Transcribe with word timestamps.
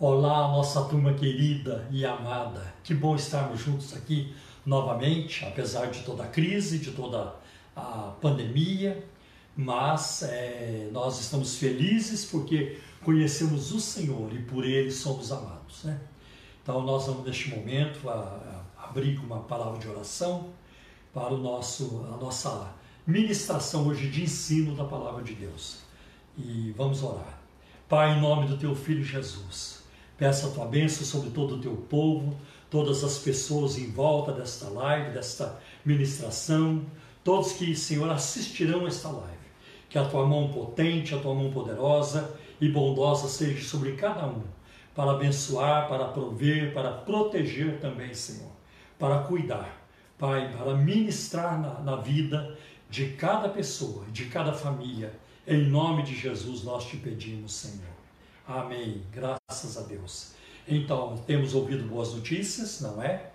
Olá, 0.00 0.48
nossa 0.48 0.82
turma 0.86 1.14
querida 1.14 1.86
e 1.88 2.04
amada. 2.04 2.74
Que 2.82 2.92
bom 2.92 3.14
estarmos 3.14 3.60
juntos 3.60 3.94
aqui 3.94 4.34
novamente, 4.66 5.44
apesar 5.44 5.86
de 5.86 6.02
toda 6.02 6.24
a 6.24 6.26
crise, 6.26 6.80
de 6.80 6.90
toda 6.90 7.36
a 7.76 8.12
pandemia, 8.20 9.06
mas 9.56 10.24
é, 10.24 10.88
nós 10.90 11.20
estamos 11.20 11.58
felizes 11.58 12.24
porque 12.24 12.80
conhecemos 13.04 13.70
o 13.70 13.78
Senhor 13.78 14.34
e 14.34 14.42
por 14.42 14.64
Ele 14.64 14.90
somos 14.90 15.30
amados. 15.30 15.84
Né? 15.84 16.00
Então, 16.60 16.82
nós 16.82 17.06
vamos 17.06 17.24
neste 17.24 17.50
momento 17.50 18.10
a, 18.10 18.64
a 18.76 18.88
abrir 18.88 19.16
uma 19.20 19.44
palavra 19.44 19.78
de 19.78 19.88
oração 19.88 20.50
para 21.12 21.32
o 21.32 21.38
nosso, 21.38 22.04
a 22.12 22.16
nossa 22.16 22.74
ministração 23.06 23.86
hoje 23.86 24.10
de 24.10 24.24
ensino 24.24 24.74
da 24.74 24.84
palavra 24.84 25.22
de 25.22 25.36
Deus. 25.36 25.82
E 26.36 26.74
vamos 26.76 27.00
orar. 27.00 27.38
Pai, 27.88 28.18
em 28.18 28.20
nome 28.20 28.48
do 28.48 28.58
Teu 28.58 28.74
Filho 28.74 29.04
Jesus. 29.04 29.83
Peço 30.24 30.46
a 30.46 30.50
tua 30.52 30.64
bênção 30.64 31.04
sobre 31.04 31.28
todo 31.28 31.56
o 31.56 31.60
teu 31.60 31.76
povo, 31.76 32.34
todas 32.70 33.04
as 33.04 33.18
pessoas 33.18 33.76
em 33.76 33.90
volta 33.90 34.32
desta 34.32 34.70
live, 34.70 35.10
desta 35.10 35.60
ministração, 35.84 36.82
todos 37.22 37.52
que, 37.52 37.76
Senhor, 37.76 38.10
assistirão 38.10 38.86
a 38.86 38.88
esta 38.88 39.10
live. 39.10 39.36
Que 39.86 39.98
a 39.98 40.04
tua 40.06 40.24
mão 40.24 40.50
potente, 40.50 41.14
a 41.14 41.18
tua 41.18 41.34
mão 41.34 41.50
poderosa 41.52 42.34
e 42.58 42.70
bondosa 42.70 43.28
seja 43.28 43.62
sobre 43.68 43.96
cada 43.96 44.26
um, 44.26 44.40
para 44.94 45.10
abençoar, 45.10 45.90
para 45.90 46.06
prover, 46.06 46.72
para 46.72 46.90
proteger 46.90 47.78
também, 47.78 48.14
Senhor, 48.14 48.50
para 48.98 49.24
cuidar, 49.24 49.86
Pai, 50.18 50.50
para 50.56 50.74
ministrar 50.74 51.60
na, 51.60 51.80
na 51.80 51.96
vida 51.96 52.56
de 52.88 53.08
cada 53.08 53.50
pessoa, 53.50 54.06
de 54.10 54.24
cada 54.24 54.54
família. 54.54 55.12
Em 55.46 55.66
nome 55.68 56.02
de 56.02 56.14
Jesus 56.14 56.64
nós 56.64 56.86
te 56.86 56.96
pedimos, 56.96 57.52
Senhor. 57.52 57.93
Amém. 58.46 59.02
Graças 59.10 59.78
a 59.78 59.80
Deus. 59.82 60.34
Então, 60.68 61.16
temos 61.26 61.54
ouvido 61.54 61.88
boas 61.88 62.12
notícias, 62.12 62.80
não 62.82 63.02
é? 63.02 63.30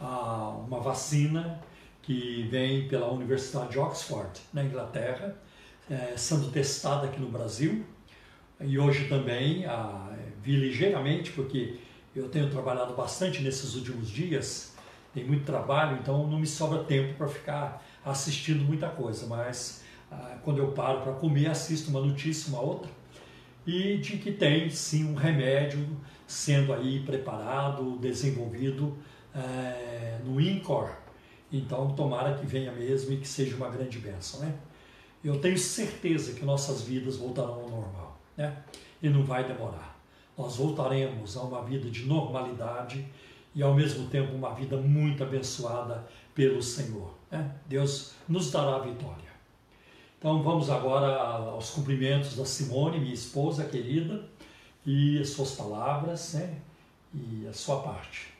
Ah, 0.00 0.56
uma 0.66 0.80
vacina 0.80 1.60
que 2.00 2.48
vem 2.50 2.88
pela 2.88 3.10
Universidade 3.10 3.72
de 3.72 3.78
Oxford, 3.78 4.40
na 4.54 4.64
Inglaterra, 4.64 5.36
é, 5.90 6.14
sendo 6.16 6.50
testada 6.50 7.06
aqui 7.06 7.20
no 7.20 7.28
Brasil. 7.28 7.84
E 8.58 8.78
hoje 8.78 9.06
também 9.06 9.66
ah, 9.66 10.16
vi 10.42 10.56
ligeiramente, 10.56 11.32
porque 11.32 11.76
eu 12.16 12.30
tenho 12.30 12.48
trabalhado 12.48 12.94
bastante 12.94 13.42
nesses 13.42 13.74
últimos 13.74 14.08
dias, 14.08 14.74
tem 15.12 15.24
muito 15.24 15.44
trabalho, 15.44 15.98
então 16.00 16.26
não 16.26 16.38
me 16.38 16.46
sobra 16.46 16.84
tempo 16.84 17.14
para 17.18 17.28
ficar 17.28 17.84
assistindo 18.02 18.64
muita 18.64 18.88
coisa, 18.88 19.26
mas 19.26 19.82
ah, 20.10 20.38
quando 20.42 20.58
eu 20.58 20.68
paro 20.72 21.02
para 21.02 21.12
comer, 21.12 21.48
assisto 21.48 21.90
uma 21.90 22.00
notícia, 22.00 22.48
uma 22.48 22.62
outra 22.62 22.90
e 23.66 23.96
de 23.98 24.18
que 24.18 24.32
tem 24.32 24.68
sim 24.70 25.04
um 25.04 25.14
remédio 25.14 25.86
sendo 26.26 26.72
aí 26.72 27.00
preparado, 27.00 27.98
desenvolvido 27.98 28.96
é, 29.34 30.18
no 30.24 30.40
INCOR. 30.40 30.90
Então, 31.52 31.94
tomara 31.94 32.34
que 32.34 32.46
venha 32.46 32.72
mesmo 32.72 33.12
e 33.12 33.16
que 33.16 33.28
seja 33.28 33.56
uma 33.56 33.68
grande 33.68 33.98
bênção, 33.98 34.40
né? 34.40 34.54
Eu 35.22 35.38
tenho 35.40 35.56
certeza 35.56 36.34
que 36.34 36.44
nossas 36.44 36.82
vidas 36.82 37.16
voltarão 37.16 37.54
ao 37.54 37.70
normal, 37.70 38.20
né? 38.36 38.56
E 39.02 39.08
não 39.08 39.24
vai 39.24 39.46
demorar. 39.46 39.98
Nós 40.36 40.56
voltaremos 40.56 41.36
a 41.36 41.42
uma 41.42 41.62
vida 41.62 41.88
de 41.88 42.04
normalidade 42.04 43.06
e 43.54 43.62
ao 43.62 43.72
mesmo 43.72 44.08
tempo 44.08 44.34
uma 44.34 44.52
vida 44.52 44.76
muito 44.76 45.22
abençoada 45.22 46.04
pelo 46.34 46.60
Senhor. 46.60 47.14
Né? 47.30 47.54
Deus 47.66 48.14
nos 48.28 48.50
dará 48.50 48.76
a 48.76 48.78
vitória. 48.80 49.23
Então 50.24 50.42
vamos 50.42 50.70
agora 50.70 51.18
aos 51.18 51.68
cumprimentos 51.68 52.34
da 52.34 52.46
Simone, 52.46 52.98
minha 52.98 53.12
esposa 53.12 53.66
querida, 53.66 54.26
e 54.86 55.20
as 55.20 55.28
suas 55.28 55.50
palavras, 55.50 56.32
né? 56.32 56.62
E 57.12 57.46
a 57.46 57.52
sua 57.52 57.82
parte. 57.82 58.32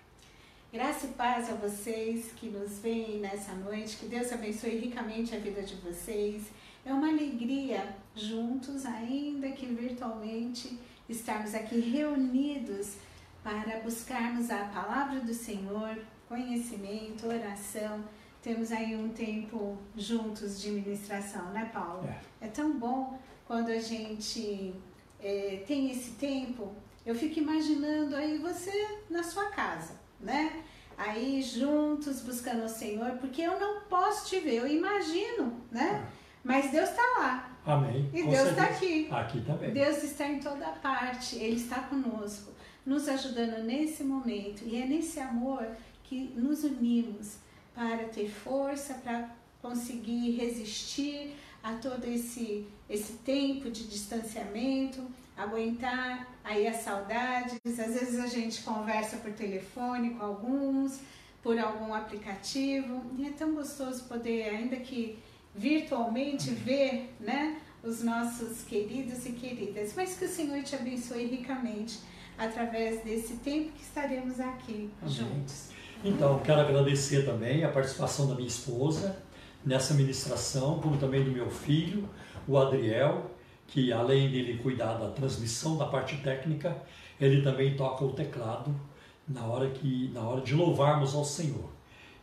Graça 0.73 1.05
e 1.05 1.11
paz 1.11 1.51
a 1.51 1.55
vocês 1.57 2.33
que 2.37 2.47
nos 2.47 2.79
veem 2.79 3.19
nessa 3.19 3.53
noite. 3.53 3.99
Que 3.99 4.07
Deus 4.07 4.33
abençoe 4.33 4.79
ricamente 4.79 5.36
a 5.36 5.39
vida 5.39 5.61
de 5.61 5.75
vocês. 5.75 6.45
É 6.86 6.91
uma 6.91 7.11
alegria 7.11 7.95
juntos, 8.17 8.87
ainda 8.87 9.51
que 9.51 9.67
virtualmente, 9.67 10.79
estarmos 11.07 11.55
aqui 11.55 11.81
reunidos 11.81 12.95
para 13.42 13.81
buscarmos 13.81 14.48
a 14.48 14.64
palavra 14.69 15.20
do 15.20 15.35
Senhor, 15.35 15.98
conhecimento, 16.31 17.27
oração 17.27 18.03
temos 18.45 18.71
aí 18.71 18.95
um 18.95 19.09
tempo 19.09 19.79
juntos 19.97 20.61
de 20.61 20.71
ministração, 20.71 21.51
né, 21.51 21.71
Paulo? 21.73 22.07
É, 22.07 22.47
é 22.47 22.49
tão 22.49 22.79
bom 22.79 23.19
quando 23.47 23.71
a 23.71 23.79
gente 23.79 24.75
é, 25.19 25.65
tem 25.67 25.91
esse 25.91 26.11
tempo. 26.13 26.71
Eu 27.07 27.15
fico 27.15 27.39
imaginando 27.39 28.15
aí 28.15 28.37
você 28.37 28.71
na 29.09 29.23
sua 29.23 29.47
casa, 29.47 29.95
né? 30.21 30.63
Aí 30.97 31.41
juntos 31.43 32.21
buscando 32.21 32.65
o 32.65 32.69
Senhor, 32.69 33.13
porque 33.13 33.41
eu 33.41 33.59
não 33.59 33.81
posso 33.85 34.29
te 34.29 34.39
ver, 34.41 34.57
eu 34.57 34.67
imagino, 34.67 35.61
né? 35.73 36.07
É. 36.07 36.25
Mas 36.45 36.71
Deus 36.71 36.91
está 36.91 37.03
lá. 37.19 37.59
Amém. 37.65 38.11
E 38.13 38.23
Com 38.23 38.31
Deus 38.31 38.51
está 38.51 38.65
aqui. 38.65 39.09
Aqui 39.11 39.41
também. 39.41 39.73
Deus 39.73 40.03
está 40.03 40.29
em 40.29 40.39
toda 40.39 40.67
parte, 40.67 41.37
Ele 41.37 41.57
está 41.57 41.81
conosco, 41.81 42.53
nos 42.85 43.09
ajudando 43.09 43.65
nesse 43.65 44.05
momento. 44.05 44.65
E 44.67 44.83
é 44.83 44.85
nesse 44.85 45.19
amor 45.19 45.67
que 46.03 46.35
nos 46.37 46.63
unimos 46.63 47.39
para 47.74 48.05
ter 48.05 48.29
força, 48.29 48.95
para 48.95 49.29
conseguir 49.61 50.33
resistir 50.36 51.35
a 51.62 51.73
todo 51.74 52.05
esse, 52.05 52.67
esse 52.89 53.14
tempo 53.24 53.70
de 53.70 53.86
distanciamento, 53.89 55.02
aguentar 55.36 56.29
aí 56.45 56.67
as 56.67 56.77
saudades. 56.77 57.58
Às 57.67 57.95
vezes 57.95 58.20
a 58.20 58.27
gente 58.27 58.63
conversa 58.63 59.17
por 59.17 59.33
telefone 59.33 60.11
com 60.11 60.24
alguns, 60.24 61.01
por 61.42 61.58
algum 61.58 61.92
aplicativo, 61.92 63.02
e 63.18 63.27
é 63.27 63.30
tão 63.30 63.55
gostoso 63.55 64.05
poder, 64.05 64.51
ainda 64.51 64.77
que 64.77 65.18
virtualmente, 65.55 66.51
ver 66.51 67.14
né, 67.20 67.61
os 67.83 68.02
nossos 68.02 68.63
queridos 68.64 69.24
e 69.27 69.33
queridas. 69.33 69.92
Mas 69.95 70.17
que 70.17 70.24
o 70.24 70.29
Senhor 70.29 70.63
te 70.63 70.74
abençoe 70.74 71.27
ricamente 71.27 71.98
através 72.36 73.02
desse 73.05 73.34
tempo 73.36 73.73
que 73.73 73.83
estaremos 73.83 74.40
aqui 74.40 74.90
Amém. 75.01 75.14
juntos. 75.14 75.73
Então, 76.07 76.39
quero 76.41 76.61
agradecer 76.61 77.25
também 77.25 77.65
a 77.65 77.70
participação 77.70 78.29
da 78.29 78.35
minha 78.35 78.47
esposa 78.47 79.17
nessa 79.65 79.95
ministração, 79.95 80.79
como 80.79 80.98
também 80.98 81.25
do 81.25 81.31
meu 81.31 81.48
filho, 81.48 82.07
o 82.47 82.59
Adriel, 82.59 83.31
que 83.67 83.91
além 83.91 84.31
dele 84.31 84.59
cuidar 84.59 84.98
da 84.98 85.09
transmissão 85.09 85.79
da 85.79 85.87
parte 85.87 86.19
técnica, 86.19 86.77
ele 87.19 87.41
também 87.41 87.75
toca 87.75 88.05
o 88.05 88.13
teclado 88.13 88.79
na 89.27 89.47
hora 89.47 89.70
que 89.70 90.11
na 90.13 90.20
hora 90.20 90.43
de 90.43 90.55
louvarmos 90.55 91.14
ao 91.14 91.25
Senhor. 91.25 91.70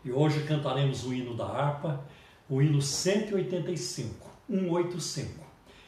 E 0.06 0.12
hoje 0.12 0.44
cantaremos 0.44 1.04
o 1.04 1.12
hino 1.12 1.36
da 1.36 1.48
harpa, 1.48 2.06
o 2.48 2.62
hino 2.62 2.84
185, 2.84 4.30
185. 4.48 5.44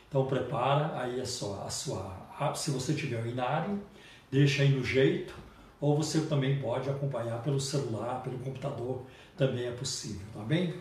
Então 0.09 0.25
prepara 0.25 0.99
aí 0.99 1.21
a 1.21 1.25
sua, 1.27 1.63
a 1.63 1.69
sua 1.69 2.23
se 2.55 2.71
você 2.71 2.95
tiver 2.95 3.21
o 3.21 3.27
inário, 3.27 3.79
deixa 4.31 4.63
aí 4.63 4.69
no 4.69 4.83
jeito 4.83 5.42
ou 5.83 5.97
você 5.97 6.21
também 6.21 6.61
pode 6.61 6.89
acompanhar 6.89 7.43
pelo 7.43 7.59
celular, 7.59 8.23
pelo 8.23 8.39
computador, 8.39 9.05
também 9.35 9.65
é 9.65 9.71
possível, 9.71 10.25
tá 10.33 10.41
bem? 10.41 10.73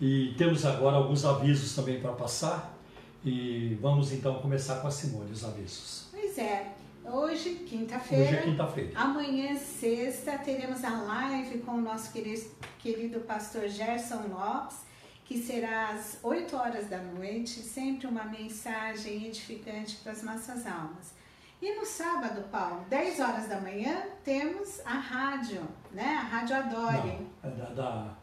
E 0.00 0.34
temos 0.36 0.66
agora 0.66 0.96
alguns 0.96 1.24
avisos 1.24 1.76
também 1.76 2.00
para 2.00 2.10
passar 2.10 2.76
e 3.24 3.78
vamos 3.80 4.10
então 4.10 4.40
começar 4.40 4.80
com 4.80 4.88
a 4.88 4.90
Simone, 4.90 5.30
os 5.30 5.44
avisos. 5.44 6.08
Pois 6.10 6.36
é, 6.38 6.72
hoje, 7.04 7.50
quinta-feira. 7.68 8.24
Hoje 8.24 8.34
é 8.34 8.42
quinta-feira. 8.42 8.90
Amanhã, 8.96 9.56
sexta, 9.56 10.36
teremos 10.38 10.82
a 10.82 10.90
live 10.90 11.58
com 11.58 11.76
o 11.76 11.80
nosso 11.80 12.10
querido, 12.10 12.50
querido 12.80 13.20
pastor 13.20 13.68
Gerson 13.68 14.24
Lopes, 14.28 14.78
que 15.24 15.38
será 15.38 15.90
às 15.90 16.18
8 16.20 16.56
horas 16.56 16.90
da 16.90 16.98
noite, 16.98 17.60
sempre 17.60 18.08
uma 18.08 18.24
mensagem 18.24 19.24
edificante 19.28 19.98
para 20.02 20.10
as 20.10 20.24
nossas 20.24 20.66
almas. 20.66 21.21
E 21.62 21.76
no 21.76 21.86
sábado, 21.86 22.42
Paulo, 22.50 22.84
10 22.90 23.20
horas 23.20 23.46
da 23.46 23.60
manhã, 23.60 24.02
temos 24.24 24.80
a 24.84 24.94
rádio, 24.94 25.62
né? 25.92 26.18
A 26.20 26.22
Rádio 26.22 26.56
Adore. 26.56 27.18
Não, 27.40 27.50
é 27.50 27.54
da, 27.54 27.66
da, 27.66 28.16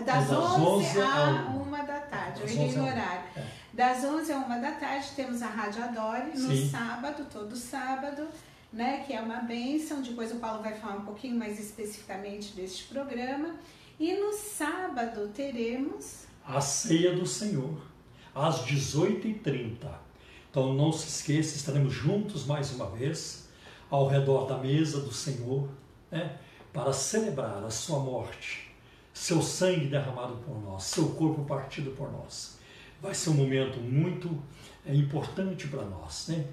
das, 0.00 0.30
é 0.30 0.36
11, 0.36 0.60
11 0.62 1.00
a 1.00 1.56
1 1.56 1.70
da 1.86 1.98
tarde, 1.98 2.40
eu 2.42 2.48
errei 2.48 2.76
no 2.76 2.84
horário. 2.84 3.28
É. 3.36 3.46
Das 3.72 4.04
11 4.04 4.32
a 4.32 4.38
1 4.38 4.60
da 4.60 4.70
tarde 4.70 5.08
temos 5.16 5.42
a 5.42 5.48
Rádio 5.48 5.82
Adore, 5.82 6.38
no 6.38 6.54
Sim. 6.54 6.70
sábado, 6.70 7.26
todo 7.32 7.56
sábado, 7.56 8.28
né? 8.72 9.02
Que 9.04 9.12
é 9.12 9.20
uma 9.20 9.40
bênção. 9.40 10.00
Depois 10.00 10.30
o 10.30 10.36
Paulo 10.36 10.62
vai 10.62 10.74
falar 10.74 10.98
um 10.98 11.04
pouquinho 11.04 11.36
mais 11.36 11.58
especificamente 11.58 12.54
deste 12.54 12.84
programa. 12.84 13.56
E 13.98 14.14
no 14.14 14.32
sábado 14.32 15.32
teremos... 15.34 16.26
A 16.46 16.60
Ceia 16.60 17.12
do 17.12 17.26
Senhor, 17.26 17.76
às 18.32 18.64
18h30 18.64 20.03
então 20.54 20.72
não 20.72 20.92
se 20.92 21.08
esqueça, 21.08 21.56
estaremos 21.56 21.92
juntos 21.92 22.46
mais 22.46 22.70
uma 22.70 22.88
vez 22.88 23.48
ao 23.90 24.06
redor 24.06 24.46
da 24.46 24.56
mesa 24.56 25.00
do 25.00 25.12
Senhor, 25.12 25.68
né, 26.12 26.38
para 26.72 26.92
celebrar 26.92 27.64
a 27.64 27.70
sua 27.70 27.98
morte, 27.98 28.72
seu 29.12 29.42
sangue 29.42 29.86
derramado 29.86 30.36
por 30.36 30.56
nós, 30.62 30.84
seu 30.84 31.08
corpo 31.08 31.42
partido 31.44 31.90
por 31.90 32.12
nós. 32.12 32.56
Vai 33.02 33.12
ser 33.12 33.30
um 33.30 33.34
momento 33.34 33.80
muito 33.80 34.40
é, 34.86 34.94
importante 34.94 35.66
para 35.66 35.84
nós, 35.84 36.28
né, 36.28 36.46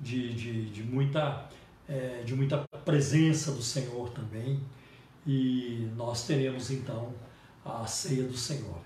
de, 0.00 0.32
de, 0.34 0.70
de 0.70 0.84
muita 0.84 1.50
é, 1.88 2.22
de 2.24 2.36
muita 2.36 2.58
presença 2.84 3.50
do 3.50 3.62
Senhor 3.62 4.10
também. 4.10 4.62
E 5.26 5.90
nós 5.96 6.24
teremos 6.24 6.70
então 6.70 7.12
a 7.64 7.84
ceia 7.88 8.22
do 8.22 8.36
Senhor. 8.36 8.78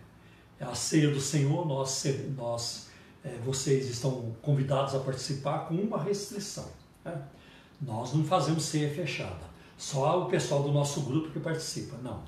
A 0.58 0.74
ceia 0.74 1.10
do 1.10 1.20
Senhor, 1.20 1.66
nós, 1.66 2.04
nós 2.34 2.91
é, 3.24 3.38
vocês 3.44 3.88
estão 3.88 4.34
convidados 4.42 4.94
a 4.94 4.98
participar 4.98 5.66
com 5.66 5.74
uma 5.74 6.02
restrição. 6.02 6.68
Né? 7.04 7.20
Nós 7.80 8.12
não 8.12 8.24
fazemos 8.24 8.64
ceia 8.64 8.92
fechada, 8.92 9.44
só 9.76 10.22
o 10.22 10.26
pessoal 10.26 10.62
do 10.62 10.72
nosso 10.72 11.02
grupo 11.02 11.30
que 11.30 11.40
participa. 11.40 11.96
Não. 12.02 12.22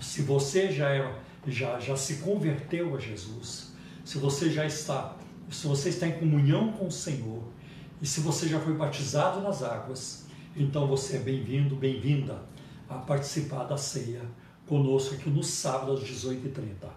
Se 0.00 0.22
você 0.22 0.72
já, 0.72 0.90
é, 0.90 1.18
já, 1.46 1.78
já 1.78 1.96
se 1.96 2.16
converteu 2.16 2.96
a 2.96 3.00
Jesus, 3.00 3.72
se 4.04 4.18
você 4.18 4.50
já 4.50 4.66
está, 4.66 5.16
se 5.50 5.66
você 5.66 5.90
está 5.90 6.06
em 6.06 6.18
comunhão 6.18 6.72
com 6.72 6.86
o 6.86 6.92
Senhor, 6.92 7.42
e 8.02 8.06
se 8.06 8.20
você 8.20 8.48
já 8.48 8.60
foi 8.60 8.74
batizado 8.74 9.40
nas 9.40 9.62
águas, 9.62 10.26
então 10.56 10.86
você 10.86 11.16
é 11.16 11.20
bem-vindo, 11.20 11.74
bem-vinda 11.76 12.42
a 12.88 12.96
participar 12.96 13.64
da 13.64 13.76
ceia 13.76 14.20
conosco 14.66 15.14
aqui 15.14 15.30
no 15.30 15.42
sábado 15.42 15.92
às 15.92 16.00
18h30. 16.00 16.88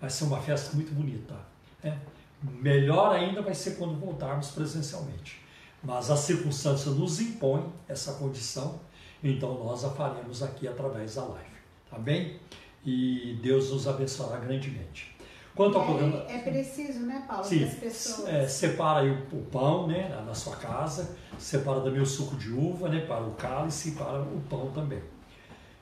Vai 0.00 0.10
ser 0.10 0.24
uma 0.24 0.40
festa 0.40 0.74
muito 0.74 0.92
bonita. 0.92 1.34
Né? 1.82 1.98
Melhor 2.42 3.14
ainda 3.14 3.42
vai 3.42 3.54
ser 3.54 3.76
quando 3.76 3.98
voltarmos 3.98 4.50
presencialmente. 4.50 5.40
Mas 5.82 6.10
a 6.10 6.16
circunstância 6.16 6.90
nos 6.90 7.20
impõe 7.20 7.72
essa 7.88 8.14
condição, 8.14 8.80
então 9.22 9.62
nós 9.62 9.84
a 9.84 9.90
faremos 9.90 10.42
aqui 10.42 10.68
através 10.68 11.14
da 11.14 11.24
live. 11.24 11.50
Tá 11.90 11.98
bem? 11.98 12.38
E 12.84 13.38
Deus 13.42 13.70
nos 13.70 13.86
abençoará 13.86 14.38
grandemente. 14.38 15.16
Quanto 15.54 15.76
ao 15.76 15.82
é, 15.82 15.86
programa. 15.86 16.24
É 16.28 16.38
preciso, 16.38 17.00
né, 17.00 17.24
Paulo? 17.26 17.44
Sim, 17.44 17.64
as 17.64 17.74
pessoas. 17.74 18.28
É, 18.28 18.46
separa 18.46 19.00
aí 19.00 19.10
o, 19.10 19.42
pão, 19.50 19.86
né, 19.86 20.08
na 20.24 20.34
sua 20.34 20.56
casa, 20.56 21.16
separa 21.38 21.80
também 21.80 22.00
o 22.00 22.06
suco 22.06 22.36
de 22.36 22.50
uva, 22.50 22.88
né, 22.88 23.00
para 23.00 23.24
o 23.24 23.32
cálice 23.32 23.90
e 23.90 23.92
para 23.92 24.22
o 24.22 24.40
pão 24.48 24.70
também. 24.70 25.02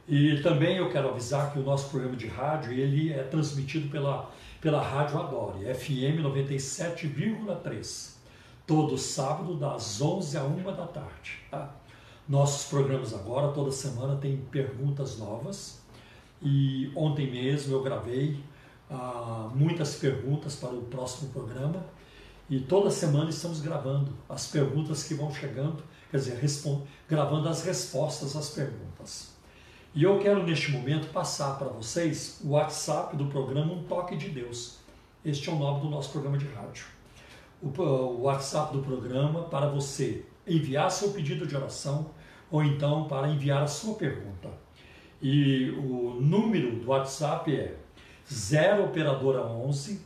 E 0.09 0.41
também 0.43 0.79
eu 0.79 0.91
quero 0.91 1.11
avisar 1.11 1.53
que 1.53 1.59
o 1.59 1.63
nosso 1.63 1.91
programa 1.91 2.17
de 2.17 2.27
rádio 2.27 2.73
ele 2.73 3.13
é 3.13 3.23
transmitido 3.25 3.91
pela, 3.91 4.31
pela 4.61 4.83
Rádio 4.83 5.21
Adore, 5.21 5.73
FM 5.75 6.21
97,3, 6.23 8.15
todo 8.67 8.99
sábado 8.99 9.55
das 9.57 10.01
11 10.01 10.37
a 10.37 10.43
1 10.45 10.63
da 10.75 10.87
tarde. 10.87 11.39
Tá? 11.51 11.75
Nossos 12.29 12.69
programas 12.69 13.15
agora, 13.15 13.53
toda 13.53 13.71
semana, 13.71 14.17
tem 14.17 14.37
perguntas 14.37 15.19
novas. 15.19 15.81
E 16.43 16.93
ontem 16.95 17.31
mesmo 17.31 17.75
eu 17.75 17.83
gravei 17.83 18.39
ah, 18.91 19.51
muitas 19.55 19.95
perguntas 19.95 20.57
para 20.57 20.75
o 20.75 20.83
próximo 20.83 21.31
programa. 21.31 21.85
E 22.51 22.61
toda 22.61 22.91
semana 22.91 23.31
estamos 23.31 23.61
gravando 23.61 24.13
as 24.29 24.47
perguntas 24.47 25.05
que 25.05 25.15
vão 25.15 25.33
chegando, 25.33 25.83
quer 26.11 26.17
dizer, 26.17 26.41
gravando 27.09 27.49
as 27.49 27.63
respostas 27.63 28.35
às 28.35 28.51
perguntas. 28.51 29.38
E 29.99 30.03
eu 30.05 30.21
quero 30.21 30.45
neste 30.45 30.71
momento 30.71 31.13
passar 31.13 31.59
para 31.59 31.67
vocês 31.67 32.41
o 32.45 32.51
WhatsApp 32.51 33.17
do 33.17 33.27
programa 33.27 33.73
Um 33.73 33.83
Toque 33.83 34.17
de 34.17 34.29
Deus. 34.29 34.79
Este 35.25 35.51
é 35.51 35.53
o 35.53 35.57
nome 35.57 35.81
do 35.81 35.91
nosso 35.91 36.13
programa 36.13 36.39
de 36.39 36.47
rádio. 36.47 36.87
O, 37.61 38.23
WhatsApp 38.23 38.73
do 38.73 38.81
programa 38.81 39.43
para 39.47 39.67
você 39.67 40.25
enviar 40.47 40.89
seu 40.93 41.11
pedido 41.11 41.49
de 41.49 41.57
oração 41.57 42.13
ou 42.49 42.63
então 42.63 43.09
para 43.09 43.27
enviar 43.27 43.65
a 43.65 43.67
sua 43.67 43.97
pergunta. 43.97 44.49
E 45.21 45.71
o 45.71 46.17
número 46.21 46.77
do 46.77 46.91
WhatsApp 46.91 47.53
é 47.53 47.75
0 48.33 48.85
operadora 48.85 49.45
11 49.47 50.01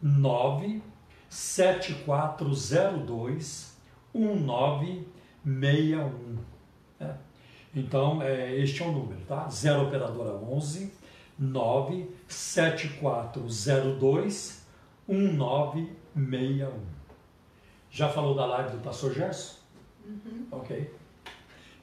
9 0.00 0.80
7402 1.28 3.76
1961. 4.14 6.53
Então, 7.74 8.22
é, 8.22 8.54
este 8.56 8.82
é 8.82 8.86
o 8.86 8.92
número, 8.92 9.20
tá? 9.26 9.48
0 9.48 9.88
operadora 9.88 10.36
11 10.36 10.92
9 11.38 12.10
7402 12.28 14.62
1961. 15.08 16.72
Já 17.90 18.08
falou 18.08 18.34
da 18.34 18.46
live 18.46 18.76
do 18.76 18.78
pastor 18.78 19.12
Gerson? 19.12 19.56
Uhum. 20.06 20.46
Ok. 20.50 20.90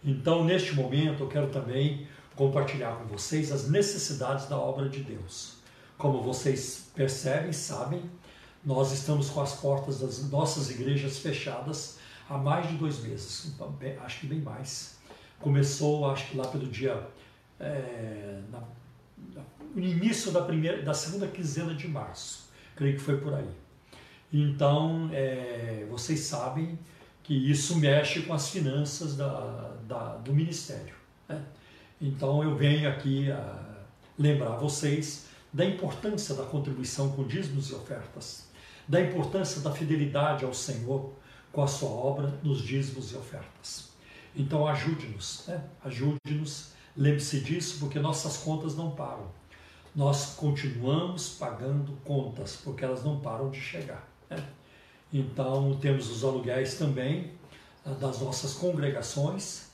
Então, 0.03 0.43
neste 0.43 0.73
momento, 0.73 1.21
eu 1.23 1.27
quero 1.27 1.49
também 1.49 2.07
compartilhar 2.35 2.95
com 2.95 3.05
vocês 3.05 3.51
as 3.51 3.69
necessidades 3.69 4.47
da 4.47 4.57
obra 4.57 4.89
de 4.89 5.01
Deus. 5.01 5.57
Como 5.97 6.21
vocês 6.21 6.89
percebem, 6.95 7.53
sabem, 7.53 8.01
nós 8.63 8.91
estamos 8.91 9.29
com 9.29 9.41
as 9.41 9.53
portas 9.53 9.99
das 9.99 10.27
nossas 10.29 10.71
igrejas 10.71 11.19
fechadas 11.19 11.99
há 12.29 12.37
mais 12.37 12.67
de 12.67 12.75
dois 12.75 12.99
meses, 12.99 13.55
acho 14.03 14.21
que 14.21 14.27
bem 14.27 14.39
mais. 14.39 14.97
Começou, 15.41 16.09
acho 16.09 16.29
que 16.29 16.37
lá 16.37 16.47
pelo 16.47 16.67
dia. 16.67 17.07
É, 17.59 18.39
na, 18.51 18.61
no 19.75 19.81
início 19.81 20.31
da, 20.31 20.41
primeira, 20.41 20.81
da 20.81 20.93
segunda 20.93 21.27
quinzena 21.27 21.73
de 21.73 21.87
março, 21.87 22.49
creio 22.75 22.95
que 22.95 23.01
foi 23.01 23.17
por 23.17 23.33
aí. 23.33 23.49
Então, 24.33 25.09
é, 25.13 25.85
vocês 25.89 26.21
sabem 26.21 26.77
que 27.23 27.33
isso 27.33 27.77
mexe 27.77 28.21
com 28.21 28.33
as 28.33 28.49
finanças 28.49 29.15
da, 29.15 29.75
da 29.87 30.15
do 30.17 30.33
ministério. 30.33 30.95
Né? 31.27 31.41
Então, 31.99 32.43
eu 32.43 32.55
venho 32.55 32.89
aqui 32.89 33.31
a 33.31 33.59
lembrar 34.17 34.57
vocês 34.57 35.27
da 35.53 35.65
importância 35.65 36.33
da 36.35 36.43
contribuição 36.43 37.11
com 37.11 37.27
dízimos 37.27 37.69
e 37.69 37.75
ofertas, 37.75 38.47
da 38.87 39.01
importância 39.01 39.61
da 39.61 39.71
fidelidade 39.71 40.45
ao 40.45 40.53
Senhor 40.53 41.13
com 41.51 41.61
a 41.61 41.67
sua 41.67 41.89
obra 41.89 42.33
nos 42.41 42.61
dízimos 42.61 43.11
e 43.11 43.15
ofertas. 43.15 43.90
Então 44.35 44.67
ajude-nos, 44.67 45.45
né? 45.47 45.63
ajude-nos, 45.83 46.71
lembre-se 46.95 47.41
disso, 47.41 47.77
porque 47.79 47.99
nossas 47.99 48.37
contas 48.37 48.75
não 48.75 48.91
param. 48.91 49.29
Nós 49.95 50.35
continuamos 50.35 51.35
pagando 51.37 51.91
contas, 52.05 52.55
porque 52.55 52.85
elas 52.85 53.03
não 53.03 53.19
param 53.19 53.49
de 53.49 53.59
chegar. 53.59 54.07
Né? 54.29 54.41
Então 55.11 55.77
temos 55.81 56.09
os 56.09 56.23
aluguéis 56.23 56.75
também 56.75 57.31
ah, 57.85 57.91
das 57.91 58.21
nossas 58.21 58.53
congregações. 58.53 59.69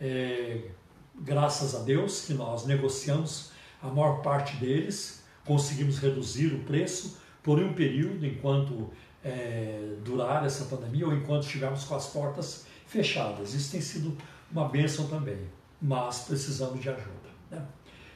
É, 0.00 0.70
graças 1.16 1.74
a 1.74 1.80
Deus 1.80 2.24
que 2.24 2.34
nós 2.34 2.64
negociamos 2.66 3.50
a 3.82 3.88
maior 3.88 4.22
parte 4.22 4.56
deles, 4.56 5.24
conseguimos 5.44 5.98
reduzir 5.98 6.54
o 6.54 6.60
preço 6.60 7.18
por 7.42 7.58
um 7.58 7.72
período 7.72 8.24
enquanto 8.24 8.90
é, 9.24 9.96
durar 10.04 10.44
essa 10.44 10.64
pandemia 10.66 11.06
ou 11.06 11.14
enquanto 11.14 11.44
estivermos 11.44 11.84
com 11.84 11.96
as 11.96 12.06
portas 12.06 12.66
fechadas. 12.88 13.54
Isso 13.54 13.70
tem 13.70 13.80
sido 13.80 14.16
uma 14.50 14.68
bênção 14.68 15.06
também, 15.06 15.38
mas 15.80 16.20
precisamos 16.20 16.80
de 16.80 16.88
ajuda. 16.88 17.28
Né? 17.50 17.62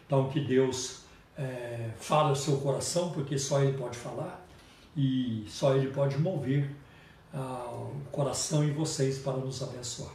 Então, 0.06 0.28
que 0.28 0.40
Deus 0.40 1.02
é, 1.37 1.90
fale 1.99 2.30
ao 2.30 2.37
seu 2.37 2.56
coração, 2.58 3.12
porque 3.12 3.38
só 3.38 3.62
Ele 3.62 3.76
pode 3.76 3.97
falar 3.97 4.44
e 4.97 5.44
só 5.49 5.76
Ele 5.76 5.90
pode 5.92 6.18
mover 6.18 6.70
ah, 7.32 7.68
o 7.70 8.00
coração 8.11 8.64
em 8.64 8.73
vocês 8.73 9.18
para 9.18 9.37
nos 9.37 9.62
abençoar. 9.62 10.12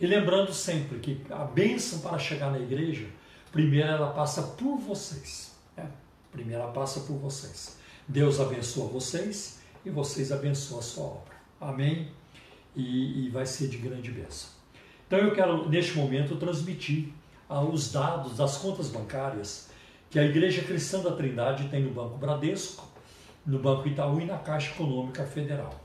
E 0.00 0.06
lembrando 0.06 0.52
sempre 0.52 0.98
que 0.98 1.20
a 1.30 1.44
bênção 1.44 2.00
para 2.00 2.18
chegar 2.18 2.50
na 2.50 2.58
igreja, 2.58 3.06
primeiro 3.52 3.88
ela 3.88 4.12
passa 4.12 4.42
por 4.42 4.78
vocês. 4.78 5.52
Né? 5.76 5.88
Primeiro 6.32 6.62
ela 6.62 6.72
passa 6.72 7.00
por 7.00 7.16
vocês. 7.16 7.78
Deus 8.06 8.40
abençoa 8.40 8.88
vocês 8.88 9.60
e 9.84 9.90
vocês 9.90 10.32
abençoam 10.32 10.80
a 10.80 10.82
sua 10.82 11.04
obra. 11.04 11.34
Amém? 11.60 12.10
E, 12.74 13.26
e 13.26 13.28
vai 13.30 13.46
ser 13.46 13.68
de 13.68 13.76
grande 13.76 14.10
bênção. 14.10 14.50
Então 15.06 15.18
eu 15.18 15.34
quero, 15.34 15.68
neste 15.68 15.96
momento, 15.96 16.36
transmitir 16.36 17.08
ah, 17.48 17.60
os 17.60 17.92
dados 17.92 18.36
das 18.36 18.56
contas 18.56 18.88
bancárias 18.88 19.70
que 20.10 20.18
a 20.18 20.24
Igreja 20.24 20.62
Cristã 20.62 21.00
da 21.00 21.12
Trindade 21.12 21.68
tem 21.68 21.82
no 21.82 21.90
Banco 21.90 22.16
Bradesco, 22.16 22.88
no 23.46 23.58
Banco 23.58 23.86
Itaú 23.86 24.20
e 24.20 24.24
na 24.24 24.38
Caixa 24.38 24.70
Econômica 24.72 25.24
Federal. 25.24 25.82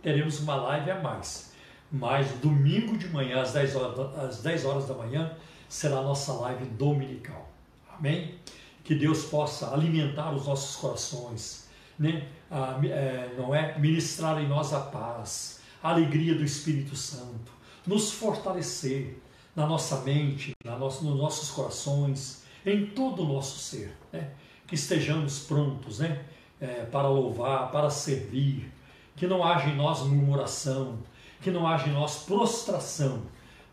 teremos 0.00 0.38
uma 0.38 0.54
live 0.54 0.92
a 0.92 1.00
mais. 1.00 1.52
Mas 1.90 2.30
domingo 2.34 2.96
de 2.96 3.08
manhã, 3.08 3.42
às 3.42 3.52
10 3.52 3.74
horas, 3.74 4.18
às 4.18 4.42
10 4.42 4.64
horas 4.64 4.86
da 4.86 4.94
manhã, 4.94 5.36
será 5.68 5.98
a 5.98 6.02
nossa 6.02 6.32
live 6.34 6.64
dominical. 6.66 7.50
Amém? 7.98 8.36
Que 8.84 8.94
Deus 8.94 9.24
possa 9.24 9.74
alimentar 9.74 10.32
os 10.32 10.46
nossos 10.46 10.76
corações, 10.76 11.68
né? 12.00 12.26
Ah, 12.50 12.80
é, 12.82 13.34
não 13.36 13.54
é? 13.54 13.78
Ministrar 13.78 14.42
em 14.42 14.48
nós 14.48 14.72
a 14.72 14.80
paz, 14.80 15.60
a 15.82 15.90
alegria 15.90 16.34
do 16.34 16.42
Espírito 16.42 16.96
Santo, 16.96 17.52
nos 17.86 18.10
fortalecer 18.10 19.18
na 19.54 19.66
nossa 19.66 20.00
mente, 20.00 20.52
na 20.64 20.78
nossa, 20.78 21.04
nos 21.04 21.16
nossos 21.16 21.50
corações, 21.50 22.44
em 22.64 22.86
todo 22.86 23.22
o 23.22 23.28
nosso 23.28 23.58
ser, 23.58 23.94
né? 24.10 24.30
Que 24.66 24.74
estejamos 24.74 25.40
prontos, 25.40 25.98
né? 25.98 26.24
É, 26.58 26.84
para 26.84 27.08
louvar, 27.08 27.70
para 27.70 27.90
servir, 27.90 28.70
que 29.16 29.26
não 29.26 29.44
haja 29.44 29.68
em 29.68 29.76
nós 29.76 30.00
murmuração, 30.00 30.98
que 31.40 31.50
não 31.50 31.66
haja 31.66 31.88
em 31.88 31.92
nós 31.92 32.24
prostração, 32.24 33.22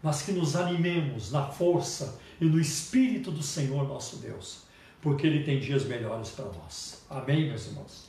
mas 0.02 0.22
que 0.22 0.32
nos 0.32 0.56
animemos 0.56 1.32
na 1.32 1.46
força 1.46 2.20
e 2.40 2.46
no 2.46 2.60
Espírito 2.60 3.32
do 3.32 3.44
Senhor 3.44 3.88
nosso 3.88 4.18
Deus, 4.18 4.64
porque 5.02 5.28
Ele 5.28 5.44
tem 5.44 5.60
dias 5.60 5.86
melhores 5.86 6.30
para 6.30 6.46
nós. 6.46 7.06
Amém, 7.10 7.48
meus 7.48 7.68
irmãos? 7.68 8.07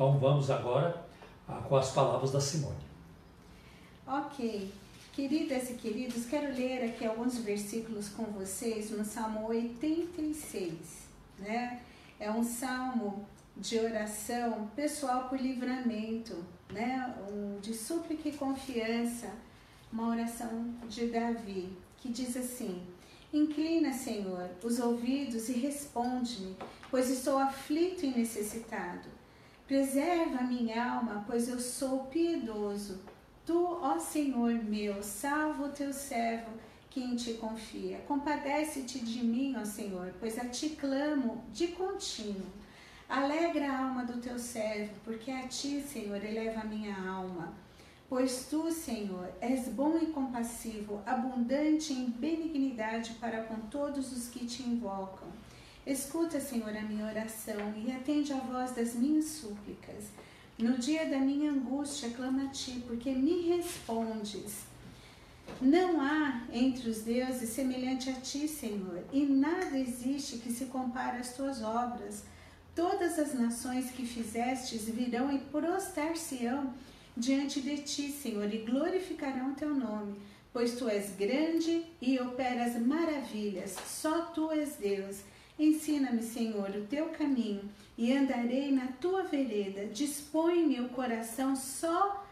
Então 0.00 0.18
vamos 0.18 0.50
agora 0.50 1.04
ah, 1.46 1.60
com 1.68 1.76
as 1.76 1.92
palavras 1.92 2.30
da 2.32 2.40
Simone. 2.40 2.82
Ok. 4.06 4.72
Queridas 5.12 5.68
e 5.68 5.74
queridos, 5.74 6.24
quero 6.24 6.54
ler 6.54 6.82
aqui 6.86 7.04
alguns 7.04 7.36
versículos 7.36 8.08
com 8.08 8.22
vocês 8.24 8.90
no 8.92 9.04
Salmo 9.04 9.48
86, 9.48 10.72
né? 11.38 11.82
É 12.18 12.30
um 12.30 12.42
salmo 12.42 13.26
de 13.54 13.78
oração 13.78 14.70
pessoal 14.74 15.28
por 15.28 15.38
livramento, 15.38 16.34
né? 16.72 17.14
Um, 17.30 17.60
de 17.60 17.74
súplica 17.74 18.26
e 18.30 18.32
confiança, 18.32 19.30
uma 19.92 20.08
oração 20.08 20.76
de 20.88 21.08
Davi, 21.08 21.76
que 21.98 22.08
diz 22.08 22.38
assim: 22.38 22.82
Inclina, 23.34 23.92
Senhor, 23.92 24.48
os 24.64 24.80
ouvidos 24.80 25.50
e 25.50 25.58
responde-me, 25.58 26.56
pois 26.90 27.10
estou 27.10 27.36
aflito 27.36 28.06
e 28.06 28.16
necessitado. 28.16 29.19
Preserva 29.70 30.42
minha 30.42 30.84
alma, 30.94 31.24
pois 31.28 31.48
eu 31.48 31.60
sou 31.60 32.06
piedoso. 32.06 32.98
Tu, 33.46 33.56
ó 33.80 34.00
Senhor 34.00 34.52
meu, 34.52 35.00
salva 35.00 35.66
o 35.66 35.68
teu 35.68 35.92
servo 35.92 36.50
que 36.90 37.00
em 37.00 37.14
ti 37.14 37.34
confia. 37.34 37.98
Compadece-te 37.98 38.98
de 38.98 39.24
mim, 39.24 39.54
ó 39.56 39.64
Senhor, 39.64 40.12
pois 40.18 40.36
a 40.40 40.46
ti 40.46 40.70
clamo 40.70 41.44
de 41.52 41.68
contínuo. 41.68 42.48
Alegra 43.08 43.70
a 43.70 43.78
alma 43.84 44.04
do 44.04 44.20
teu 44.20 44.40
servo, 44.40 44.90
porque 45.04 45.30
a 45.30 45.46
ti, 45.46 45.80
Senhor, 45.80 46.16
eleva 46.16 46.62
a 46.62 46.64
minha 46.64 47.08
alma. 47.08 47.54
Pois 48.08 48.46
tu, 48.50 48.72
Senhor, 48.72 49.32
és 49.40 49.68
bom 49.68 49.96
e 49.98 50.06
compassivo, 50.06 51.00
abundante 51.06 51.92
em 51.92 52.10
benignidade 52.10 53.12
para 53.20 53.44
com 53.44 53.60
todos 53.68 54.10
os 54.10 54.28
que 54.28 54.44
te 54.44 54.64
invocam. 54.64 55.28
Escuta, 55.86 56.38
Senhor, 56.40 56.76
a 56.76 56.82
minha 56.82 57.06
oração 57.06 57.74
e 57.76 57.90
atende 57.90 58.32
a 58.32 58.36
voz 58.36 58.72
das 58.72 58.94
minhas 58.94 59.24
súplicas. 59.26 60.04
No 60.58 60.76
dia 60.76 61.06
da 61.06 61.18
minha 61.18 61.50
angústia, 61.50 62.10
clama 62.10 62.44
a 62.44 62.48
ti, 62.48 62.84
porque 62.86 63.10
me 63.12 63.48
respondes. 63.48 64.70
Não 65.60 66.00
há 66.00 66.42
entre 66.52 66.90
os 66.90 67.00
deuses 67.00 67.48
semelhante 67.48 68.10
a 68.10 68.12
ti, 68.12 68.46
Senhor, 68.46 69.02
e 69.12 69.24
nada 69.24 69.78
existe 69.78 70.36
que 70.38 70.52
se 70.52 70.66
compare 70.66 71.18
às 71.18 71.32
tuas 71.34 71.62
obras. 71.62 72.24
Todas 72.74 73.18
as 73.18 73.34
nações 73.34 73.90
que 73.90 74.06
fizestes 74.06 74.84
virão 74.84 75.32
e 75.34 75.38
prostar-se-ão 75.38 76.72
diante 77.16 77.60
de 77.60 77.78
ti, 77.78 78.12
Senhor, 78.12 78.52
e 78.52 78.58
glorificarão 78.58 79.54
teu 79.54 79.74
nome, 79.74 80.20
pois 80.52 80.76
tu 80.76 80.88
és 80.88 81.10
grande 81.16 81.84
e 82.00 82.18
operas 82.20 82.80
maravilhas. 82.80 83.76
Só 83.86 84.26
tu 84.26 84.50
és 84.50 84.76
Deus. 84.76 85.18
Ensina-me, 85.60 86.22
Senhor, 86.22 86.70
o 86.70 86.86
teu 86.86 87.10
caminho 87.10 87.68
e 87.98 88.16
andarei 88.16 88.72
na 88.72 88.86
tua 88.98 89.24
vereda. 89.24 89.84
Dispõe-me 89.84 90.80
o 90.80 90.88
coração 90.88 91.54
só 91.54 92.26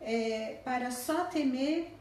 é, 0.00 0.58
para 0.64 0.90
só 0.90 1.24
temer 1.24 1.92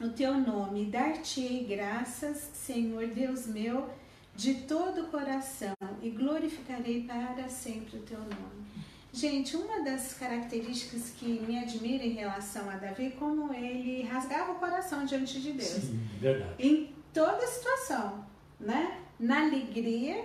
o 0.00 0.08
teu 0.10 0.34
nome. 0.34 0.86
Dar-te-ei 0.86 1.64
graças, 1.64 2.50
Senhor 2.54 3.08
Deus 3.08 3.48
meu 3.48 3.90
de 4.36 4.54
todo 4.54 5.02
o 5.02 5.06
coração 5.08 5.74
e 6.00 6.10
glorificarei 6.10 7.02
para 7.02 7.48
sempre 7.48 7.96
o 7.96 8.02
teu 8.02 8.18
nome. 8.18 8.66
Gente, 9.12 9.56
uma 9.56 9.82
das 9.82 10.12
características 10.14 11.10
que 11.18 11.40
me 11.40 11.58
admira 11.58 12.04
em 12.04 12.12
relação 12.12 12.70
a 12.70 12.76
Davi 12.76 13.06
é 13.06 13.10
como 13.10 13.52
ele 13.52 14.02
rasgava 14.02 14.52
o 14.52 14.56
coração 14.56 15.04
diante 15.04 15.40
de 15.40 15.52
Deus. 15.52 15.68
Sim, 15.68 16.06
verdade. 16.20 16.54
Em 16.58 16.94
toda 17.12 17.44
situação, 17.46 18.24
né? 18.60 19.00
Na 19.18 19.42
alegria, 19.42 20.24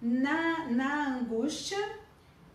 na, 0.00 0.68
na 0.68 1.16
angústia, 1.16 1.78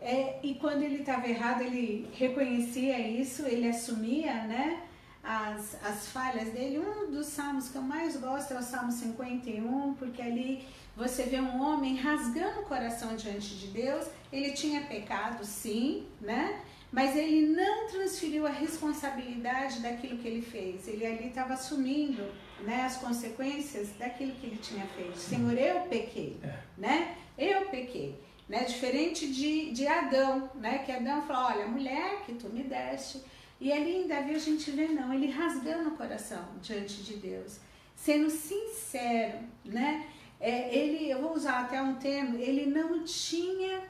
é, 0.02 0.40
e 0.42 0.56
quando 0.56 0.84
ele 0.84 1.00
estava 1.00 1.28
errado, 1.28 1.62
ele 1.62 2.10
reconhecia 2.14 3.00
isso, 3.00 3.46
ele 3.46 3.68
assumia, 3.68 4.44
né? 4.46 4.84
As, 5.24 5.78
as 5.84 6.08
falhas 6.08 6.50
dele. 6.54 6.80
Um 6.80 7.12
dos 7.12 7.28
salmos 7.28 7.70
que 7.70 7.76
eu 7.76 7.82
mais 7.82 8.16
gosto 8.16 8.54
é 8.54 8.60
o 8.60 8.64
Salmo 8.64 8.92
51, 8.92 9.94
porque 9.96 10.22
ali 10.22 10.66
você 10.96 11.24
vê 11.24 11.40
um 11.40 11.62
homem 11.62 11.98
rasgando 11.98 12.62
o 12.62 12.64
coração 12.64 13.16
diante 13.16 13.56
de 13.56 13.68
Deus. 13.68 14.08
Ele 14.32 14.52
tinha 14.52 14.82
pecado, 14.82 15.44
sim, 15.44 16.08
né? 16.22 16.62
Mas 16.92 17.16
ele 17.16 17.48
não 17.48 17.88
transferiu 17.88 18.48
a 18.48 18.50
responsabilidade 18.50 19.80
daquilo 19.80 20.18
que 20.18 20.28
ele 20.28 20.42
fez. 20.42 20.88
Ele 20.88 21.06
ali 21.06 21.28
estava 21.28 21.54
assumindo 21.54 22.24
né, 22.62 22.82
as 22.82 22.98
consequências 22.98 23.90
daquilo 23.98 24.32
que 24.34 24.48
ele 24.48 24.58
tinha 24.58 24.86
feito. 24.88 25.18
Senhor, 25.18 25.56
eu 25.58 25.82
pequei, 25.82 26.38
é. 26.44 26.58
né? 26.78 27.16
Eu 27.38 27.66
pequei. 27.66 28.20
Né? 28.48 28.64
Diferente 28.64 29.32
de, 29.32 29.72
de 29.72 29.86
Adão, 29.86 30.50
né? 30.56 30.80
Que 30.80 30.92
Adão 30.92 31.22
falou, 31.22 31.52
olha, 31.58 31.68
mulher 31.68 32.24
que 32.26 32.34
tu 32.34 32.50
me 32.50 32.64
deste. 32.64 33.22
E 33.62 33.72
ali 33.72 33.98
em 33.98 34.08
Davi 34.08 34.34
a 34.34 34.40
gente 34.40 34.72
vê, 34.72 34.88
não, 34.88 35.14
ele 35.14 35.30
rasgando 35.30 35.90
o 35.90 35.98
coração 35.98 36.44
diante 36.62 37.04
de 37.04 37.18
Deus. 37.18 37.60
Sendo 37.96 38.30
sincero, 38.30 39.40
né? 39.64 40.08
é, 40.40 40.74
ele, 40.74 41.10
eu 41.10 41.22
vou 41.22 41.34
usar 41.34 41.62
até 41.62 41.82
um 41.82 41.96
termo, 41.96 42.38
ele 42.38 42.66
não 42.66 43.04
tinha 43.04 43.82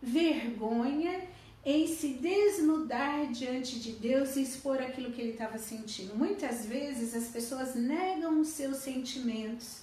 vergonha 0.00 1.22
em 1.64 1.86
se 1.86 2.08
desnudar 2.08 3.26
diante 3.32 3.80
de 3.80 3.92
Deus 3.92 4.36
e 4.36 4.42
expor 4.42 4.82
aquilo 4.82 5.12
que 5.12 5.20
ele 5.20 5.32
estava 5.32 5.56
sentindo. 5.56 6.14
Muitas 6.14 6.66
vezes 6.66 7.14
as 7.14 7.28
pessoas 7.28 7.74
negam 7.74 8.40
os 8.40 8.48
seus 8.48 8.78
sentimentos, 8.78 9.80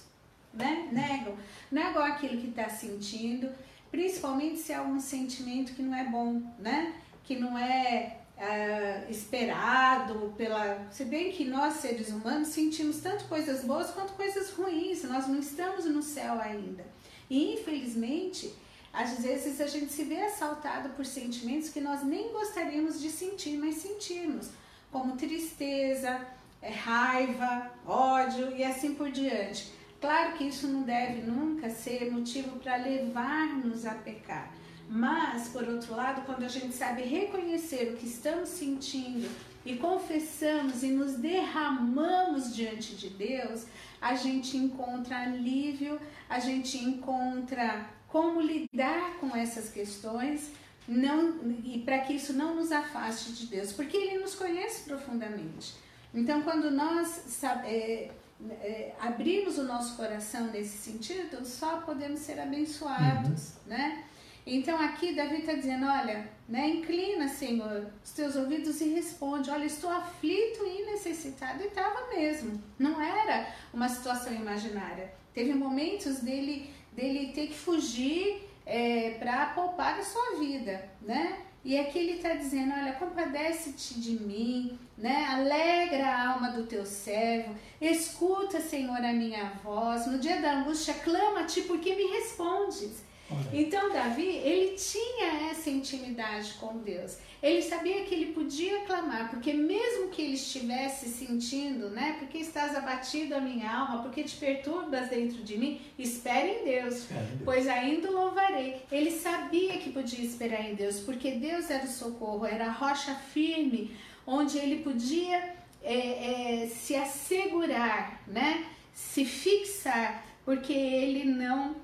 né? 0.54 0.88
Negam, 0.92 1.36
negam 1.70 2.02
aquilo 2.04 2.40
que 2.40 2.48
está 2.48 2.68
sentindo, 2.68 3.50
principalmente 3.90 4.58
se 4.58 4.72
é 4.72 4.80
um 4.80 5.00
sentimento 5.00 5.74
que 5.74 5.82
não 5.82 5.94
é 5.94 6.04
bom, 6.04 6.40
né? 6.58 6.94
Que 7.24 7.36
não 7.36 7.58
é 7.58 8.18
uh, 8.38 9.10
esperado 9.10 10.32
pela. 10.36 10.86
Se 10.90 11.04
bem 11.04 11.32
que 11.32 11.44
nós, 11.44 11.74
seres 11.74 12.10
humanos, 12.10 12.48
sentimos 12.48 12.98
tanto 12.98 13.24
coisas 13.24 13.64
boas 13.64 13.90
quanto 13.90 14.12
coisas 14.12 14.50
ruins, 14.50 15.02
nós 15.02 15.26
não 15.26 15.40
estamos 15.40 15.84
no 15.86 16.02
céu 16.02 16.40
ainda. 16.40 16.84
E 17.28 17.54
infelizmente, 17.54 18.52
às 18.92 19.22
vezes 19.22 19.60
a 19.60 19.66
gente 19.66 19.90
se 19.92 20.04
vê 20.04 20.22
assaltado 20.22 20.90
por 20.90 21.06
sentimentos 21.06 21.70
que 21.70 21.80
nós 21.80 22.02
nem 22.02 22.30
gostaríamos 22.32 23.00
de 23.00 23.10
sentir, 23.10 23.56
mas 23.56 23.76
sentimos, 23.76 24.50
como 24.90 25.16
tristeza, 25.16 26.20
é, 26.60 26.70
raiva, 26.70 27.72
ódio 27.86 28.54
e 28.54 28.62
assim 28.62 28.94
por 28.94 29.10
diante. 29.10 29.72
Claro 30.00 30.36
que 30.36 30.44
isso 30.44 30.66
não 30.66 30.82
deve 30.82 31.22
nunca 31.22 31.70
ser 31.70 32.10
motivo 32.10 32.58
para 32.58 32.76
levar-nos 32.76 33.86
a 33.86 33.94
pecar. 33.94 34.52
Mas, 34.88 35.48
por 35.48 35.66
outro 35.66 35.94
lado, 35.94 36.26
quando 36.26 36.44
a 36.44 36.48
gente 36.48 36.74
sabe 36.74 37.02
reconhecer 37.02 37.92
o 37.92 37.96
que 37.96 38.06
estamos 38.06 38.50
sentindo 38.50 39.30
e 39.64 39.76
confessamos 39.76 40.82
e 40.82 40.88
nos 40.88 41.14
derramamos 41.14 42.54
diante 42.54 42.94
de 42.94 43.08
Deus, 43.08 43.64
a 44.00 44.14
gente 44.14 44.56
encontra 44.56 45.22
alívio, 45.22 45.98
a 46.28 46.38
gente 46.40 46.76
encontra 46.78 47.88
como 48.12 48.40
lidar 48.40 49.14
com 49.18 49.34
essas 49.34 49.70
questões 49.70 50.52
não, 50.86 51.40
e 51.64 51.80
para 51.84 52.00
que 52.00 52.12
isso 52.12 52.34
não 52.34 52.54
nos 52.54 52.70
afaste 52.70 53.32
de 53.32 53.46
Deus, 53.46 53.72
porque 53.72 53.96
Ele 53.96 54.18
nos 54.18 54.34
conhece 54.34 54.84
profundamente. 54.84 55.74
Então, 56.12 56.42
quando 56.42 56.70
nós 56.70 57.42
é, 57.64 58.10
é, 58.50 58.94
abrimos 59.00 59.56
o 59.56 59.64
nosso 59.64 59.96
coração 59.96 60.48
nesse 60.48 60.76
sentido, 60.76 61.44
só 61.46 61.78
podemos 61.78 62.20
ser 62.20 62.38
abençoados, 62.38 63.54
uhum. 63.54 63.68
né? 63.68 64.04
Então 64.44 64.76
aqui 64.80 65.14
Davi 65.14 65.36
está 65.36 65.52
dizendo, 65.52 65.86
olha, 65.86 66.28
né, 66.48 66.68
inclina, 66.68 67.28
Senhor, 67.28 67.86
os 68.04 68.10
teus 68.10 68.34
ouvidos 68.34 68.80
e 68.80 68.88
responde, 68.88 69.48
olha, 69.50 69.64
estou 69.64 69.88
aflito 69.88 70.66
e 70.66 70.84
necessitado. 70.90 71.62
E 71.62 71.68
estava 71.68 72.08
mesmo, 72.08 72.60
não 72.76 73.00
era 73.00 73.54
uma 73.72 73.88
situação 73.88 74.34
imaginária. 74.34 75.12
Teve 75.32 75.54
momentos 75.54 76.18
dele, 76.18 76.70
dele 76.92 77.32
ter 77.32 77.48
que 77.48 77.54
fugir 77.54 78.48
é, 78.64 79.16
para 79.18 79.46
poupar 79.46 79.98
a 79.98 80.04
sua 80.04 80.38
vida, 80.38 80.88
né? 81.00 81.38
E 81.64 81.78
aqui 81.78 81.98
ele 82.00 82.12
está 82.12 82.34
dizendo, 82.34 82.72
olha, 82.74 82.92
compadece-te 82.94 84.00
de 84.00 84.18
mim, 84.20 84.78
né? 84.98 85.24
Alegra 85.26 86.06
a 86.06 86.32
alma 86.32 86.50
do 86.50 86.66
teu 86.66 86.84
servo, 86.84 87.54
escuta, 87.80 88.60
Senhor, 88.60 88.96
a 88.96 89.12
minha 89.12 89.52
voz. 89.62 90.06
No 90.06 90.18
dia 90.18 90.40
da 90.40 90.58
angústia, 90.58 90.94
clama 90.94 91.40
a 91.40 91.44
ti, 91.44 91.62
porque 91.62 91.94
me 91.94 92.04
respondes. 92.04 93.04
Então 93.52 93.92
Davi, 93.92 94.26
ele 94.26 94.76
tinha 94.76 95.50
essa 95.50 95.70
intimidade 95.70 96.54
com 96.54 96.78
Deus. 96.78 97.18
Ele 97.42 97.60
sabia 97.60 98.04
que 98.04 98.14
ele 98.14 98.32
podia 98.32 98.82
clamar, 98.82 99.28
porque 99.28 99.52
mesmo 99.52 100.10
que 100.10 100.22
ele 100.22 100.34
estivesse 100.34 101.08
sentindo, 101.08 101.90
né? 101.90 102.16
Porque 102.20 102.38
estás 102.38 102.76
abatido 102.76 103.34
a 103.34 103.40
minha 103.40 103.68
alma, 103.68 104.02
porque 104.02 104.22
te 104.22 104.36
perturbas 104.36 105.08
dentro 105.08 105.42
de 105.42 105.58
mim, 105.58 105.80
espere 105.98 106.60
em 106.60 106.64
Deus, 106.64 107.08
pois 107.44 107.66
ainda 107.66 108.10
louvarei. 108.10 108.82
Ele 108.92 109.10
sabia 109.10 109.78
que 109.78 109.90
podia 109.90 110.24
esperar 110.24 110.70
em 110.70 110.76
Deus, 110.76 111.00
porque 111.00 111.32
Deus 111.32 111.68
era 111.68 111.84
o 111.84 111.88
socorro, 111.88 112.46
era 112.46 112.66
a 112.66 112.72
rocha 112.72 113.14
firme, 113.14 113.90
onde 114.24 114.56
ele 114.58 114.84
podia 114.84 115.56
é, 115.82 116.62
é, 116.62 116.66
se 116.68 116.94
assegurar, 116.94 118.22
né? 118.26 118.66
Se 118.94 119.24
fixar, 119.24 120.24
porque 120.44 120.72
ele 120.72 121.24
não 121.24 121.74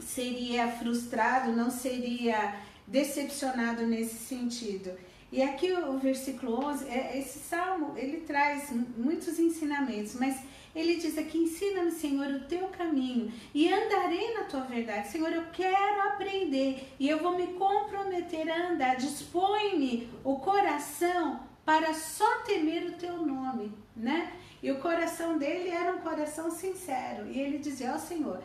seria 0.00 0.68
frustrado, 0.68 1.52
não 1.52 1.70
seria 1.70 2.56
decepcionado 2.86 3.86
nesse 3.86 4.16
sentido. 4.16 4.92
E 5.32 5.42
aqui 5.42 5.72
o 5.72 5.98
versículo 5.98 6.64
11, 6.64 6.88
é, 6.88 7.18
esse 7.18 7.40
salmo, 7.40 7.94
ele 7.96 8.18
traz 8.18 8.70
muitos 8.96 9.38
ensinamentos, 9.38 10.14
mas 10.14 10.38
ele 10.74 10.96
diz 10.96 11.16
aqui: 11.18 11.38
ensina-me, 11.38 11.90
Senhor, 11.90 12.26
o 12.26 12.40
teu 12.40 12.68
caminho 12.68 13.32
e 13.54 13.72
andarei 13.72 14.34
na 14.34 14.44
tua 14.44 14.60
verdade. 14.60 15.08
Senhor, 15.08 15.32
eu 15.32 15.44
quero 15.52 16.08
aprender 16.08 16.88
e 16.98 17.08
eu 17.08 17.18
vou 17.18 17.36
me 17.36 17.48
comprometer 17.54 18.48
a 18.50 18.70
andar. 18.70 18.96
Dispõe-me 18.96 20.08
o 20.22 20.36
coração 20.36 21.40
para 21.64 21.94
só 21.94 22.42
temer 22.42 22.90
o 22.90 22.92
teu 22.92 23.18
nome, 23.24 23.72
né? 23.96 24.32
E 24.62 24.70
o 24.70 24.80
coração 24.80 25.36
dele 25.36 25.68
era 25.68 25.94
um 25.94 26.00
coração 26.00 26.50
sincero. 26.50 27.28
E 27.30 27.40
ele 27.40 27.58
dizia: 27.58 27.92
Ó 27.92 27.96
oh, 27.96 27.98
Senhor, 27.98 28.42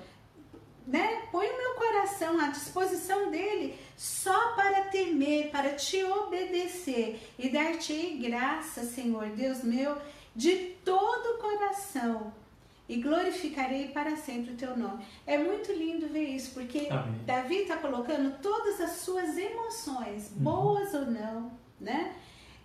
né? 0.90 1.22
Põe 1.32 1.48
o 1.48 1.58
meu 1.58 1.76
coração 1.76 2.40
à 2.40 2.48
disposição 2.48 3.30
dele 3.30 3.76
só 3.96 4.54
para 4.54 4.82
temer, 4.86 5.52
para 5.52 5.74
te 5.74 6.04
obedecer 6.04 7.22
e 7.38 7.48
dar-te 7.48 8.18
graça, 8.18 8.84
Senhor 8.84 9.28
Deus 9.28 9.64
meu, 9.64 9.96
de 10.36 10.56
todo 10.84 11.36
o 11.36 11.38
coração. 11.38 12.34
E 12.88 13.00
glorificarei 13.00 13.90
para 13.90 14.18
sempre 14.18 14.54
o 14.54 14.58
teu 14.58 14.76
nome. 14.76 15.06
É 15.28 15.38
muito 15.38 15.72
lindo 15.72 16.08
ver 16.08 16.24
isso, 16.24 16.56
porque 16.56 16.88
Amém. 16.90 17.22
Davi 17.24 17.58
está 17.58 17.78
colocando 17.78 18.42
todas 18.42 18.82
as 18.82 18.94
suas 19.02 19.38
emoções, 19.38 20.32
uhum. 20.32 20.38
boas 20.40 20.92
ou 20.96 21.06
não, 21.06 21.52
né? 21.80 22.16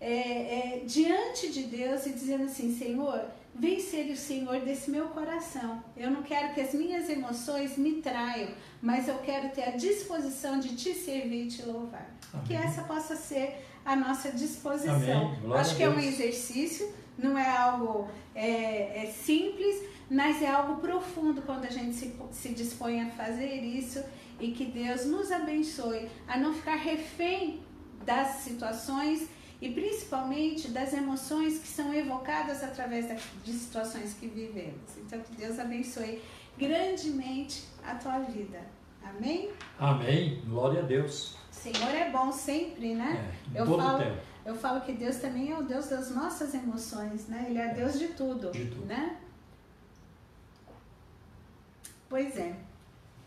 É, 0.01 0.79
é, 0.79 0.83
diante 0.87 1.53
de 1.53 1.65
Deus 1.65 2.07
e 2.07 2.15
dizendo 2.15 2.45
assim: 2.45 2.75
Senhor, 2.75 3.23
Vem 3.55 3.79
ser 3.79 4.11
o 4.11 4.17
Senhor 4.17 4.61
desse 4.61 4.91
meu 4.91 5.07
coração. 5.09 5.83
Eu 5.97 6.11
não 6.11 6.23
quero 6.23 6.53
que 6.55 6.61
as 6.61 6.75
minhas 6.75 7.09
emoções 7.09 7.79
me 7.79 8.03
traiam, 8.03 8.51
mas 8.83 9.07
eu 9.07 9.19
quero 9.19 9.51
ter 9.51 9.63
a 9.63 9.71
disposição 9.71 10.59
de 10.59 10.75
te 10.75 10.93
servir 10.93 11.45
e 11.45 11.49
te 11.49 11.63
louvar. 11.63 12.11
Amém. 12.33 12.47
Que 12.47 12.55
essa 12.55 12.83
possa 12.83 13.15
ser 13.15 13.65
a 13.85 13.95
nossa 13.95 14.33
disposição. 14.33 15.37
Acho 15.55 15.77
que 15.77 15.83
é 15.83 15.89
um 15.89 16.01
exercício, 16.01 16.93
não 17.17 17.39
é 17.39 17.49
algo 17.49 18.09
é, 18.35 19.05
é 19.05 19.07
simples, 19.07 19.85
mas 20.11 20.43
é 20.43 20.49
algo 20.49 20.81
profundo 20.81 21.43
quando 21.43 21.65
a 21.65 21.71
gente 21.71 21.95
se, 21.95 22.15
se 22.33 22.49
dispõe 22.51 23.03
a 23.03 23.11
fazer 23.11 23.63
isso 23.63 24.03
e 24.41 24.51
que 24.51 24.65
Deus 24.65 25.07
nos 25.07 25.31
abençoe 25.31 26.09
a 26.27 26.37
não 26.37 26.53
ficar 26.53 26.77
refém 26.77 27.61
das 28.05 28.29
situações 28.39 29.29
e 29.61 29.71
principalmente 29.71 30.69
das 30.69 30.93
emoções 30.93 31.59
que 31.59 31.69
são 31.69 31.93
evocadas 31.95 32.63
através 32.63 33.07
de 33.43 33.53
situações 33.53 34.15
que 34.15 34.27
vivemos. 34.27 34.97
Então, 34.99 35.21
que 35.21 35.35
Deus 35.37 35.59
abençoe 35.59 36.23
grandemente 36.59 37.65
a 37.85 37.95
tua 37.95 38.19
vida. 38.21 38.61
Amém? 39.03 39.51
Amém. 39.79 40.43
Glória 40.47 40.81
a 40.81 40.85
Deus. 40.85 41.37
O 41.51 41.55
Senhor 41.55 41.91
é 41.91 42.11
bom 42.11 42.33
sempre, 42.33 42.95
né? 42.95 43.33
É, 43.55 43.61
eu, 43.61 43.67
falo, 43.67 43.99
tempo. 43.99 44.21
eu 44.45 44.55
falo 44.55 44.81
que 44.81 44.93
Deus 44.93 45.17
também 45.17 45.53
é 45.53 45.59
o 45.59 45.63
Deus 45.63 45.89
das 45.89 46.11
nossas 46.11 46.55
emoções, 46.55 47.29
né? 47.29 47.47
Ele 47.49 47.59
é, 47.59 47.67
é. 47.67 47.75
Deus 47.75 47.99
de 47.99 48.09
tudo, 48.09 48.51
de 48.51 48.67
tudo, 48.67 48.87
né? 48.87 49.19
Pois 52.09 52.37
é. 52.37 52.55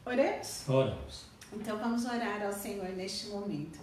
Oremos? 0.06 0.68
Oremos. 0.68 1.26
Então 1.54 1.78
vamos 1.78 2.06
orar 2.06 2.46
ao 2.46 2.54
Senhor 2.54 2.90
neste 2.90 3.28
momento. 3.28 3.80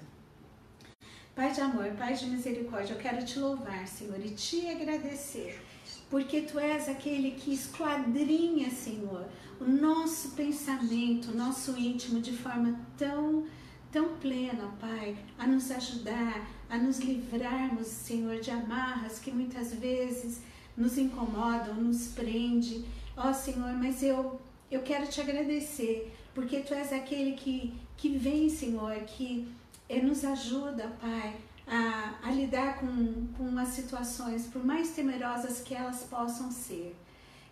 Pai 1.35 1.53
de 1.53 1.61
amor, 1.61 1.90
Pai 1.99 2.14
de 2.14 2.27
misericórdia, 2.27 2.92
eu 2.94 2.99
quero 2.99 3.25
te 3.25 3.40
louvar, 3.40 3.88
Senhor, 3.88 4.25
e 4.25 4.31
te 4.31 4.68
agradecer, 4.68 5.61
porque 6.09 6.42
tu 6.42 6.61
és 6.61 6.88
aquele 6.88 7.33
que 7.33 7.53
esquadrinha, 7.53 8.70
Senhor, 8.70 9.27
o 9.61 9.64
nosso 9.64 10.31
pensamento, 10.37 11.33
o 11.33 11.37
nosso 11.37 11.77
íntimo 11.77 12.20
de 12.20 12.37
forma 12.37 12.79
tão, 12.97 13.47
tão 13.90 14.16
plena, 14.18 14.73
Pai, 14.81 15.16
a 15.37 15.44
nos 15.44 15.73
ajudar, 15.73 16.49
a 16.70 16.79
nos 16.79 17.01
livrarmos, 17.01 17.88
Senhor, 17.88 18.38
de 18.38 18.53
amarras 18.53 19.18
que 19.18 19.33
muitas 19.33 19.75
vezes 19.75 20.40
nos 20.77 20.97
incomodam, 20.97 21.75
nos 21.75 22.07
prende. 22.12 22.85
Ó 23.16 23.31
oh, 23.31 23.35
Senhor, 23.35 23.73
mas 23.73 24.05
eu, 24.05 24.40
eu 24.70 24.83
quero 24.83 25.09
te 25.09 25.20
agradecer, 25.20 26.14
porque 26.33 26.61
tu 26.61 26.75
és 26.75 26.92
aquele 26.92 27.33
que, 27.33 27.75
que 27.97 28.16
vem, 28.16 28.49
Senhor, 28.49 28.94
que 29.01 29.49
e 29.96 30.02
nos 30.02 30.24
ajuda, 30.24 30.88
Pai, 31.00 31.37
a, 31.66 32.18
a 32.22 32.30
lidar 32.30 32.78
com, 32.78 33.26
com 33.37 33.59
as 33.59 33.68
situações, 33.68 34.46
por 34.46 34.64
mais 34.64 34.90
temerosas 34.90 35.61
que 35.61 35.74
elas 35.74 36.02
possam 36.04 36.50
ser. 36.50 36.94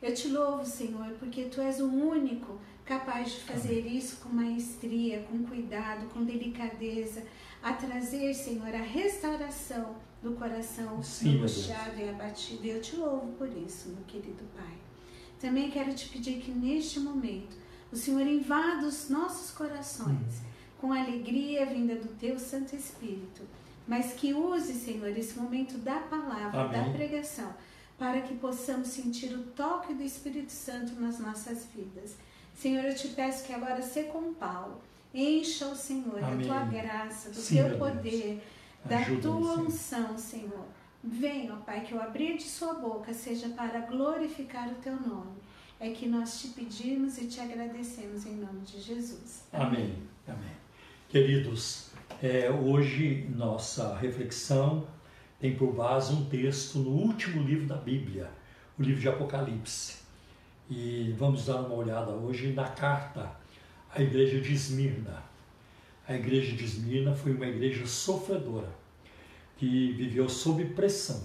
Eu 0.01 0.13
te 0.15 0.29
louvo, 0.29 0.65
Senhor, 0.65 1.13
porque 1.19 1.45
Tu 1.45 1.61
és 1.61 1.81
o 1.81 1.87
único 1.87 2.59
capaz 2.85 3.31
de 3.31 3.41
fazer 3.41 3.87
isso 3.87 4.17
com 4.17 4.29
maestria, 4.29 5.23
com 5.31 5.45
cuidado, 5.45 6.07
com 6.09 6.25
delicadeza, 6.25 7.23
a 7.63 7.73
trazer, 7.73 8.35
Senhor, 8.35 8.75
a 8.75 8.83
restauração 8.83 9.95
do 10.21 10.33
coração 10.33 11.01
angustiado 11.25 12.01
e 12.01 12.09
abatido. 12.09 12.67
Eu 12.67 12.81
te 12.81 12.97
louvo 12.97 13.33
por 13.39 13.49
isso, 13.49 13.91
meu 13.91 14.05
querido 14.05 14.45
Pai. 14.57 14.77
Também 15.41 15.71
quero 15.71 15.95
te 15.95 16.09
pedir 16.09 16.41
que 16.41 16.51
neste 16.51 16.99
momento 16.99 17.57
o 17.93 17.97
Senhor 17.97 18.27
invada 18.27 18.87
os 18.87 19.09
nossos 19.09 19.51
corações. 19.53 20.41
Hum 20.47 20.52
com 20.83 20.93
alegria 20.93 21.65
vinda 21.65 21.95
do 21.95 22.09
teu 22.19 22.41
Santo 22.41 22.75
Espírito, 22.75 23.43
mas 23.87 24.15
que 24.15 24.35
use, 24.35 24.75
Senhor, 24.75 25.17
esse 25.17 25.39
momento 25.39 25.79
da 25.79 26.01
palavra, 26.01 26.63
Amém. 26.63 26.73
da 26.73 26.91
pregação, 26.91 27.55
para 27.97 28.21
que 28.21 28.35
possamos 28.35 28.89
sentir 28.89 29.33
o 29.33 29.45
toque 29.45 29.95
do 29.95 30.03
Espírito 30.03 30.51
Santo 30.51 31.01
nas 31.01 31.21
nossas 31.21 31.69
vidas. 31.73 32.17
Senhor, 32.53 32.85
eu 32.85 32.97
te 32.97 33.07
peço 33.09 33.47
que 33.47 33.53
agora 33.53 33.81
seja 33.81 34.11
com 34.11 34.35
Paulo, 34.35 34.81
encha 35.15 35.69
o 35.69 35.77
Senhor 35.77 36.19
Amém. 36.19 36.49
da 36.49 36.53
tua 36.53 36.65
graça, 36.65 37.31
do 37.31 37.37
Sim, 37.37 37.57
teu 37.59 37.79
poder, 37.79 38.43
da 38.85 39.05
tua 39.21 39.61
unção, 39.61 40.19
Senhor. 40.19 40.67
Venha, 41.05 41.55
ó 41.55 41.57
Pai, 41.59 41.85
que 41.85 41.95
o 41.95 42.03
abrir 42.03 42.37
de 42.37 42.45
sua 42.45 42.75
boca 42.75 43.15
seja 43.15 43.49
para 43.51 43.83
glorificar 43.83 44.69
o 44.69 44.75
teu 44.77 44.97
nome. 44.97 45.37
É 45.79 45.91
que 45.91 46.09
nós 46.09 46.41
te 46.41 46.49
pedimos 46.49 47.19
e 47.19 47.29
te 47.29 47.41
agradecemos 47.41 48.27
em 48.27 48.35
nome 48.35 48.63
de 48.63 48.81
Jesus. 48.81 49.45
Amém. 49.53 49.85
Amém. 49.85 50.12
Queridos, 51.13 51.91
é, 52.23 52.51
hoje 52.51 53.29
nossa 53.37 53.95
reflexão 53.99 54.87
tem 55.39 55.55
por 55.55 55.75
base 55.75 56.11
um 56.11 56.25
texto 56.25 56.79
no 56.79 56.89
último 56.89 57.43
livro 57.43 57.67
da 57.67 57.77
Bíblia, 57.77 58.31
o 58.79 58.83
livro 58.83 58.99
de 58.99 59.11
Apocalipse. 59.11 59.97
E 60.71 61.15
vamos 61.19 61.45
dar 61.45 61.57
uma 61.57 61.75
olhada 61.75 62.13
hoje 62.13 62.55
na 62.55 62.67
carta 62.67 63.31
à 63.95 64.01
igreja 64.01 64.41
de 64.41 64.55
Esmirna. 64.55 65.23
A 66.09 66.15
igreja 66.15 66.57
de 66.57 66.65
Esmirna 66.65 67.15
foi 67.15 67.35
uma 67.35 67.47
igreja 67.47 67.87
sofredora, 67.87 68.71
que 69.59 69.93
viveu 69.93 70.31
sob 70.31 70.65
pressão. 70.65 71.23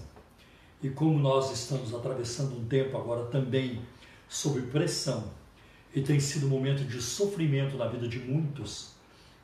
E 0.82 0.90
como 0.90 1.18
nós 1.18 1.50
estamos 1.50 1.94
atravessando 1.94 2.58
um 2.58 2.66
tempo 2.66 2.94
agora 2.98 3.24
também 3.28 3.80
sob 4.28 4.60
pressão, 4.66 5.32
e 5.94 6.02
tem 6.02 6.20
sido 6.20 6.44
um 6.44 6.50
momento 6.50 6.84
de 6.84 7.00
sofrimento 7.00 7.78
na 7.78 7.88
vida 7.88 8.06
de 8.06 8.18
muitos, 8.18 8.97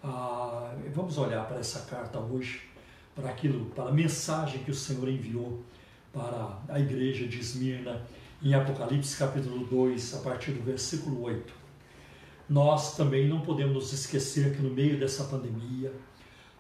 ah, 0.05 0.75
vamos 0.95 1.17
olhar 1.17 1.47
para 1.47 1.59
essa 1.59 1.81
carta 1.81 2.19
hoje, 2.19 2.61
para 3.15 3.31
aquilo, 3.31 3.65
para 3.67 3.89
a 3.89 3.93
mensagem 3.93 4.63
que 4.63 4.71
o 4.71 4.75
Senhor 4.75 5.09
enviou 5.09 5.63
para 6.13 6.59
a 6.69 6.79
igreja 6.79 7.27
de 7.27 7.41
Esmirna, 7.41 8.03
em 8.43 8.53
Apocalipse 8.53 9.17
capítulo 9.17 9.67
2, 9.67 10.15
a 10.15 10.19
partir 10.19 10.53
do 10.53 10.63
versículo 10.63 11.23
8. 11.23 11.53
Nós 12.49 12.97
também 12.97 13.27
não 13.27 13.41
podemos 13.41 13.75
nos 13.75 13.93
esquecer 13.95 14.55
que 14.55 14.61
no 14.61 14.71
meio 14.71 15.01
dessa 15.01 15.25
pandemia, 15.25 15.91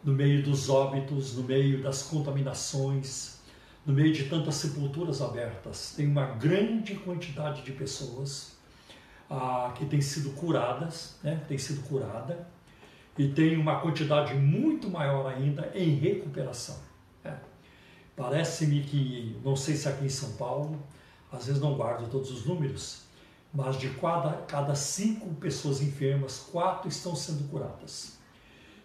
no 0.02 0.14
meio 0.14 0.42
dos 0.42 0.70
óbitos, 0.70 1.36
no 1.36 1.42
meio 1.42 1.82
das 1.82 2.02
contaminações, 2.02 3.40
no 3.84 3.92
meio 3.92 4.14
de 4.14 4.24
tantas 4.24 4.54
sepulturas 4.54 5.20
abertas, 5.20 5.92
tem 5.94 6.06
uma 6.06 6.24
grande 6.24 6.94
quantidade 6.94 7.62
de 7.62 7.72
pessoas 7.72 8.56
ah, 9.28 9.74
que 9.76 9.84
têm 9.84 10.00
sido 10.00 10.30
curadas, 10.30 11.18
né? 11.22 11.42
tem 11.46 11.58
sido 11.58 11.82
curada, 11.82 12.53
e 13.16 13.28
tem 13.28 13.56
uma 13.56 13.80
quantidade 13.80 14.34
muito 14.34 14.90
maior 14.90 15.26
ainda 15.32 15.70
em 15.74 15.94
recuperação. 15.94 16.76
Né? 17.22 17.38
Parece-me 18.16 18.82
que, 18.82 19.36
não 19.44 19.56
sei 19.56 19.76
se 19.76 19.88
aqui 19.88 20.04
em 20.04 20.08
São 20.10 20.32
Paulo, 20.32 20.78
às 21.30 21.46
vezes 21.46 21.60
não 21.60 21.74
guardo 21.74 22.08
todos 22.10 22.30
os 22.30 22.44
números, 22.44 23.04
mas 23.52 23.78
de 23.78 23.88
cada, 23.90 24.32
cada 24.42 24.74
cinco 24.74 25.32
pessoas 25.36 25.80
enfermas, 25.80 26.48
quatro 26.50 26.88
estão 26.88 27.14
sendo 27.14 27.48
curadas. 27.48 28.18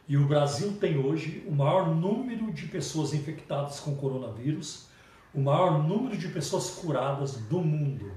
E 0.08 0.18
o 0.18 0.28
Brasil 0.28 0.78
tem 0.80 0.98
hoje 0.98 1.44
o 1.48 1.52
maior 1.52 1.94
número 1.94 2.52
de 2.52 2.68
pessoas 2.68 3.14
infectadas 3.14 3.80
com 3.80 3.96
coronavírus, 3.96 4.88
o 5.34 5.40
maior 5.40 5.84
número 5.84 6.18
de 6.18 6.28
pessoas 6.30 6.72
curadas 6.72 7.34
do 7.34 7.60
mundo. 7.60 8.12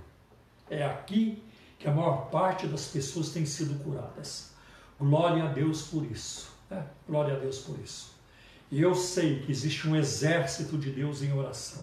É 0.70 0.84
aqui 0.84 1.42
que 1.78 1.88
a 1.88 1.92
maior 1.92 2.30
parte 2.30 2.66
das 2.66 2.86
pessoas 2.86 3.30
tem 3.30 3.44
sido 3.44 3.82
curadas. 3.82 4.51
Glória 5.02 5.42
a 5.42 5.48
Deus 5.48 5.82
por 5.88 6.04
isso. 6.04 6.52
Né? 6.70 6.86
Glória 7.08 7.34
a 7.34 7.38
Deus 7.38 7.58
por 7.58 7.76
isso. 7.80 8.12
E 8.70 8.80
eu 8.80 8.94
sei 8.94 9.40
que 9.40 9.50
existe 9.50 9.88
um 9.88 9.96
exército 9.96 10.78
de 10.78 10.92
Deus 10.92 11.22
em 11.22 11.32
oração, 11.32 11.80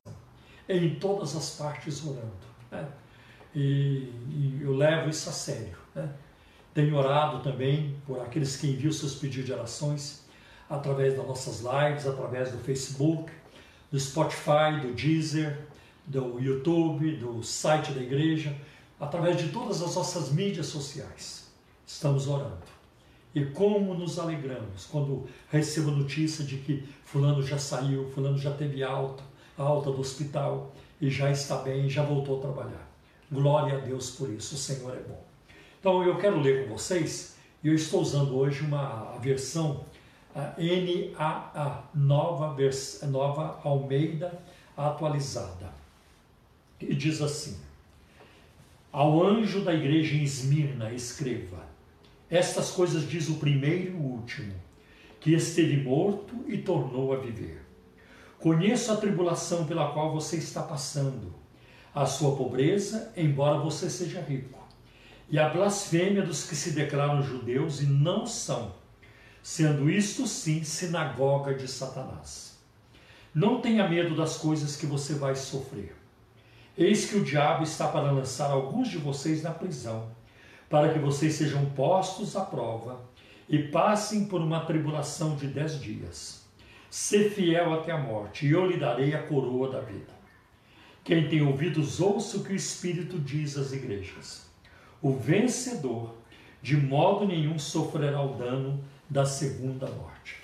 em 0.70 0.96
todas 0.96 1.36
as 1.36 1.50
partes 1.58 2.02
orando. 2.06 2.32
Né? 2.72 2.88
E, 3.54 4.10
e, 4.30 4.60
eu 4.62 4.74
levo 4.74 5.10
isso 5.10 5.28
a 5.28 5.34
sério. 5.34 5.78
Né? 5.94 6.10
Tenho 6.74 6.96
orado 6.96 7.44
também 7.44 7.98
por 8.08 8.22
aqueles 8.22 8.56
que 8.56 8.68
enviam 8.68 8.94
seus 8.94 9.16
pedidos 9.16 9.48
de 9.48 9.52
orações 9.52 10.24
através 10.70 11.18
das 11.18 11.28
nossas 11.28 11.60
lives, 11.60 12.08
através 12.08 12.54
do 12.54 12.60
Facebook, 12.60 13.34
do 13.92 14.00
Spotify, 14.00 14.80
do 14.82 14.94
Deezer, 14.94 15.68
do 16.08 16.40
YouTube, 16.40 17.18
do 17.18 17.44
site 17.44 17.92
da 17.92 18.02
igreja, 18.02 18.56
através 18.98 19.36
de 19.36 19.50
todas 19.50 19.82
as 19.82 19.94
nossas 19.94 20.32
mídias 20.32 20.68
sociais. 20.68 21.52
Estamos 21.86 22.26
orando. 22.26 22.79
E 23.34 23.46
como 23.46 23.94
nos 23.94 24.18
alegramos 24.18 24.86
quando 24.86 25.28
recebo 25.52 25.92
notícia 25.92 26.44
de 26.44 26.58
que 26.58 26.84
fulano 27.06 27.44
já 27.44 27.58
saiu, 27.58 28.10
fulano 28.12 28.38
já 28.38 28.52
teve 28.52 28.84
alta, 28.84 29.24
alta 29.58 29.92
do 29.92 30.00
hospital 30.00 30.74
e 31.00 31.10
já 31.10 31.30
está 31.32 31.58
bem, 31.58 31.90
já 31.90 32.04
voltou 32.04 32.40
a 32.40 32.42
trabalhar. 32.42 32.90
Glória 33.32 33.78
a 33.78 33.80
Deus 33.80 34.12
por 34.12 34.30
isso, 34.30 34.56
o 34.56 34.58
Senhor 34.58 34.96
é 34.96 35.02
bom. 35.02 35.24
Então 35.80 36.04
eu 36.04 36.18
quero 36.18 36.40
ler 36.40 36.68
com 36.68 36.76
vocês, 36.76 37.38
e 37.64 37.68
eu 37.68 37.76
estou 37.76 38.02
usando 38.02 38.36
hoje 38.36 38.62
uma 38.62 39.18
versão 39.22 39.86
a 40.36 40.54
NAA, 40.58 41.84
nova, 41.94 42.54
vers, 42.54 43.02
nova 43.04 43.60
Almeida 43.64 44.42
atualizada. 44.78 45.74
E 46.80 46.94
diz 46.96 47.22
assim: 47.22 47.58
Ao 48.92 49.22
anjo 49.24 49.62
da 49.62 49.74
igreja 49.74 50.16
em 50.16 50.24
Esmirna, 50.24 50.92
escreva: 50.92 51.69
estas 52.30 52.70
coisas 52.70 53.10
diz 53.10 53.28
o 53.28 53.36
primeiro 53.36 53.92
e 53.92 53.96
o 53.96 54.04
último, 54.04 54.54
que 55.20 55.34
esteve 55.34 55.78
morto 55.78 56.46
e 56.48 56.60
tornou 56.60 57.12
a 57.12 57.18
viver. 57.18 57.66
Conheço 58.40 58.92
a 58.92 58.98
tribulação 58.98 59.66
pela 59.66 59.92
qual 59.92 60.14
você 60.14 60.38
está 60.38 60.62
passando, 60.62 61.34
a 61.94 62.06
sua 62.06 62.36
pobreza, 62.36 63.12
embora 63.18 63.58
você 63.58 63.90
seja 63.90 64.22
rico, 64.22 64.60
e 65.28 65.40
a 65.40 65.50
blasfêmia 65.50 66.22
dos 66.22 66.48
que 66.48 66.56
se 66.56 66.72
declaram 66.72 67.22
judeus 67.24 67.82
e 67.82 67.86
não 67.86 68.26
são, 68.28 68.74
sendo 69.42 69.90
isto 69.90 70.28
sim 70.28 70.64
sinagoga 70.64 71.56
de 71.56 71.68
Satanás. 71.68 72.58
Não 73.34 73.60
tenha 73.60 73.88
medo 73.90 74.16
das 74.16 74.38
coisas 74.38 74.76
que 74.76 74.86
você 74.86 75.16
vai 75.16 75.36
sofrer. 75.36 75.96
Eis 76.78 77.06
que 77.06 77.18
o 77.18 77.24
diabo 77.24 77.64
está 77.64 77.88
para 77.88 78.12
lançar 78.12 78.52
alguns 78.52 78.88
de 78.88 78.98
vocês 78.98 79.44
na 79.44 79.52
prisão 79.52 80.19
para 80.70 80.94
que 80.94 81.00
vocês 81.00 81.34
sejam 81.34 81.66
postos 81.72 82.36
à 82.36 82.46
prova 82.46 83.02
e 83.50 83.58
passem 83.58 84.26
por 84.26 84.40
uma 84.40 84.60
tribulação 84.66 85.36
de 85.36 85.48
dez 85.48 85.82
dias. 85.82 86.48
Sê 86.90 87.30
fiel 87.30 87.74
até 87.74 87.92
a 87.92 87.98
morte, 87.98 88.46
e 88.46 88.52
eu 88.52 88.66
lhe 88.66 88.78
darei 88.78 89.14
a 89.14 89.24
coroa 89.24 89.70
da 89.72 89.80
vida. 89.80 90.14
Quem 91.04 91.28
tem 91.28 91.42
ouvidos, 91.42 92.00
ouça 92.00 92.38
o 92.38 92.44
que 92.44 92.54
o 92.54 92.56
Espírito 92.56 93.18
diz 93.18 93.58
às 93.58 93.74
igrejas. 93.74 94.48
O 95.02 95.14
vencedor, 95.14 96.16
de 96.62 96.78
modo 96.78 97.26
nenhum, 97.26 97.58
sofrerá 97.58 98.22
o 98.22 98.36
dano 98.36 98.84
da 99.10 99.26
segunda 99.26 99.88
morte. 99.88 100.36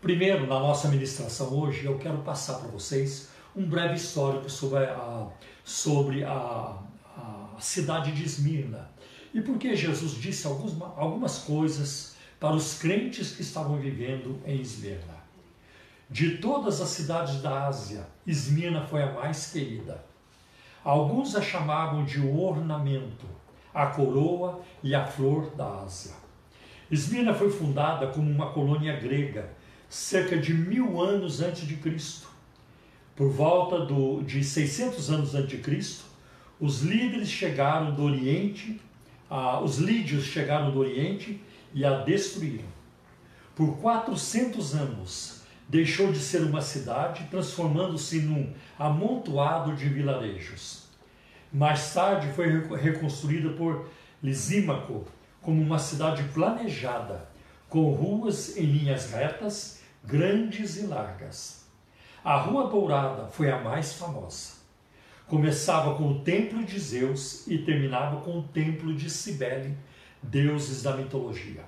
Primeiro, 0.00 0.46
na 0.46 0.58
nossa 0.58 0.88
ministração 0.88 1.52
hoje, 1.56 1.84
eu 1.84 1.98
quero 1.98 2.18
passar 2.18 2.54
para 2.54 2.68
vocês 2.68 3.30
um 3.54 3.68
breve 3.68 3.94
histórico 3.94 4.48
sobre 4.48 4.84
a, 4.84 5.28
sobre 5.64 6.24
a 6.24 6.78
cidade 7.60 8.12
de 8.12 8.24
Esmirna. 8.24 8.90
E 9.34 9.40
porque 9.40 9.76
Jesus 9.76 10.12
disse 10.12 10.46
algumas, 10.46 10.74
algumas 10.96 11.38
coisas 11.38 12.16
para 12.40 12.54
os 12.54 12.78
crentes 12.78 13.32
que 13.32 13.42
estavam 13.42 13.78
vivendo 13.78 14.40
em 14.46 14.60
Esmirna. 14.60 15.18
De 16.10 16.38
todas 16.38 16.80
as 16.80 16.88
cidades 16.88 17.42
da 17.42 17.66
Ásia, 17.66 18.06
Esmirna 18.26 18.86
foi 18.86 19.02
a 19.02 19.12
mais 19.12 19.50
querida. 19.52 20.02
Alguns 20.82 21.36
a 21.36 21.42
chamavam 21.42 22.04
de 22.04 22.20
ornamento, 22.20 23.26
a 23.74 23.86
coroa 23.86 24.62
e 24.82 24.94
a 24.94 25.04
flor 25.04 25.50
da 25.54 25.82
Ásia. 25.82 26.14
Esmirna 26.90 27.34
foi 27.34 27.50
fundada 27.50 28.06
como 28.06 28.30
uma 28.30 28.52
colônia 28.52 28.98
grega, 28.98 29.50
cerca 29.88 30.38
de 30.38 30.54
mil 30.54 31.00
anos 31.00 31.42
antes 31.42 31.66
de 31.66 31.76
Cristo. 31.76 32.28
Por 33.14 33.30
volta 33.30 33.84
do, 33.84 34.22
de 34.22 34.42
600 34.42 35.10
anos 35.10 35.34
antes 35.34 35.50
de 35.50 35.58
Cristo, 35.58 36.07
os 36.60 36.82
líderes 36.82 37.28
chegaram 37.28 37.94
do 37.94 38.02
Oriente, 38.02 38.80
ah, 39.30 39.60
os 39.60 39.78
lídios 39.78 40.24
chegaram 40.24 40.70
do 40.70 40.80
Oriente 40.80 41.40
e 41.72 41.84
a 41.84 41.98
destruíram. 41.98 42.66
Por 43.54 43.76
400 43.78 44.74
anos, 44.74 45.42
deixou 45.68 46.10
de 46.10 46.18
ser 46.18 46.42
uma 46.42 46.62
cidade, 46.62 47.28
transformando-se 47.30 48.20
num 48.20 48.52
amontoado 48.78 49.76
de 49.76 49.88
vilarejos. 49.88 50.84
Mais 51.52 51.92
tarde 51.92 52.32
foi 52.32 52.48
reconstruída 52.76 53.50
por 53.50 53.88
Lisímaco 54.22 55.06
como 55.40 55.62
uma 55.62 55.78
cidade 55.78 56.24
planejada, 56.34 57.28
com 57.68 57.92
ruas 57.92 58.56
em 58.56 58.64
linhas 58.64 59.12
retas, 59.12 59.80
grandes 60.04 60.76
e 60.76 60.86
largas. 60.86 61.64
A 62.24 62.36
Rua 62.36 62.68
Dourada 62.68 63.28
foi 63.28 63.50
a 63.50 63.58
mais 63.58 63.92
famosa. 63.92 64.57
Começava 65.28 65.94
com 65.94 66.10
o 66.10 66.20
templo 66.20 66.64
de 66.64 66.78
Zeus 66.78 67.46
e 67.46 67.58
terminava 67.58 68.20
com 68.22 68.38
o 68.38 68.42
templo 68.42 68.94
de 68.94 69.10
Cibele, 69.10 69.76
deuses 70.22 70.82
da 70.82 70.96
mitologia. 70.96 71.64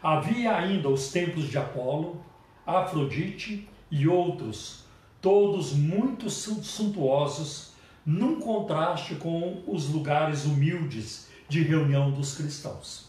Havia 0.00 0.56
ainda 0.56 0.88
os 0.88 1.10
templos 1.10 1.48
de 1.48 1.58
Apolo, 1.58 2.24
Afrodite 2.64 3.68
e 3.90 4.06
outros, 4.06 4.84
todos 5.20 5.72
muito 5.72 6.30
suntuosos, 6.30 7.72
num 8.06 8.38
contraste 8.38 9.16
com 9.16 9.60
os 9.66 9.88
lugares 9.88 10.44
humildes 10.44 11.28
de 11.48 11.62
reunião 11.62 12.12
dos 12.12 12.36
cristãos. 12.36 13.08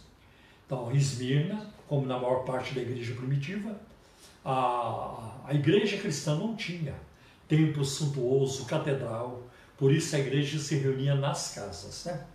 Então, 0.66 0.92
Esmirna, 0.92 1.70
como 1.88 2.08
na 2.08 2.18
maior 2.18 2.44
parte 2.44 2.74
da 2.74 2.82
igreja 2.82 3.14
primitiva, 3.14 3.80
a, 4.44 5.42
a 5.46 5.54
igreja 5.54 5.98
cristã 5.98 6.36
não 6.36 6.56
tinha 6.56 6.96
templo 7.48 7.84
suntuoso, 7.86 8.66
catedral, 8.66 9.49
por 9.80 9.94
isso 9.94 10.14
a 10.14 10.20
igreja 10.20 10.60
se 10.60 10.76
reunia 10.76 11.16
nas 11.16 11.56
casas, 11.56 12.06
né? 12.06 12.26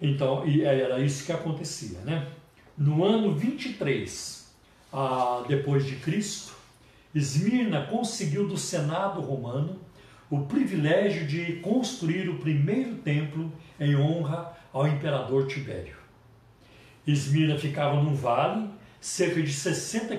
Então, 0.00 0.44
era 0.44 1.00
isso 1.00 1.24
que 1.24 1.32
acontecia, 1.32 2.00
né? 2.00 2.26
No 2.76 3.04
ano 3.04 3.34
23 3.34 4.52
ah, 4.92 5.44
depois 5.46 5.86
de 5.86 5.96
Cristo, 5.96 6.52
Esmirna 7.14 7.86
conseguiu 7.86 8.46
do 8.46 8.56
Senado 8.56 9.20
romano 9.20 9.78
o 10.30 10.40
privilégio 10.42 11.26
de 11.26 11.54
construir 11.60 12.28
o 12.28 12.38
primeiro 12.38 12.96
templo 12.96 13.50
em 13.80 13.96
honra 13.96 14.56
ao 14.72 14.86
imperador 14.86 15.46
Tibério. 15.46 15.96
Esmirna 17.06 17.56
ficava 17.58 18.02
num 18.02 18.14
vale, 18.14 18.68
cerca 19.00 19.40
de 19.40 19.52
60 19.52 20.18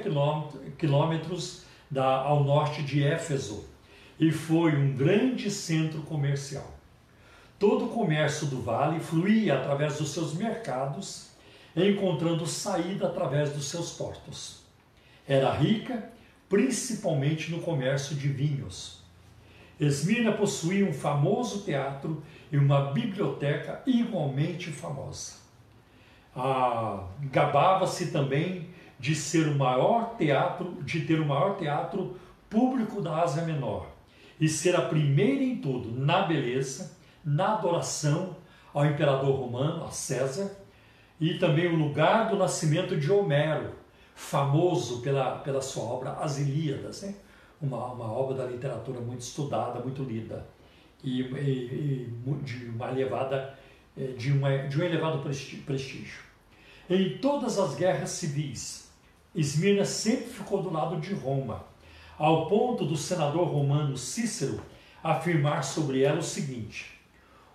quilômetros 0.78 1.64
ao 1.96 2.44
norte 2.44 2.82
de 2.82 3.04
Éfeso, 3.04 3.68
e 4.19 4.32
foi 4.32 4.75
um 4.75 4.93
grande 4.93 5.49
centro 5.49 6.01
comercial. 6.01 6.69
Todo 7.58 7.86
o 7.86 7.89
comércio 7.89 8.47
do 8.47 8.62
vale 8.62 8.99
fluía 8.99 9.55
através 9.55 9.97
dos 9.97 10.12
seus 10.12 10.34
mercados, 10.34 11.29
encontrando 11.75 12.45
saída 12.45 13.08
através 13.08 13.53
dos 13.53 13.69
seus 13.69 13.91
portos. 13.91 14.62
Era 15.27 15.53
rica, 15.53 16.12
principalmente 16.49 17.49
no 17.51 17.62
comércio 17.62 18.15
de 18.15 18.27
vinhos. 18.27 18.99
Esmirna 19.79 20.34
possuía 20.34 20.86
um 20.86 20.91
famoso 20.91 21.62
teatro 21.62 22.21
e 22.51 22.58
uma 22.58 22.91
biblioteca 22.91 23.82
igualmente 23.86 24.69
famosa. 24.71 25.34
Ah, 26.36 27.08
Gabava-se 27.32 28.12
também 28.12 28.69
de 28.99 29.15
ser 29.15 29.47
o 29.47 29.58
maior 29.58 30.15
teatro, 30.17 30.84
de 30.84 31.01
ter 31.01 31.21
o 31.21 31.25
maior 31.25 31.55
teatro 31.55 32.19
público 32.49 33.01
da 33.01 33.21
Ásia 33.21 33.43
Menor 33.43 33.88
e 34.39 34.47
ser 34.47 34.75
a 34.75 34.82
primeira 34.82 35.43
em 35.43 35.58
tudo, 35.58 35.91
na 35.91 36.23
beleza, 36.23 36.97
na 37.23 37.56
adoração 37.56 38.38
ao 38.73 38.86
imperador 38.86 39.36
romano, 39.36 39.84
a 39.84 39.91
César, 39.91 40.52
e 41.19 41.34
também 41.38 41.67
o 41.67 41.75
lugar 41.75 42.30
do 42.30 42.38
nascimento 42.38 42.95
de 42.95 43.12
Homero, 43.12 43.73
famoso 44.15 45.02
pela, 45.02 45.39
pela 45.39 45.62
sua 45.62 45.84
obra 45.84 46.12
As 46.13 46.38
Ilíadas, 46.38 47.02
né? 47.02 47.15
uma, 47.62 47.86
uma 47.91 48.12
obra 48.12 48.38
da 48.38 48.45
literatura 48.45 48.99
muito 48.99 49.21
estudada, 49.21 49.80
muito 49.80 50.04
lida 50.04 50.45
e, 51.04 51.21
e, 51.21 52.13
e 52.25 52.34
de 52.43 52.65
uma 52.65 52.89
elevada 52.89 53.58
eh, 53.97 54.13
de, 54.17 54.32
uma, 54.32 54.58
de 54.67 54.80
um 54.80 54.84
elevado 54.84 55.19
prestígio. 55.65 56.23
Em 56.89 57.17
todas 57.17 57.60
as 57.60 57.75
guerras 57.75 58.10
civis, 58.12 58.89
Esmirna 59.36 59.86
sempre 59.86 60.25
ficou 60.25 60.62
do 60.62 60.71
lado 60.71 60.99
de 60.99 61.13
Roma, 61.13 61.63
ao 62.19 62.47
ponto 62.47 62.86
do 62.86 62.97
senador 62.97 63.47
romano 63.47 63.97
Cícero 63.97 64.62
afirmar 65.01 65.63
sobre 65.63 66.03
ela 66.03 66.19
o 66.19 66.23
seguinte: 66.23 66.99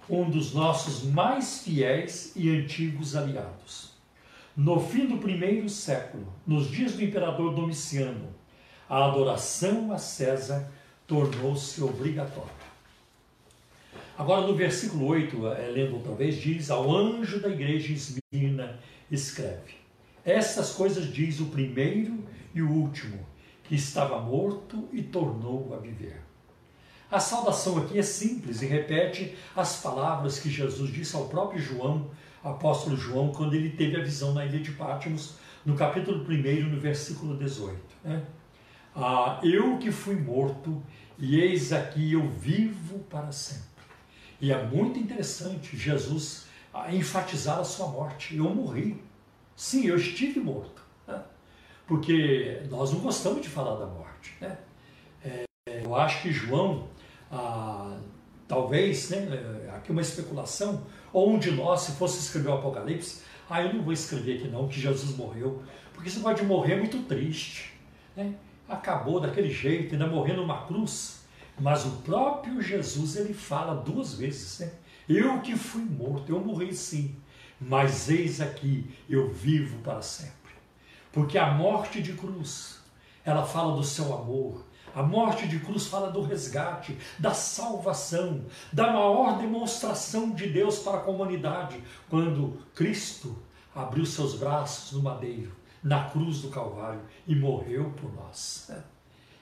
um 0.09 0.29
dos 0.29 0.55
nossos 0.55 1.05
mais 1.05 1.63
fiéis 1.63 2.33
e 2.35 2.49
antigos 2.49 3.15
aliados. 3.15 3.93
No 4.57 4.81
fim 4.81 5.07
do 5.07 5.19
primeiro 5.19 5.69
século, 5.69 6.33
nos 6.47 6.71
dias 6.71 6.93
do 6.93 7.05
imperador 7.05 7.55
Domiciano, 7.55 8.29
a 8.89 9.05
adoração 9.05 9.93
a 9.93 9.99
César 9.99 10.73
tornou-se 11.07 11.83
obrigatória. 11.83 12.65
Agora, 14.17 14.47
no 14.47 14.55
versículo 14.55 15.07
8, 15.07 15.49
é, 15.49 15.71
lendo 15.71 15.97
outra 15.97 16.15
vez, 16.15 16.37
diz: 16.37 16.71
Ao 16.71 16.91
anjo 16.91 17.41
da 17.41 17.49
igreja 17.49 17.93
Esmirna, 17.93 18.79
escreve: 19.11 19.75
Estas 20.25 20.71
coisas 20.71 21.13
diz 21.13 21.41
o 21.41 21.47
primeiro 21.47 22.25
e 22.55 22.63
o 22.63 22.71
último, 22.71 23.19
que 23.65 23.75
estava 23.75 24.21
morto 24.21 24.89
e 24.93 25.03
tornou 25.03 25.75
a 25.75 25.79
viver. 25.79 26.23
A 27.11 27.19
saudação 27.19 27.79
aqui 27.79 27.99
é 27.99 28.03
simples 28.03 28.63
e 28.63 28.67
repete 28.67 29.37
as 29.57 29.81
palavras 29.81 30.39
que 30.39 30.51
Jesus 30.51 30.93
disse 30.93 31.17
ao 31.17 31.27
próprio 31.29 31.61
João, 31.61 32.11
apóstolo 32.43 32.97
João, 32.97 33.33
quando 33.33 33.55
ele 33.55 33.71
teve 33.71 33.97
a 33.97 34.03
visão 34.03 34.35
na 34.35 34.45
ilha 34.45 34.61
de 34.61 34.73
Pátimos, 34.73 35.37
no 35.65 35.75
capítulo 35.75 36.25
1, 36.29 36.69
no 36.69 36.79
versículo 36.79 37.37
18. 37.37 37.79
Né? 38.05 38.23
Ah, 38.95 39.41
eu 39.43 39.79
que 39.79 39.91
fui 39.91 40.17
morto, 40.17 40.83
e 41.19 41.41
eis 41.41 41.73
aqui 41.73 42.13
eu 42.13 42.29
vivo 42.29 42.99
para 43.11 43.33
sempre. 43.33 43.65
E 44.41 44.53
é 44.53 44.67
muito 44.67 44.99
interessante 44.99 45.77
Jesus 45.77 46.47
enfatizar 46.91 47.61
a 47.61 47.65
sua 47.65 47.89
morte. 47.89 48.37
Eu 48.37 48.53
morri. 48.53 49.03
Sim, 49.57 49.87
eu 49.87 49.97
estive 49.97 50.41
morto 50.41 50.74
porque 51.87 52.63
nós 52.71 52.93
não 52.93 53.01
gostamos 53.01 53.43
de 53.43 53.49
falar 53.49 53.77
da 53.77 53.87
morte. 53.87 54.35
Né? 54.41 54.59
É, 55.25 55.45
eu 55.85 55.95
acho 55.95 56.23
que 56.23 56.33
João, 56.33 56.89
ah, 57.31 57.99
talvez, 58.49 59.11
né, 59.11 59.29
aqui 59.75 59.93
uma 59.93 60.01
especulação, 60.01 60.87
ou 61.13 61.31
um 61.31 61.39
de 61.39 61.51
nós, 61.51 61.83
se 61.83 61.93
fosse 61.93 62.19
escrever 62.19 62.49
o 62.49 62.55
Apocalipse, 62.55 63.23
ah, 63.49 63.63
eu 63.63 63.75
não 63.75 63.83
vou 63.83 63.93
escrever 63.93 64.39
aqui 64.39 64.49
não, 64.49 64.69
que 64.69 64.81
Jesus 64.81 65.17
morreu, 65.17 65.63
porque 65.93 66.09
você 66.09 66.21
pode 66.21 66.43
morrer 66.45 66.77
muito 66.77 67.03
triste. 67.03 67.73
Né? 68.17 68.35
Acabou 68.69 69.21
daquele 69.21 69.51
jeito, 69.51 69.95
ainda 69.95 70.07
morrendo 70.07 70.41
numa 70.41 70.67
cruz. 70.67 71.25
Mas 71.59 71.85
o 71.85 71.91
próprio 72.03 72.61
Jesus, 72.61 73.17
ele 73.17 73.33
fala 73.33 73.75
duas 73.75 74.15
vezes, 74.15 74.59
né? 74.59 74.73
Eu 75.09 75.41
que 75.41 75.55
fui 75.55 75.83
morto, 75.83 76.33
eu 76.33 76.41
morri 76.41 76.75
sim, 76.75 77.15
mas 77.61 78.09
eis 78.09 78.41
aqui, 78.41 78.91
eu 79.09 79.31
vivo 79.31 79.79
para 79.79 80.01
sempre. 80.01 80.44
Porque 81.15 81.39
a 81.39 81.53
morte 81.53 82.03
de 82.03 82.15
cruz, 82.15 82.81
ela 83.25 83.47
fala 83.47 83.77
do 83.77 83.85
seu 83.85 84.13
amor. 84.13 84.65
A 84.93 85.01
morte 85.01 85.47
de 85.47 85.61
cruz 85.61 85.87
fala 85.87 86.11
do 86.11 86.23
resgate, 86.23 86.99
da 87.21 87.33
salvação, 87.33 88.45
da 88.73 88.89
maior 88.89 89.39
demonstração 89.39 90.33
de 90.33 90.49
Deus 90.49 90.81
para 90.81 90.99
a 90.99 91.03
comunidade, 91.03 91.81
quando 92.11 92.59
Cristo 92.75 93.37
abriu 93.73 94.05
seus 94.05 94.35
braços 94.35 94.91
no 94.91 95.05
madeiro, 95.05 95.53
na 95.85 96.03
cruz 96.11 96.43
do 96.43 96.49
Calvário 96.49 97.03
e 97.29 97.35
morreu 97.37 97.93
por 97.97 98.13
nós. 98.13 98.73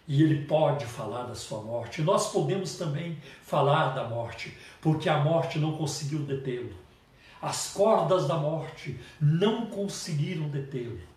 E 0.07 0.23
ele 0.23 0.45
pode 0.45 0.85
falar 0.85 1.23
da 1.23 1.35
sua 1.35 1.63
morte. 1.63 2.03
Nós 2.03 2.31
podemos 2.33 2.77
também 2.77 3.17
falar 3.43 3.95
da 3.95 4.07
morte, 4.07 4.55
porque 4.83 5.09
a 5.09 5.25
morte 5.25 5.59
não 5.59 5.79
conseguiu 5.79 6.19
detê-lo. 6.19 6.75
As 7.41 7.73
cordas 7.73 8.29
da 8.29 8.37
morte 8.37 9.01
não 9.19 9.67
conseguiram 9.67 10.51
detê-lo 10.51 11.13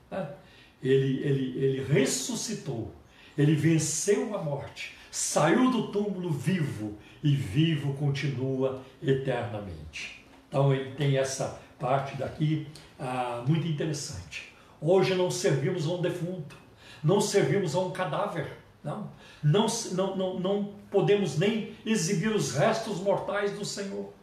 ele, 0.82 1.20
ele, 1.24 1.66
ele 1.66 1.84
ressuscitou, 1.84 2.94
ele 3.38 3.56
venceu 3.56 4.36
a 4.36 4.42
morte, 4.42 4.96
saiu 5.12 5.72
do 5.72 5.88
túmulo 5.88 6.30
vivo 6.30 6.98
e 7.24 7.36
vivo 7.36 7.94
continua 7.94 8.82
eternamente. 9.02 10.24
Então 10.48 10.74
ele 10.74 10.92
tem 10.92 11.18
essa 11.18 11.60
parte 11.80 12.16
daqui 12.18 12.68
ah, 13.00 13.44
muito 13.48 13.68
interessante. 13.68 14.54
Hoje 14.80 15.16
não 15.16 15.32
servimos 15.32 15.88
a 15.88 15.92
um 15.92 16.02
defunto, 16.02 16.56
não 17.04 17.20
servimos 17.20 17.76
a 17.76 17.80
um 17.80 17.92
cadáver, 17.92 18.58
não. 18.84 19.10
Não, 19.44 19.68
não, 19.92 20.16
não, 20.16 20.40
não 20.40 20.74
podemos 20.92 21.38
nem 21.38 21.74
exibir 21.86 22.30
os 22.30 22.54
restos 22.54 23.00
mortais 23.00 23.52
do 23.54 23.66
Senhor, 23.66 24.14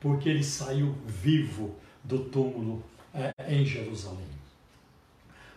porque 0.00 0.28
ele 0.28 0.44
saiu 0.44 0.94
vivo 1.04 1.76
do 2.02 2.20
túmulo 2.24 2.82
é, 3.14 3.32
em 3.48 3.64
Jerusalém. 3.64 4.37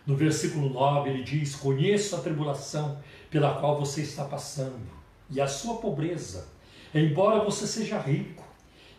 No 0.06 0.16
versículo 0.16 0.68
9 0.68 1.10
ele 1.10 1.22
diz: 1.22 1.54
Conheço 1.54 2.16
a 2.16 2.20
tribulação 2.20 2.98
pela 3.30 3.54
qual 3.60 3.78
você 3.78 4.02
está 4.02 4.24
passando 4.24 5.02
e 5.30 5.40
a 5.40 5.46
sua 5.46 5.76
pobreza, 5.76 6.46
embora 6.94 7.42
você 7.42 7.66
seja 7.66 7.98
rico, 7.98 8.44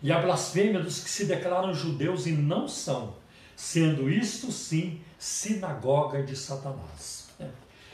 e 0.02 0.12
a 0.12 0.20
blasfêmia 0.20 0.82
dos 0.82 1.04
que 1.04 1.10
se 1.10 1.26
declaram 1.26 1.74
judeus 1.74 2.26
e 2.26 2.32
não 2.32 2.68
são, 2.68 3.16
sendo 3.56 4.10
isto 4.10 4.52
sim 4.52 5.00
sinagoga 5.18 6.24
de 6.24 6.36
Satanás. 6.36 7.30
É. 7.40 7.48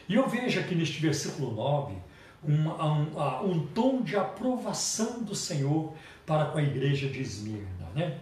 E 0.07 0.15
eu 0.15 0.27
vejo 0.27 0.59
aqui 0.59 0.73
neste 0.73 0.99
versículo 0.99 1.51
9 1.51 1.93
um, 2.43 2.69
um, 2.69 3.51
um 3.51 3.67
tom 3.67 4.01
de 4.01 4.15
aprovação 4.15 5.21
do 5.21 5.35
Senhor 5.35 5.93
para 6.25 6.45
com 6.45 6.57
a 6.57 6.63
igreja 6.63 7.09
de 7.09 7.21
Esmirna. 7.21 7.89
Né? 7.93 8.17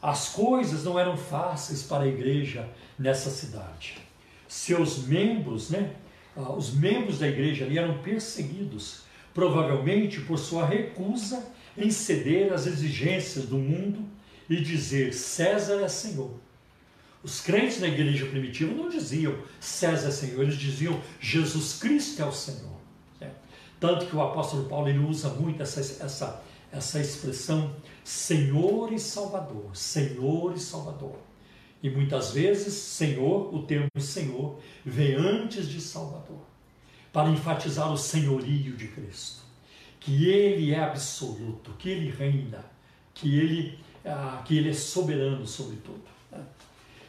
As 0.00 0.28
coisas 0.28 0.84
não 0.84 0.98
eram 0.98 1.16
fáceis 1.16 1.82
para 1.82 2.04
a 2.04 2.06
igreja 2.06 2.68
nessa 2.98 3.28
cidade 3.30 4.07
seus 4.48 5.06
membros, 5.06 5.70
né, 5.70 5.94
ah, 6.36 6.52
os 6.52 6.72
membros 6.72 7.18
da 7.18 7.28
igreja 7.28 7.64
ali 7.64 7.78
eram 7.78 7.98
perseguidos, 7.98 9.02
provavelmente 9.34 10.20
por 10.22 10.38
sua 10.38 10.66
recusa 10.66 11.46
em 11.76 11.90
ceder 11.90 12.52
às 12.52 12.66
exigências 12.66 13.44
do 13.46 13.58
mundo 13.58 14.04
e 14.48 14.56
dizer 14.56 15.12
César 15.12 15.82
é 15.82 15.88
Senhor. 15.88 16.32
Os 17.22 17.40
crentes 17.40 17.80
na 17.80 17.88
igreja 17.88 18.26
primitiva 18.26 18.72
não 18.72 18.88
diziam 18.88 19.36
César 19.60 20.08
é 20.08 20.10
Senhor, 20.10 20.42
eles 20.42 20.56
diziam 20.56 21.00
Jesus 21.20 21.78
Cristo 21.78 22.22
é 22.22 22.24
o 22.24 22.32
Senhor. 22.32 22.78
Tanto 23.80 24.06
que 24.06 24.16
o 24.16 24.22
apóstolo 24.22 24.68
Paulo 24.68 24.88
ele 24.88 24.98
usa 24.98 25.28
muito 25.28 25.62
essa, 25.62 25.80
essa, 25.80 26.42
essa 26.72 27.00
expressão 27.00 27.74
Senhor 28.02 28.92
e 28.92 28.98
Salvador, 28.98 29.70
Senhor 29.76 30.54
e 30.54 30.58
Salvador. 30.58 31.16
E 31.82 31.88
muitas 31.88 32.32
vezes, 32.32 32.74
Senhor, 32.74 33.54
o 33.54 33.62
termo 33.62 33.88
Senhor, 33.98 34.58
vem 34.84 35.14
antes 35.14 35.68
de 35.68 35.80
Salvador, 35.80 36.40
para 37.12 37.30
enfatizar 37.30 37.92
o 37.92 37.96
senhorio 37.96 38.76
de 38.76 38.88
Cristo, 38.88 39.42
que 40.00 40.28
Ele 40.28 40.72
é 40.72 40.80
absoluto, 40.80 41.72
que 41.78 41.88
Ele 41.88 42.10
reina, 42.10 42.64
que 43.14 43.38
Ele, 43.38 43.78
ah, 44.04 44.42
que 44.44 44.58
ele 44.58 44.70
é 44.70 44.74
soberano 44.74 45.46
sobre 45.46 45.76
tudo. 45.76 46.02
Né? 46.32 46.42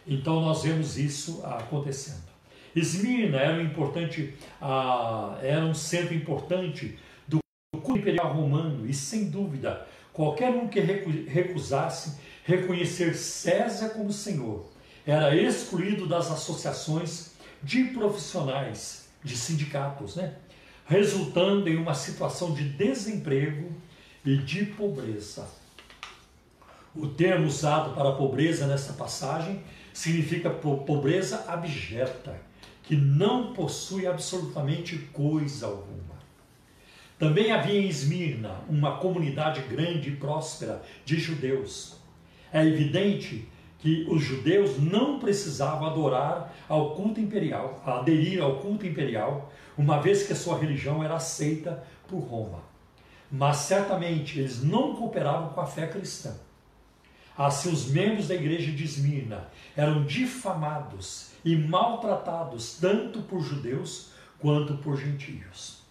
Então 0.06 0.42
nós 0.42 0.64
vemos 0.64 0.98
isso 0.98 1.44
acontecendo. 1.44 2.30
Esmirna 2.76 3.38
era 3.38 3.58
um 3.58 3.62
importante, 3.62 4.36
ah, 4.62 5.38
era 5.42 5.66
um 5.66 5.74
centro 5.74 6.14
importante 6.14 6.98
do 7.28 7.40
culto 7.72 8.00
imperial 8.00 8.32
romano 8.32 8.88
e 8.88 8.94
sem 8.94 9.30
dúvida 9.30 9.88
qualquer 10.14 10.50
um 10.50 10.68
que 10.68 10.80
recusasse 10.80 12.20
reconhecer 12.50 13.14
César 13.16 13.90
como 13.90 14.12
Senhor. 14.12 14.66
Era 15.06 15.36
excluído 15.36 16.08
das 16.08 16.32
associações 16.32 17.34
de 17.62 17.84
profissionais, 17.86 19.08
de 19.24 19.38
sindicatos, 19.38 20.16
né? 20.16 20.34
resultando 20.86 21.70
em 21.70 21.78
uma 21.78 21.94
situação 21.94 22.52
de 22.56 22.68
desemprego 22.68 23.72
e 24.26 24.38
de 24.38 24.66
pobreza. 24.66 25.48
O 26.96 27.08
termo 27.08 27.46
usado 27.46 27.94
para 27.94 28.14
pobreza 28.14 28.66
nessa 28.66 28.94
passagem 28.94 29.62
significa 29.94 30.50
pobreza 30.50 31.46
abjeta, 31.48 32.36
que 32.82 32.96
não 32.96 33.54
possui 33.54 34.08
absolutamente 34.08 34.98
coisa 35.14 35.68
alguma. 35.68 36.18
Também 37.20 37.52
havia 37.52 37.80
em 37.80 37.88
Esmirna 37.88 38.62
uma 38.68 38.98
comunidade 38.98 39.62
grande 39.62 40.10
e 40.10 40.16
próspera 40.16 40.82
de 41.06 41.20
judeus. 41.20 41.99
É 42.52 42.66
evidente 42.66 43.48
que 43.80 44.06
os 44.10 44.22
judeus 44.22 44.78
não 44.78 45.20
precisavam 45.20 45.88
adorar 45.88 46.54
ao 46.68 46.96
culto 46.96 47.20
imperial, 47.20 47.82
aderir 47.86 48.42
ao 48.42 48.58
culto 48.58 48.86
imperial, 48.86 49.52
uma 49.78 50.02
vez 50.02 50.24
que 50.24 50.34
a 50.34 50.36
sua 50.36 50.58
religião 50.58 51.04
era 51.04 51.16
aceita 51.16 51.84
por 52.08 52.20
Roma. 52.20 52.60
Mas 53.32 53.58
certamente 53.58 54.40
eles 54.40 54.62
não 54.62 54.96
cooperavam 54.96 55.50
com 55.50 55.62
a 55.62 55.66
fé 55.66 55.88
cristã. 55.88 56.36
Assim, 57.38 57.72
os 57.72 57.86
membros 57.86 58.28
da 58.28 58.36
igreja 58.36 58.70
de 58.70 58.84
Esmirna 58.84 59.48
eram 59.78 60.04
difamados 60.04 61.30
e 61.46 61.56
maltratados 61.56 62.78
tanto 62.82 63.22
por 63.22 63.42
judeus 63.42 64.12
quanto 64.40 64.76
por 64.78 64.98
gentios. 64.98 65.84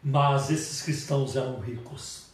Mas 0.00 0.48
esses 0.48 0.82
cristãos 0.82 1.34
eram 1.34 1.58
ricos. 1.58 2.29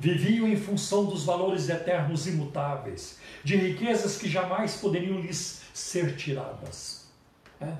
Viviam 0.00 0.48
em 0.48 0.56
função 0.56 1.04
dos 1.04 1.24
valores 1.24 1.68
eternos 1.68 2.26
imutáveis, 2.26 3.18
de 3.44 3.54
riquezas 3.54 4.16
que 4.16 4.30
jamais 4.30 4.76
poderiam 4.76 5.20
lhes 5.20 5.60
ser 5.74 6.16
tiradas. 6.16 7.06
É? 7.60 7.74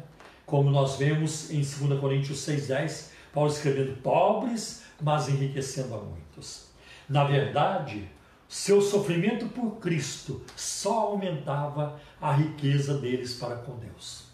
Como 0.44 0.68
nós 0.70 0.96
vemos 0.96 1.50
em 1.50 1.62
2 1.62 1.98
Coríntios 1.98 2.46
6,10, 2.46 3.06
Paulo 3.32 3.50
escrevendo: 3.50 3.96
pobres, 4.02 4.82
mas 5.00 5.30
enriquecendo 5.30 5.94
a 5.94 5.98
muitos. 5.98 6.66
Na 7.08 7.24
verdade, 7.24 8.06
seu 8.46 8.82
sofrimento 8.82 9.46
por 9.46 9.78
Cristo 9.78 10.42
só 10.54 11.00
aumentava 11.00 11.98
a 12.20 12.32
riqueza 12.32 12.98
deles 12.98 13.32
para 13.32 13.56
com 13.56 13.78
Deus. 13.78 14.24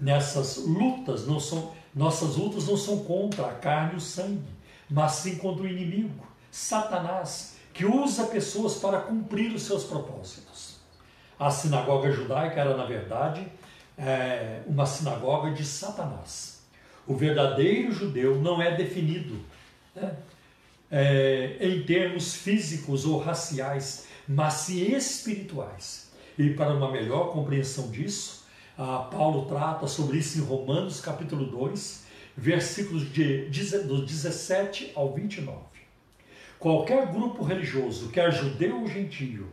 Nessas 0.00 0.56
lutas, 0.56 1.26
não 1.26 1.38
são, 1.38 1.74
nossas 1.94 2.36
lutas 2.36 2.66
não 2.66 2.78
são 2.78 3.04
contra 3.04 3.46
a 3.46 3.54
carne 3.54 3.92
e 3.92 3.96
o 3.96 4.00
sangue, 4.00 4.48
mas 4.88 5.12
sim 5.12 5.36
contra 5.36 5.64
o 5.64 5.68
inimigo, 5.68 6.31
Satanás, 6.52 7.56
que 7.72 7.86
usa 7.86 8.26
pessoas 8.26 8.74
para 8.74 9.00
cumprir 9.00 9.54
os 9.54 9.62
seus 9.62 9.84
propósitos. 9.84 10.76
A 11.38 11.50
sinagoga 11.50 12.12
judaica 12.12 12.60
era, 12.60 12.76
na 12.76 12.84
verdade, 12.84 13.50
é, 13.96 14.60
uma 14.66 14.84
sinagoga 14.84 15.50
de 15.50 15.64
Satanás. 15.64 16.60
O 17.06 17.16
verdadeiro 17.16 17.90
judeu 17.90 18.38
não 18.38 18.60
é 18.60 18.76
definido 18.76 19.40
né? 19.96 20.14
é, 20.90 21.56
em 21.58 21.82
termos 21.84 22.34
físicos 22.34 23.06
ou 23.06 23.18
raciais, 23.18 24.06
mas 24.28 24.52
sim 24.52 24.94
espirituais. 24.94 26.12
E 26.38 26.50
para 26.50 26.74
uma 26.74 26.92
melhor 26.92 27.32
compreensão 27.32 27.90
disso, 27.90 28.44
Paulo 28.76 29.46
trata 29.46 29.86
sobre 29.86 30.18
isso 30.18 30.38
em 30.38 30.42
Romanos 30.42 31.00
capítulo 31.00 31.46
2, 31.46 32.04
versículos 32.36 33.10
de, 33.10 33.48
do 33.84 34.04
17 34.04 34.92
ao 34.94 35.14
29. 35.14 35.71
Qualquer 36.62 37.10
grupo 37.10 37.42
religioso, 37.42 38.10
quer 38.10 38.30
judeu 38.30 38.82
ou 38.82 38.86
gentio, 38.86 39.48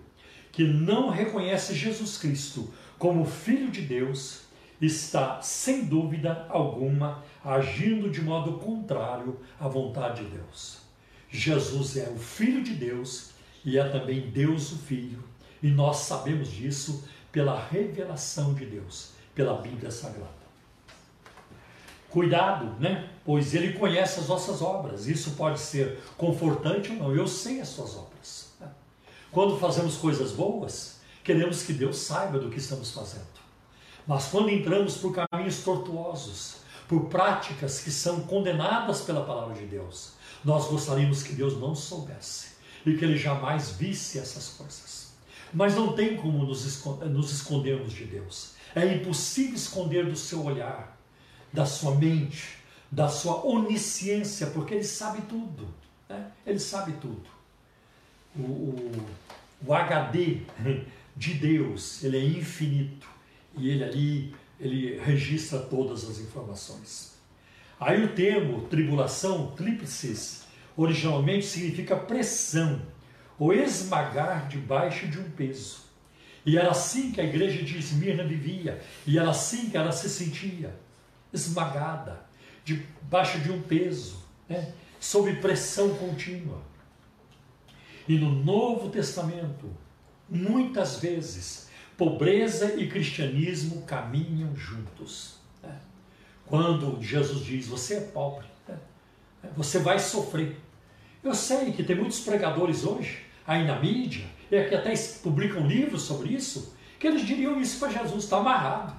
que 0.52 0.64
não 0.64 1.10
reconhece 1.10 1.74
Jesus 1.74 2.20
Cristo 2.20 2.72
como 3.00 3.26
Filho 3.26 3.72
de 3.72 3.82
Deus, 3.82 4.42
está, 4.80 5.42
sem 5.42 5.86
dúvida 5.86 6.46
alguma, 6.50 7.24
agindo 7.44 8.12
de 8.12 8.22
modo 8.22 8.60
contrário 8.60 9.40
à 9.60 9.68
vontade 9.68 10.24
de 10.24 10.30
Deus. 10.38 10.82
Jesus 11.32 11.98
é 11.98 12.08
o 12.12 12.20
Filho 12.20 12.62
de 12.62 12.76
Deus 12.76 13.32
e 13.66 13.80
é 13.80 13.90
também 13.90 14.30
Deus 14.30 14.72
o 14.72 14.78
Filho, 14.78 15.24
e 15.64 15.68
nós 15.68 15.98
sabemos 15.98 16.52
disso 16.52 17.10
pela 17.32 17.60
revelação 17.60 18.54
de 18.54 18.68
Deus, 18.68 19.14
pela 19.34 19.60
Bíblia 19.60 19.90
Sagrada. 19.90 20.39
Cuidado, 22.10 22.76
né? 22.80 23.10
Pois 23.24 23.54
ele 23.54 23.74
conhece 23.74 24.20
as 24.20 24.28
nossas 24.28 24.62
obras. 24.62 25.08
Isso 25.08 25.32
pode 25.32 25.60
ser 25.60 26.00
confortante 26.18 26.92
ou 26.92 26.98
não. 26.98 27.16
Eu 27.16 27.28
sei 27.28 27.62
as 27.62 27.70
suas 27.70 27.96
obras. 27.96 28.50
Quando 29.32 29.60
fazemos 29.60 29.98
coisas 29.98 30.32
boas, 30.32 31.02
queremos 31.24 31.62
que 31.62 31.74
Deus 31.74 31.98
saiba 31.98 32.40
do 32.40 32.50
que 32.50 32.58
estamos 32.58 32.92
fazendo. 32.92 33.28
Mas 34.08 34.26
quando 34.26 34.50
entramos 34.50 34.98
por 34.98 35.14
caminhos 35.14 35.62
tortuosos, 35.64 36.58
por 36.88 37.06
práticas 37.06 37.80
que 37.82 37.92
são 37.92 38.22
condenadas 38.22 39.02
pela 39.02 39.24
palavra 39.24 39.54
de 39.54 39.66
Deus, 39.66 40.14
nós 40.44 40.66
gostaríamos 40.68 41.22
que 41.22 41.34
Deus 41.34 41.60
não 41.60 41.76
soubesse 41.76 42.54
e 42.84 42.96
que 42.96 43.06
Ele 43.06 43.18
jamais 43.18 43.70
visse 43.70 44.18
essas 44.18 44.50
coisas. 44.50 45.10
Mas 45.54 45.76
não 45.76 45.94
tem 45.94 46.18
como 46.18 46.44
nos, 46.44 46.66
escondermos 47.32 47.94
de 47.94 48.06
Deus. 48.06 48.54
É 48.74 48.96
impossível 48.96 49.56
esconder 49.56 50.06
do 50.08 50.16
seu 50.16 50.44
olhar, 50.44 50.99
da 51.52 51.66
sua 51.66 51.96
mente, 51.96 52.58
da 52.92 53.08
sua 53.08 53.46
onisciência, 53.46 54.48
porque 54.48 54.74
Ele 54.74 54.84
sabe 54.84 55.22
tudo. 55.24 55.68
Né? 56.08 56.32
Ele 56.46 56.60
sabe 56.60 56.94
tudo. 56.94 57.26
O, 58.36 58.42
o, 58.42 59.06
o 59.66 59.74
HD 59.74 60.42
de 61.16 61.34
Deus, 61.34 62.04
ele 62.04 62.18
é 62.18 62.24
infinito 62.24 63.08
e 63.58 63.70
ele 63.70 63.84
ali 63.84 64.36
ele 64.60 65.00
registra 65.00 65.60
todas 65.60 66.04
as 66.04 66.20
informações. 66.20 67.14
Aí 67.80 68.04
o 68.04 68.14
termo 68.14 68.68
tribulação, 68.68 69.52
tríplices, 69.52 70.44
originalmente 70.76 71.46
significa 71.46 71.96
pressão, 71.96 72.82
ou 73.38 73.54
esmagar 73.54 74.50
debaixo 74.50 75.08
de 75.08 75.18
um 75.18 75.30
peso. 75.32 75.88
E 76.46 76.58
era 76.58 76.72
assim 76.72 77.12
que 77.12 77.22
a 77.22 77.24
igreja 77.24 77.64
de 77.64 77.78
Esmirna 77.78 78.24
vivia, 78.24 78.82
e 79.08 79.18
era 79.18 79.30
assim 79.30 79.70
que 79.70 79.78
ela 79.78 79.94
se 79.94 80.10
sentia, 80.10 80.76
esmagada, 81.34 82.26
debaixo 82.64 83.40
de 83.40 83.52
um 83.52 83.62
peso, 83.62 84.24
né? 84.48 84.74
sob 85.00 85.34
pressão 85.36 85.94
contínua. 85.96 86.62
E 88.08 88.18
no 88.18 88.32
Novo 88.32 88.90
Testamento, 88.90 89.70
muitas 90.28 91.00
vezes, 91.00 91.70
pobreza 91.98 92.76
e 92.76 92.88
cristianismo 92.90 93.84
caminham 93.84 94.56
juntos. 94.56 95.40
Quando 96.50 97.00
Jesus 97.00 97.46
diz, 97.46 97.68
você 97.68 97.98
é 97.98 98.02
pobre, 98.02 98.48
né? 98.68 98.76
você 99.56 99.78
vai 99.78 100.00
sofrer. 100.00 100.60
Eu 101.24 101.36
sei 101.36 101.72
que 101.72 101.84
tem 101.84 101.96
muitos 101.96 102.22
pregadores 102.22 102.84
hoje, 102.84 103.24
aí 103.46 103.68
na 103.68 103.80
mídia, 103.80 104.26
e 104.50 104.64
que 104.64 104.74
até 104.74 104.92
publicam 105.22 105.68
livros 105.68 106.02
sobre 106.02 106.30
isso, 106.30 106.76
que 106.98 107.06
eles 107.06 107.24
diriam 107.24 107.62
isso 107.62 107.80
para 107.80 107.90
Jesus, 107.90 108.24
está 108.24 108.38
amarrado. 108.38 108.99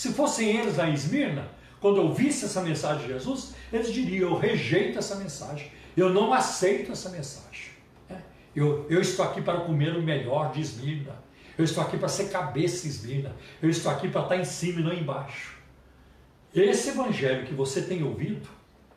Se 0.00 0.14
fossem 0.14 0.56
eles 0.56 0.78
a 0.78 0.88
Esmirna, 0.88 1.46
quando 1.78 1.98
eu 1.98 2.04
ouvisse 2.04 2.46
essa 2.46 2.62
mensagem 2.62 3.02
de 3.02 3.12
Jesus, 3.12 3.54
eles 3.70 3.92
diriam, 3.92 4.30
eu 4.30 4.38
rejeito 4.38 4.98
essa 4.98 5.14
mensagem, 5.16 5.70
eu 5.94 6.08
não 6.08 6.32
aceito 6.32 6.90
essa 6.90 7.10
mensagem. 7.10 7.72
Né? 8.08 8.22
Eu, 8.56 8.86
eu 8.88 9.02
estou 9.02 9.22
aqui 9.22 9.42
para 9.42 9.60
comer 9.60 9.94
o 9.94 10.02
melhor 10.02 10.52
de 10.52 10.62
Esmirna, 10.62 11.14
eu 11.58 11.66
estou 11.66 11.84
aqui 11.84 11.98
para 11.98 12.08
ser 12.08 12.30
cabeça 12.30 12.86
Esmirna, 12.86 13.36
eu 13.60 13.68
estou 13.68 13.92
aqui 13.92 14.08
para 14.08 14.22
estar 14.22 14.36
em 14.38 14.44
cima 14.46 14.80
e 14.80 14.82
não 14.84 14.94
embaixo. 14.94 15.58
Esse 16.54 16.88
evangelho 16.88 17.44
que 17.44 17.52
você 17.52 17.82
tem 17.82 18.02
ouvido 18.02 18.48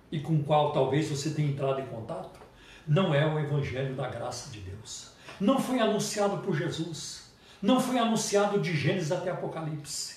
e 0.09 0.21
com 0.21 0.35
o 0.35 0.43
qual 0.45 0.71
talvez 0.71 1.09
você 1.09 1.31
tenha 1.31 1.49
entrado 1.49 1.81
em 1.81 1.85
contato, 1.87 2.39
não 2.87 3.13
é 3.13 3.27
o 3.27 3.37
evangelho 3.37 3.93
da 3.93 4.07
graça 4.07 4.49
de 4.49 4.61
Deus. 4.61 5.11
Não 5.37 5.59
foi 5.59 5.81
anunciado 5.81 6.37
por 6.37 6.55
Jesus. 6.55 7.29
Não 7.61 7.81
foi 7.81 7.99
anunciado 7.99 8.57
de 8.61 8.73
Gênesis 8.73 9.11
até 9.11 9.31
Apocalipse. 9.31 10.12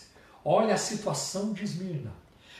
Olha 0.49 0.75
a 0.75 0.79
situação 0.79 1.53
de 1.53 1.65
Esmirna. 1.65 2.13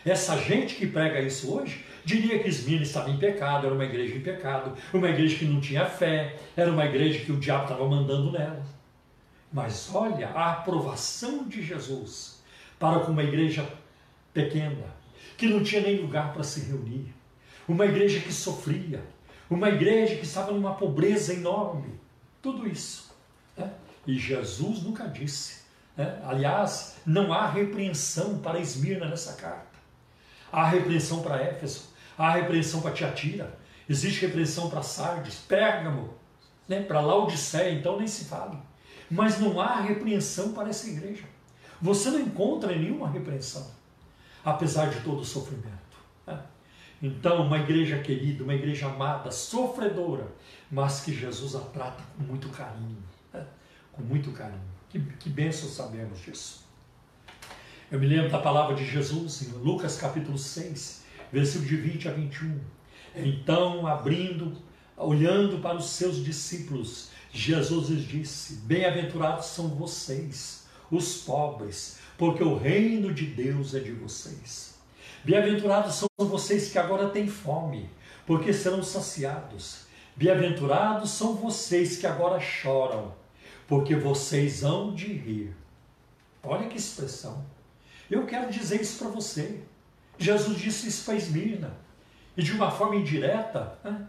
Essa 0.05 0.37
gente 0.39 0.75
que 0.75 0.89
prega 0.89 1.21
isso 1.21 1.55
hoje 1.55 1.85
diria 2.05 2.41
que 2.41 2.49
Esmirna 2.49 2.83
estava 2.83 3.09
em 3.11 3.17
pecado, 3.17 3.65
era 3.65 3.73
uma 3.77 3.85
igreja 3.85 4.17
em 4.17 4.21
pecado, 4.21 4.77
uma 4.93 5.09
igreja 5.09 5.39
que 5.39 5.45
não 5.45 5.61
tinha 5.61 5.87
fé, 5.87 6.37
era 6.57 6.69
uma 6.69 6.85
igreja 6.85 7.25
que 7.25 7.31
o 7.31 7.39
diabo 7.39 7.63
estava 7.63 7.89
mandando 7.89 8.33
nela. 8.33 8.67
Mas 9.53 9.95
olha 9.95 10.31
a 10.31 10.51
aprovação 10.51 11.47
de 11.47 11.63
Jesus 11.63 12.43
para 12.77 12.99
com 12.99 13.13
uma 13.13 13.23
igreja 13.23 13.65
pequena, 14.35 14.93
que 15.37 15.47
não 15.47 15.63
tinha 15.63 15.81
nem 15.81 16.01
lugar 16.01 16.33
para 16.33 16.43
se 16.43 16.69
reunir, 16.69 17.15
uma 17.69 17.87
igreja 17.87 18.19
que 18.19 18.33
sofria, 18.33 19.01
uma 19.49 19.69
igreja 19.69 20.17
que 20.17 20.25
estava 20.25 20.51
numa 20.51 20.75
pobreza 20.75 21.33
enorme, 21.33 22.01
tudo 22.43 22.67
isso. 22.67 23.15
Né? 23.57 23.71
E 24.05 24.19
Jesus 24.19 24.83
nunca 24.83 25.07
disse. 25.07 25.56
Né? 25.97 26.21
Aliás, 26.25 26.97
não 27.05 27.33
há 27.33 27.49
repreensão 27.49 28.39
para 28.39 28.61
Esmirna 28.61 29.07
nessa 29.07 29.35
carta. 29.35 29.77
Há 30.53 30.67
repreensão 30.67 31.23
para 31.23 31.43
Éfeso, 31.43 31.91
há 32.17 32.31
repreensão 32.33 32.81
para 32.81 32.93
Tiatira, 32.93 33.59
existe 33.89 34.25
repreensão 34.27 34.71
para 34.71 34.83
Sardes, 34.83 35.37
Pérgamo, 35.37 36.15
né? 36.69 36.83
para 36.83 37.01
Laodiceia, 37.01 37.73
então 37.73 37.99
nem 37.99 38.07
se 38.07 38.27
fala. 38.27 38.61
Mas 39.11 39.39
não 39.39 39.61
há 39.61 39.81
repreensão 39.81 40.53
para 40.53 40.69
essa 40.69 40.89
igreja. 40.89 41.25
Você 41.81 42.11
não 42.11 42.21
encontra 42.21 42.75
nenhuma 42.75 43.09
repreensão 43.09 43.77
apesar 44.47 44.91
de 44.91 45.01
todo 45.01 45.21
o 45.21 45.25
sofrimento. 45.25 45.75
Então, 47.03 47.47
uma 47.47 47.59
igreja 47.59 47.99
querida, 47.99 48.43
uma 48.43 48.55
igreja 48.55 48.87
amada, 48.87 49.31
sofredora, 49.31 50.29
mas 50.71 51.01
que 51.01 51.13
Jesus 51.13 51.55
a 51.55 51.61
trata 51.61 52.03
com 52.17 52.23
muito 52.23 52.49
carinho, 52.49 53.03
né? 53.35 53.45
com 53.93 54.03
muito 54.03 54.31
carinho. 54.33 54.76
Que, 54.97 55.01
que 55.19 55.29
bênção 55.29 55.69
sabemos 55.69 56.23
disso. 56.23 56.65
Eu 57.93 58.01
me 58.01 58.07
lembro 58.07 58.31
da 58.31 58.39
palavra 58.39 58.75
de 58.75 58.83
Jesus 58.83 59.43
em 59.43 59.53
Lucas 59.59 59.99
capítulo 59.99 60.39
6, 60.39 61.05
versículo 61.31 61.69
de 61.69 61.77
20 61.77 62.09
a 62.09 62.13
21. 62.13 62.59
Então, 63.15 63.87
abrindo, 63.87 64.57
olhando 64.97 65.59
para 65.59 65.77
os 65.77 65.91
seus 65.91 66.25
discípulos, 66.25 67.11
Jesus 67.31 67.91
lhes 67.91 68.05
disse: 68.05 68.55
Bem-aventurados 68.65 69.47
são 69.47 69.69
vocês, 69.69 70.67
os 70.91 71.19
pobres, 71.19 71.99
porque 72.17 72.43
o 72.43 72.57
reino 72.57 73.13
de 73.13 73.27
Deus 73.27 73.75
é 73.75 73.81
de 73.81 73.93
vocês. 73.93 74.79
Bem-aventurados 75.23 75.97
são 75.97 76.09
vocês 76.21 76.73
que 76.73 76.79
agora 76.79 77.11
têm 77.11 77.29
fome, 77.29 77.91
porque 78.27 78.51
serão 78.55 78.83
saciados. 78.83 79.81
Bem-aventurados 80.17 81.11
são 81.11 81.35
vocês 81.35 81.99
que 81.99 82.07
agora 82.07 82.41
choram, 82.41 83.13
porque 83.67 83.97
vocês 83.97 84.63
hão 84.63 84.95
de 84.95 85.13
rir. 85.13 85.55
Olha 86.43 86.69
que 86.69 86.77
expressão. 86.77 87.45
Eu 88.11 88.25
quero 88.25 88.51
dizer 88.51 88.81
isso 88.81 88.99
para 88.99 89.09
você. 89.09 89.61
Jesus 90.19 90.59
disse 90.59 90.89
isso 90.89 91.05
para 91.05 91.15
Esmirna. 91.15 91.77
E 92.37 92.43
de 92.43 92.53
uma 92.53 92.71
forma 92.71 92.97
indireta, 92.97 93.79
né, 93.83 94.07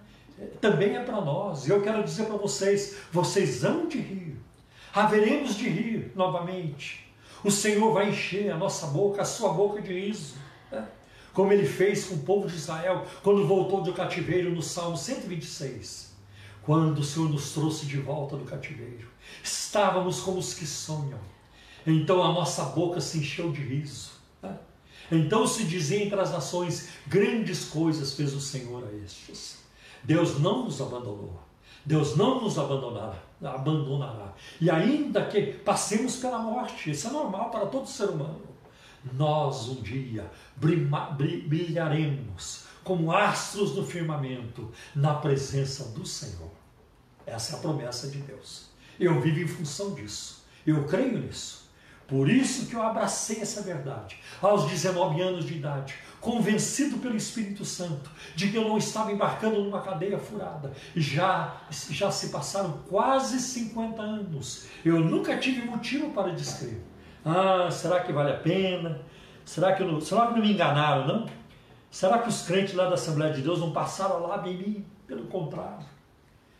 também 0.61 0.95
é 0.95 1.03
para 1.03 1.21
nós. 1.21 1.65
E 1.65 1.71
eu 1.71 1.81
quero 1.81 2.03
dizer 2.03 2.25
para 2.25 2.37
vocês: 2.37 2.97
vocês 3.11 3.63
hão 3.63 3.87
de 3.87 3.97
rir. 3.97 4.37
Haveremos 4.93 5.55
de 5.55 5.67
rir 5.67 6.11
novamente. 6.15 7.07
O 7.43 7.51
Senhor 7.51 7.93
vai 7.93 8.09
encher 8.09 8.51
a 8.51 8.57
nossa 8.57 8.87
boca, 8.87 9.21
a 9.21 9.25
sua 9.25 9.53
boca 9.53 9.81
de 9.81 9.93
riso. 9.93 10.35
Né? 10.71 10.87
Como 11.33 11.53
ele 11.53 11.67
fez 11.67 12.05
com 12.05 12.15
o 12.15 12.19
povo 12.19 12.47
de 12.47 12.55
Israel 12.55 13.05
quando 13.23 13.47
voltou 13.47 13.81
do 13.81 13.93
cativeiro 13.93 14.51
no 14.51 14.61
Salmo 14.61 14.97
126. 14.97 16.06
Quando 16.67 16.99
o 16.99 17.03
Senhor 17.03 17.29
nos 17.29 17.53
trouxe 17.53 17.87
de 17.87 17.97
volta 17.97 18.37
do 18.37 18.45
cativeiro. 18.45 19.07
Estávamos 19.43 20.19
como 20.19 20.37
os 20.37 20.53
que 20.53 20.67
sonham 20.67 21.19
então 21.87 22.21
a 22.21 22.33
nossa 22.33 22.65
boca 22.65 22.99
se 22.99 23.19
encheu 23.19 23.49
de 23.49 23.61
riso. 23.61 24.11
Né? 24.43 24.53
Então 25.09 25.47
se 25.47 25.63
dizia 25.63 26.03
entre 26.03 26.19
as 26.19 26.31
nações: 26.31 26.89
grandes 27.07 27.63
coisas 27.63 28.13
fez 28.13 28.33
o 28.33 28.41
Senhor 28.41 28.83
a 28.85 28.91
estes. 29.05 29.59
Deus 30.03 30.37
não 30.37 30.65
nos 30.65 30.81
abandonou. 30.81 31.39
Deus 31.85 32.17
não 32.17 32.41
nos 32.41 32.59
abandonará, 32.59 33.17
abandonará. 33.41 34.33
E 34.59 34.69
ainda 34.69 35.25
que 35.25 35.53
passemos 35.53 36.17
pela 36.17 36.37
morte, 36.37 36.91
isso 36.91 37.07
é 37.07 37.11
normal 37.11 37.49
para 37.49 37.65
todo 37.67 37.87
ser 37.87 38.09
humano, 38.09 38.41
nós 39.13 39.69
um 39.69 39.75
dia 39.75 40.29
brilharemos 41.47 42.65
como 42.83 43.09
astros 43.13 43.73
no 43.73 43.85
firmamento 43.85 44.69
na 44.93 45.13
presença 45.13 45.85
do 45.97 46.05
Senhor. 46.05 46.56
Essa 47.27 47.55
é 47.55 47.59
a 47.59 47.61
promessa 47.61 48.07
de 48.07 48.19
Deus. 48.19 48.69
Eu 48.97 49.19
vivo 49.19 49.41
em 49.41 49.47
função 49.47 49.93
disso. 49.93 50.45
Eu 50.65 50.85
creio 50.85 51.19
nisso. 51.19 51.67
Por 52.07 52.29
isso 52.29 52.67
que 52.67 52.73
eu 52.73 52.81
abracei 52.81 53.41
essa 53.41 53.61
verdade 53.61 54.17
aos 54.41 54.65
19 54.65 55.21
anos 55.21 55.45
de 55.45 55.55
idade, 55.55 55.93
convencido 56.21 56.97
pelo 56.99 57.17
Espírito 57.17 57.65
Santo 57.65 58.09
de 58.33 58.49
que 58.49 58.55
eu 58.55 58.65
não 58.65 58.77
estava 58.77 59.11
embarcando 59.11 59.61
numa 59.61 59.81
cadeia 59.81 60.17
furada. 60.17 60.71
Já, 60.95 61.57
já 61.89 62.09
se 62.09 62.29
passaram 62.29 62.79
quase 62.87 63.41
50 63.41 64.01
anos. 64.01 64.67
Eu 64.85 65.01
nunca 65.01 65.37
tive 65.37 65.65
motivo 65.65 66.11
para 66.11 66.33
descrever. 66.33 66.81
Ah, 67.25 67.69
será 67.69 67.99
que 67.99 68.13
vale 68.13 68.31
a 68.31 68.37
pena? 68.37 69.01
Será 69.43 69.73
que, 69.73 69.83
não, 69.83 69.99
será 69.99 70.27
que 70.27 70.33
não 70.33 70.41
me 70.41 70.53
enganaram, 70.53 71.05
não? 71.05 71.29
Será 71.91 72.19
que 72.19 72.29
os 72.29 72.43
crentes 72.43 72.73
lá 72.73 72.85
da 72.85 72.95
Assembleia 72.95 73.33
de 73.33 73.41
Deus 73.41 73.59
não 73.59 73.71
passaram 73.71 74.25
lá 74.25 74.41
em 74.47 74.57
mim? 74.57 74.85
Pelo 75.05 75.27
contrário. 75.27 75.96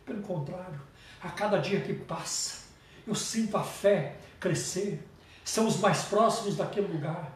Pelo 0.08 0.22
contrário. 0.22 0.80
A 1.22 1.28
cada 1.28 1.58
dia 1.58 1.80
que 1.80 1.92
passa, 1.92 2.66
eu 3.06 3.14
sinto 3.14 3.56
a 3.56 3.62
fé 3.62 4.16
crescer 4.40 5.00
estamos 5.48 5.78
mais 5.78 6.02
próximos 6.02 6.56
daquele 6.56 6.88
lugar. 6.88 7.32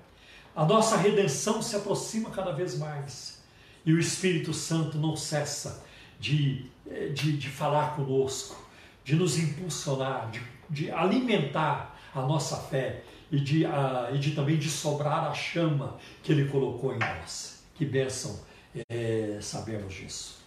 A 0.54 0.66
nossa 0.66 0.98
redenção 0.98 1.62
se 1.62 1.74
aproxima 1.74 2.30
cada 2.30 2.52
vez 2.52 2.76
mais. 2.78 3.42
E 3.86 3.92
o 3.92 3.98
Espírito 3.98 4.52
Santo 4.52 4.98
não 4.98 5.16
cessa 5.16 5.82
de, 6.20 6.66
eh, 6.88 7.08
de, 7.08 7.38
de 7.38 7.48
falar 7.48 7.96
conosco, 7.96 8.62
de 9.02 9.16
nos 9.16 9.38
impulsionar, 9.38 10.30
de, 10.30 10.42
de 10.68 10.90
alimentar 10.90 11.98
a 12.14 12.20
nossa 12.20 12.56
fé 12.56 13.02
e 13.30 13.40
de, 13.40 13.64
uh, 13.64 14.14
e 14.14 14.18
de 14.18 14.32
também 14.32 14.58
de 14.58 14.68
sobrar 14.68 15.24
a 15.24 15.32
chama 15.32 15.96
que 16.22 16.32
Ele 16.32 16.48
colocou 16.48 16.94
em 16.94 16.98
nós. 16.98 17.64
Que 17.74 17.86
bênção 17.86 18.38
é, 18.90 19.38
sabemos 19.40 19.92
disso. 19.94 20.41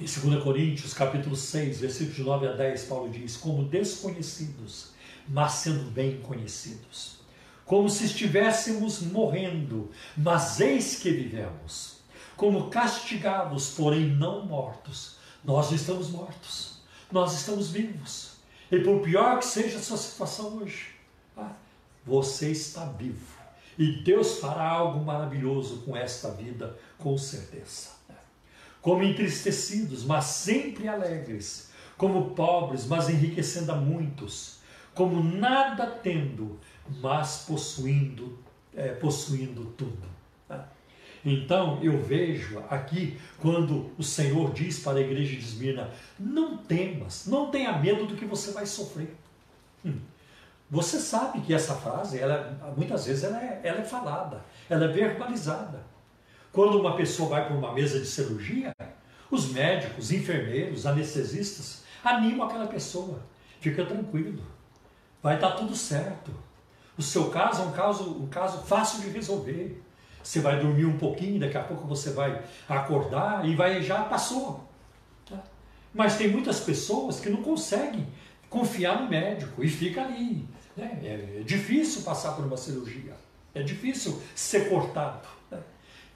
Em 0.00 0.04
2 0.04 0.42
Coríntios, 0.42 0.94
capítulo 0.94 1.34
6, 1.34 1.80
versículos 1.80 2.16
de 2.16 2.22
9 2.22 2.46
a 2.46 2.52
10, 2.52 2.84
Paulo 2.84 3.10
diz: 3.10 3.36
Como 3.36 3.64
desconhecidos 3.64 4.92
mas 5.28 5.52
sendo 5.52 5.90
bem 5.90 6.20
conhecidos. 6.20 7.18
Como 7.64 7.88
se 7.90 8.06
estivéssemos 8.06 9.02
morrendo, 9.02 9.90
mas 10.16 10.58
eis 10.60 10.96
que 10.96 11.10
vivemos. 11.10 11.98
Como 12.36 12.70
castigados, 12.70 13.70
porém 13.70 14.06
não 14.06 14.46
mortos. 14.46 15.16
Nós 15.44 15.70
estamos 15.70 16.08
mortos, 16.08 16.80
nós 17.12 17.34
estamos 17.34 17.70
vivos. 17.70 18.38
E 18.70 18.80
por 18.80 19.00
pior 19.00 19.38
que 19.38 19.46
seja 19.46 19.78
a 19.78 19.82
sua 19.82 19.96
situação 19.96 20.58
hoje, 20.58 20.94
ah, 21.36 21.52
você 22.04 22.50
está 22.50 22.86
vivo. 22.86 23.38
E 23.78 24.02
Deus 24.02 24.38
fará 24.38 24.68
algo 24.68 25.04
maravilhoso 25.04 25.82
com 25.82 25.96
esta 25.96 26.30
vida, 26.30 26.76
com 26.96 27.16
certeza. 27.16 27.97
Como 28.80 29.02
entristecidos, 29.02 30.04
mas 30.04 30.24
sempre 30.24 30.88
alegres. 30.88 31.70
Como 31.96 32.30
pobres, 32.30 32.86
mas 32.86 33.08
enriquecendo 33.08 33.72
a 33.72 33.76
muitos 33.76 34.58
como 34.98 35.22
nada 35.22 35.86
tendo, 35.86 36.58
mas 37.00 37.44
possuindo, 37.46 38.36
é, 38.74 38.88
possuindo 38.88 39.66
tudo. 39.76 40.08
Né? 40.48 40.60
Então 41.24 41.78
eu 41.80 42.02
vejo 42.02 42.58
aqui 42.68 43.16
quando 43.40 43.92
o 43.96 44.02
Senhor 44.02 44.52
diz 44.52 44.80
para 44.80 44.98
a 44.98 45.00
igreja 45.00 45.36
de 45.36 45.38
Esmirna: 45.38 45.90
não 46.18 46.56
temas, 46.56 47.26
não 47.28 47.48
tenha 47.48 47.78
medo 47.78 48.06
do 48.06 48.16
que 48.16 48.24
você 48.24 48.50
vai 48.50 48.66
sofrer. 48.66 49.14
Hum. 49.86 50.00
Você 50.68 50.98
sabe 50.98 51.40
que 51.42 51.54
essa 51.54 51.76
frase, 51.76 52.18
ela, 52.18 52.74
muitas 52.76 53.06
vezes, 53.06 53.22
ela 53.22 53.40
é, 53.40 53.60
ela 53.62 53.80
é 53.80 53.84
falada, 53.84 54.44
ela 54.68 54.84
é 54.84 54.88
verbalizada. 54.88 55.86
Quando 56.52 56.80
uma 56.80 56.96
pessoa 56.96 57.28
vai 57.28 57.46
para 57.46 57.56
uma 57.56 57.72
mesa 57.72 58.00
de 58.00 58.06
cirurgia, 58.06 58.74
os 59.30 59.52
médicos, 59.52 60.10
enfermeiros, 60.10 60.86
anestesistas 60.86 61.84
animam 62.02 62.46
aquela 62.46 62.66
pessoa. 62.66 63.20
Fica 63.60 63.84
tranquilo 63.84 64.42
vai 65.22 65.34
estar 65.34 65.52
tudo 65.52 65.74
certo. 65.74 66.30
O 66.96 67.02
seu 67.02 67.30
caso 67.30 67.62
é 67.62 67.64
um 67.64 67.72
caso, 67.72 68.10
um 68.10 68.26
caso 68.26 68.62
fácil 68.62 69.02
de 69.02 69.10
resolver. 69.10 69.82
Você 70.22 70.40
vai 70.40 70.60
dormir 70.60 70.84
um 70.84 70.98
pouquinho, 70.98 71.38
daqui 71.38 71.56
a 71.56 71.62
pouco 71.62 71.86
você 71.86 72.10
vai 72.10 72.42
acordar 72.68 73.46
e 73.46 73.54
vai 73.54 73.82
já 73.82 74.02
passou. 74.02 74.64
Tá? 75.28 75.42
Mas 75.94 76.16
tem 76.16 76.28
muitas 76.28 76.60
pessoas 76.60 77.20
que 77.20 77.30
não 77.30 77.42
conseguem 77.42 78.06
confiar 78.50 79.00
no 79.00 79.08
médico 79.08 79.62
e 79.62 79.68
fica 79.68 80.02
ali. 80.02 80.46
Né? 80.76 80.98
É, 81.02 81.40
é 81.40 81.42
difícil 81.44 82.02
passar 82.02 82.32
por 82.32 82.44
uma 82.44 82.56
cirurgia. 82.56 83.14
É 83.54 83.62
difícil 83.62 84.20
ser 84.34 84.68
cortado. 84.68 85.26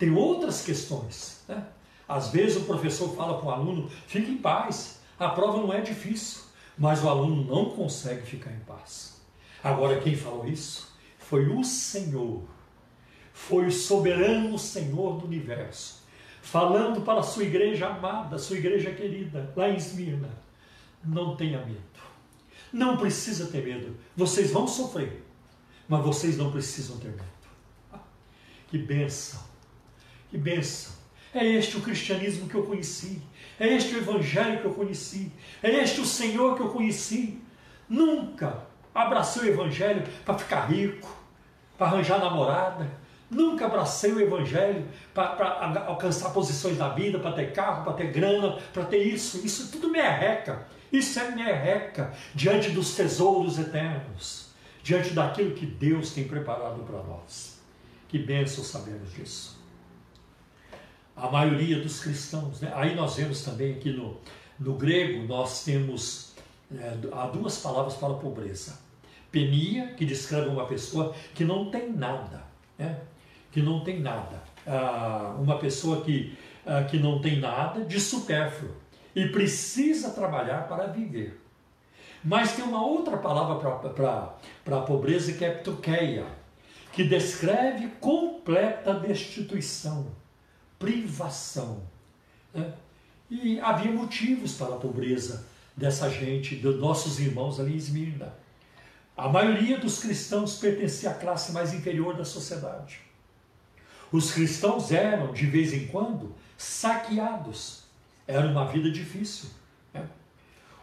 Tem 0.03 0.11
outras 0.11 0.63
questões. 0.63 1.45
Né? 1.47 1.65
Às 2.09 2.31
vezes 2.31 2.57
o 2.57 2.65
professor 2.65 3.15
fala 3.15 3.39
para 3.39 3.47
o 3.47 3.51
aluno: 3.51 3.89
fique 4.07 4.31
em 4.31 4.39
paz, 4.39 5.01
a 5.19 5.29
prova 5.29 5.59
não 5.59 5.73
é 5.73 5.81
difícil 5.81 6.43
mas 6.77 7.03
o 7.03 7.09
aluno 7.09 7.45
não 7.45 7.71
consegue 7.71 8.23
ficar 8.23 8.51
em 8.51 8.61
paz. 8.61 9.21
Agora, 9.63 10.01
quem 10.01 10.17
falou 10.17 10.47
isso 10.47 10.93
foi 11.19 11.47
o 11.49 11.63
Senhor, 11.63 12.43
foi 13.33 13.67
o 13.67 13.73
soberano 13.73 14.59
Senhor 14.59 15.19
do 15.19 15.27
universo, 15.27 16.03
falando 16.41 17.03
para 17.03 17.21
a 17.21 17.23
sua 17.23 17.45
igreja 17.45 17.87
amada, 17.87 18.39
sua 18.39 18.57
igreja 18.57 18.91
querida, 18.93 19.53
lá 19.55 19.69
em 19.69 19.77
Esmirna: 19.77 20.31
não 21.05 21.37
tenha 21.37 21.65
medo, 21.65 21.81
não 22.73 22.97
precisa 22.97 23.47
ter 23.47 23.65
medo, 23.65 23.97
vocês 24.17 24.51
vão 24.51 24.67
sofrer, 24.67 25.25
mas 25.89 26.03
vocês 26.03 26.37
não 26.37 26.51
precisam 26.51 26.99
ter 26.99 27.11
medo. 27.11 27.25
Ah, 27.93 28.01
que 28.69 28.79
benção, 28.79 29.41
que 30.33 30.39
benção. 30.39 30.95
É 31.35 31.47
este 31.47 31.77
o 31.77 31.83
cristianismo 31.83 32.49
que 32.49 32.55
eu 32.55 32.65
conheci. 32.65 33.23
É 33.61 33.69
este 33.69 33.95
o 33.95 33.99
evangelho 33.99 34.61
que 34.61 34.65
eu 34.65 34.73
conheci. 34.73 35.31
É 35.63 35.71
este 35.71 36.01
o 36.01 36.07
Senhor 36.07 36.57
que 36.57 36.63
eu 36.63 36.71
conheci. 36.71 37.39
Nunca 37.87 38.67
abracei 38.95 39.43
o 39.43 39.53
evangelho 39.53 40.03
para 40.25 40.39
ficar 40.39 40.65
rico, 40.67 41.15
para 41.77 41.89
arranjar 41.89 42.19
namorada. 42.19 42.91
Nunca 43.31 43.67
abracei 43.67 44.13
o 44.13 44.21
evangelho 44.21 44.87
para 45.13 45.85
alcançar 45.87 46.31
posições 46.31 46.79
na 46.79 46.89
vida, 46.89 47.19
para 47.19 47.33
ter 47.33 47.53
carro, 47.53 47.85
para 47.85 47.93
ter 47.93 48.11
grana, 48.11 48.59
para 48.73 48.85
ter 48.87 49.03
isso. 49.03 49.45
Isso 49.45 49.71
tudo 49.71 49.91
me 49.91 50.01
arreca. 50.01 50.67
Isso 50.91 51.19
é 51.21 51.31
merreca 51.31 52.13
diante 52.35 52.71
dos 52.71 52.95
tesouros 52.95 53.59
eternos, 53.59 54.51
diante 54.83 55.11
daquilo 55.11 55.55
que 55.55 55.67
Deus 55.67 56.13
tem 56.13 56.25
preparado 56.25 56.83
para 56.85 57.03
nós. 57.03 57.59
Que 58.09 58.19
bênção 58.19 58.65
sabemos 58.65 59.13
disso. 59.13 59.62
A 61.17 61.31
maioria 61.31 61.81
dos 61.81 62.01
cristãos. 62.01 62.61
Né? 62.61 62.73
Aí 62.75 62.95
nós 62.95 63.17
vemos 63.17 63.43
também 63.43 63.75
aqui 63.75 63.91
no, 63.91 64.17
no 64.59 64.75
grego, 64.75 65.27
nós 65.27 65.65
temos 65.65 66.35
é, 66.75 66.97
há 67.13 67.27
duas 67.27 67.59
palavras 67.59 67.95
para 67.95 68.15
pobreza. 68.15 68.79
Penia, 69.31 69.95
que 69.95 70.05
descreve 70.05 70.49
uma 70.49 70.67
pessoa 70.67 71.15
que 71.35 71.45
não 71.45 71.71
tem 71.71 71.91
nada, 71.93 72.45
né? 72.79 73.01
que 73.51 73.63
não 73.63 73.83
tem 73.83 74.01
nada. 74.01 74.43
Ah, 74.67 75.35
uma 75.39 75.59
pessoa 75.59 76.03
que, 76.03 76.37
ah, 76.67 76.85
que 76.85 76.99
não 76.99 77.21
tem 77.21 77.41
nada 77.41 77.85
de 77.85 77.99
supérfluo 77.99 78.75
e 79.15 79.29
precisa 79.29 80.11
trabalhar 80.11 80.69
para 80.69 80.87
viver. 80.87 81.41
Mas 82.25 82.53
tem 82.53 82.65
uma 82.65 82.85
outra 82.85 83.17
palavra 83.17 83.57
para 84.65 84.77
a 84.77 84.83
pobreza 84.83 85.33
que 85.33 85.45
é 85.45 85.51
ptuqueia, 85.51 86.27
que 86.93 87.03
descreve 87.05 87.89
completa 88.01 88.95
destituição, 88.95 90.07
privação. 90.83 91.81
Né? 92.53 92.75
E 93.31 93.61
havia 93.61 93.93
motivos 93.93 94.55
para 94.55 94.75
a 94.75 94.79
pobreza 94.79 95.47
dessa 95.77 96.11
gente, 96.11 96.57
dos 96.57 96.79
nossos 96.79 97.21
irmãos 97.21 97.61
ali 97.61 97.75
em 97.75 97.77
Esmirna. 97.77 98.35
A 99.17 99.29
maioria 99.29 99.79
dos 99.79 100.01
cristãos 100.01 100.57
pertencia 100.57 101.11
à 101.11 101.15
classe 101.15 101.53
mais 101.53 101.73
inferior 101.73 102.17
da 102.17 102.25
sociedade. 102.25 103.01
Os 104.11 104.33
cristãos 104.33 104.91
eram, 104.91 105.33
de 105.33 105.47
vez 105.47 105.73
em 105.73 105.87
quando, 105.87 106.35
saqueados. 106.59 107.85
Era 108.27 108.47
uma 108.49 108.67
vida 108.67 108.91
difícil. 108.91 109.49
Né? 109.95 110.05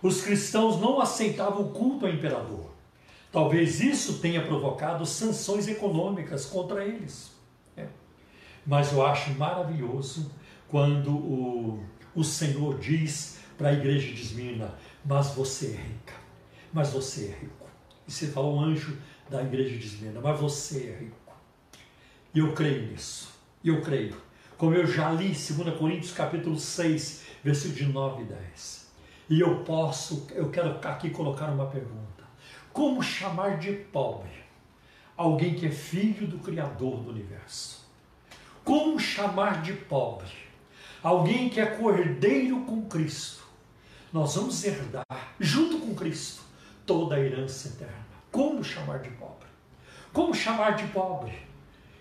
Os 0.02 0.22
cristãos 0.22 0.80
não 0.80 1.02
aceitavam 1.02 1.64
o 1.64 1.72
culto 1.72 2.06
ao 2.06 2.12
imperador. 2.12 2.72
Talvez 3.32 3.82
isso 3.82 4.20
tenha 4.20 4.44
provocado 4.44 5.06
sanções 5.06 5.68
econômicas 5.68 6.46
contra 6.46 6.84
eles. 6.86 7.39
Mas 8.70 8.94
eu 8.94 9.04
acho 9.04 9.32
maravilhoso 9.32 10.32
quando 10.68 11.10
o, 11.10 11.84
o 12.14 12.24
Senhor 12.24 12.78
diz 12.78 13.40
para 13.58 13.70
a 13.70 13.74
igreja 13.74 14.14
de 14.14 14.22
Esmirna: 14.22 14.76
Mas 15.04 15.32
você 15.32 15.72
é 15.72 15.88
rica, 15.88 16.14
mas 16.72 16.92
você 16.92 17.30
é 17.30 17.42
rico. 17.42 17.66
E 18.08 18.12
você 18.12 18.28
fala 18.28 18.46
o 18.46 18.60
anjo 18.60 18.96
da 19.28 19.42
igreja 19.42 19.76
de 19.76 19.88
Esmirna: 19.88 20.22
Mas 20.22 20.40
você 20.40 20.88
é 20.88 21.00
rico. 21.00 21.34
E 22.32 22.38
eu 22.38 22.54
creio 22.54 22.92
nisso. 22.92 23.34
Eu 23.66 23.82
creio. 23.82 24.16
Como 24.56 24.76
eu 24.76 24.86
já 24.86 25.10
li 25.10 25.30
2 25.30 25.50
Coríntios 25.76 26.12
capítulo 26.12 26.60
6, 26.60 27.24
versículo 27.44 27.76
de 27.76 27.86
9 27.86 28.22
e 28.22 28.26
10. 28.26 28.92
E 29.32 29.40
eu 29.40 29.64
posso, 29.64 30.28
eu 30.30 30.52
quero 30.52 30.78
aqui 30.88 31.10
colocar 31.10 31.48
uma 31.48 31.66
pergunta. 31.66 32.24
Como 32.72 33.02
chamar 33.02 33.58
de 33.58 33.72
pobre 33.72 34.30
alguém 35.18 35.56
que 35.56 35.66
é 35.66 35.72
filho 35.72 36.28
do 36.28 36.38
Criador 36.38 37.02
do 37.02 37.10
universo? 37.10 37.79
Como 38.70 39.00
chamar 39.00 39.64
de 39.64 39.74
pobre 39.74 40.30
alguém 41.02 41.50
que 41.50 41.60
é 41.60 41.66
cordeiro 41.66 42.62
com 42.66 42.84
Cristo? 42.84 43.44
Nós 44.14 44.36
vamos 44.36 44.64
herdar, 44.64 45.08
junto 45.40 45.80
com 45.80 45.96
Cristo, 45.96 46.44
toda 46.86 47.16
a 47.16 47.20
herança 47.20 47.70
eterna. 47.70 48.06
Como 48.32 48.64
chamar 48.64 49.00
de 49.00 49.10
pobre? 49.10 49.48
Como 50.14 50.36
chamar 50.36 50.76
de 50.76 50.86
pobre? 50.90 51.34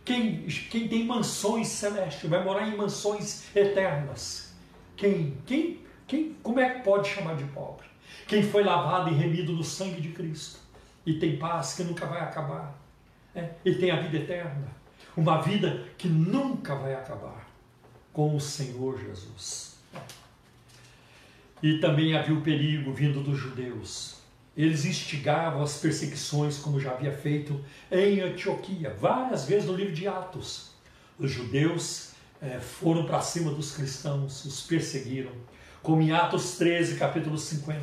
Quem, 0.04 0.42
quem 0.70 0.86
tem 0.88 1.06
mansões 1.06 1.68
celestes 1.68 2.28
vai 2.28 2.44
morar 2.44 2.68
em 2.68 2.76
mansões 2.76 3.44
eternas. 3.56 4.54
Quem, 4.94 5.38
quem, 5.46 5.80
quem, 6.06 6.36
como 6.42 6.60
é 6.60 6.68
que 6.68 6.80
pode 6.82 7.08
chamar 7.08 7.36
de 7.36 7.44
pobre? 7.44 7.86
Quem 8.26 8.42
foi 8.42 8.62
lavado 8.62 9.08
e 9.08 9.14
remido 9.14 9.54
no 9.54 9.64
sangue 9.64 10.02
de 10.02 10.10
Cristo 10.10 10.58
e 11.06 11.14
tem 11.14 11.38
paz 11.38 11.72
que 11.72 11.82
nunca 11.82 12.04
vai 12.04 12.20
acabar. 12.20 12.78
Né? 13.34 13.52
E 13.64 13.74
tem 13.74 13.90
a 13.90 14.02
vida 14.02 14.18
eterna. 14.18 14.77
Uma 15.18 15.40
vida 15.42 15.84
que 15.98 16.08
nunca 16.08 16.74
vai 16.74 16.94
acabar 16.94 17.48
com 18.12 18.36
o 18.36 18.40
Senhor 18.40 18.98
Jesus. 18.98 19.76
E 21.62 21.78
também 21.78 22.16
havia 22.16 22.34
o 22.34 22.40
perigo 22.40 22.92
vindo 22.92 23.20
dos 23.22 23.36
judeus 23.36 24.18
eles 24.58 24.84
instigavam 24.84 25.62
as 25.62 25.78
perseguições, 25.78 26.58
como 26.58 26.80
já 26.80 26.90
havia 26.90 27.12
feito 27.12 27.64
em 27.92 28.20
Antioquia, 28.20 28.92
várias 28.92 29.44
vezes 29.44 29.68
no 29.68 29.76
livro 29.76 29.94
de 29.94 30.08
Atos. 30.08 30.72
Os 31.16 31.30
judeus 31.30 32.10
eh, 32.42 32.58
foram 32.58 33.06
para 33.06 33.20
cima 33.20 33.52
dos 33.52 33.76
cristãos, 33.76 34.44
os 34.44 34.62
perseguiram, 34.62 35.30
como 35.80 36.02
em 36.02 36.10
Atos 36.10 36.56
13, 36.58 36.98
capítulo 36.98 37.38
50, 37.38 37.80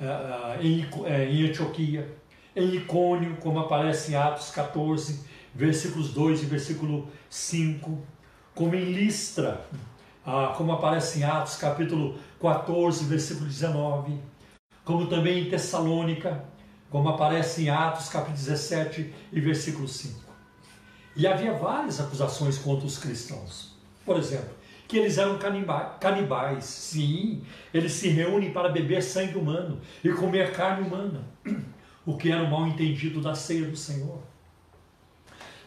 eh, 0.00 0.58
em, 0.62 0.88
eh, 1.04 1.28
em 1.30 1.46
Antioquia, 1.46 2.10
em 2.56 2.76
Icônio, 2.76 3.36
como 3.36 3.58
aparece 3.58 4.12
em 4.12 4.14
Atos 4.14 4.50
14, 4.50 5.26
versículos 5.56 6.10
2 6.10 6.42
e 6.42 6.46
versículo 6.46 7.08
5, 7.28 7.98
como 8.54 8.74
em 8.74 8.92
Listra, 8.92 9.66
ah, 10.24 10.54
como 10.56 10.72
aparece 10.72 11.20
em 11.20 11.24
Atos 11.24 11.56
capítulo 11.56 12.18
14, 12.40 13.04
versículo 13.04 13.46
19 13.46 14.36
como 14.86 15.08
também 15.08 15.40
em 15.40 15.50
Tessalônica, 15.50 16.44
como 16.88 17.08
aparece 17.08 17.64
em 17.64 17.68
Atos 17.68 18.08
capítulo 18.08 18.36
17 18.36 19.12
e 19.32 19.40
versículo 19.40 19.88
5. 19.88 20.20
E 21.16 21.26
havia 21.26 21.52
várias 21.54 22.00
acusações 22.00 22.56
contra 22.56 22.86
os 22.86 22.96
cristãos. 22.96 23.74
Por 24.04 24.16
exemplo, 24.16 24.50
que 24.86 24.96
eles 24.96 25.18
eram 25.18 25.40
canibais. 25.98 26.64
Sim, 26.64 27.42
eles 27.74 27.92
se 27.92 28.08
reúnem 28.08 28.52
para 28.52 28.68
beber 28.68 29.02
sangue 29.02 29.36
humano 29.36 29.80
e 30.04 30.10
comer 30.10 30.52
carne 30.52 30.86
humana, 30.86 31.24
o 32.06 32.16
que 32.16 32.30
era 32.30 32.44
um 32.44 32.50
mal 32.50 32.68
entendido 32.68 33.20
da 33.20 33.34
ceia 33.34 33.66
do 33.66 33.76
Senhor. 33.76 34.22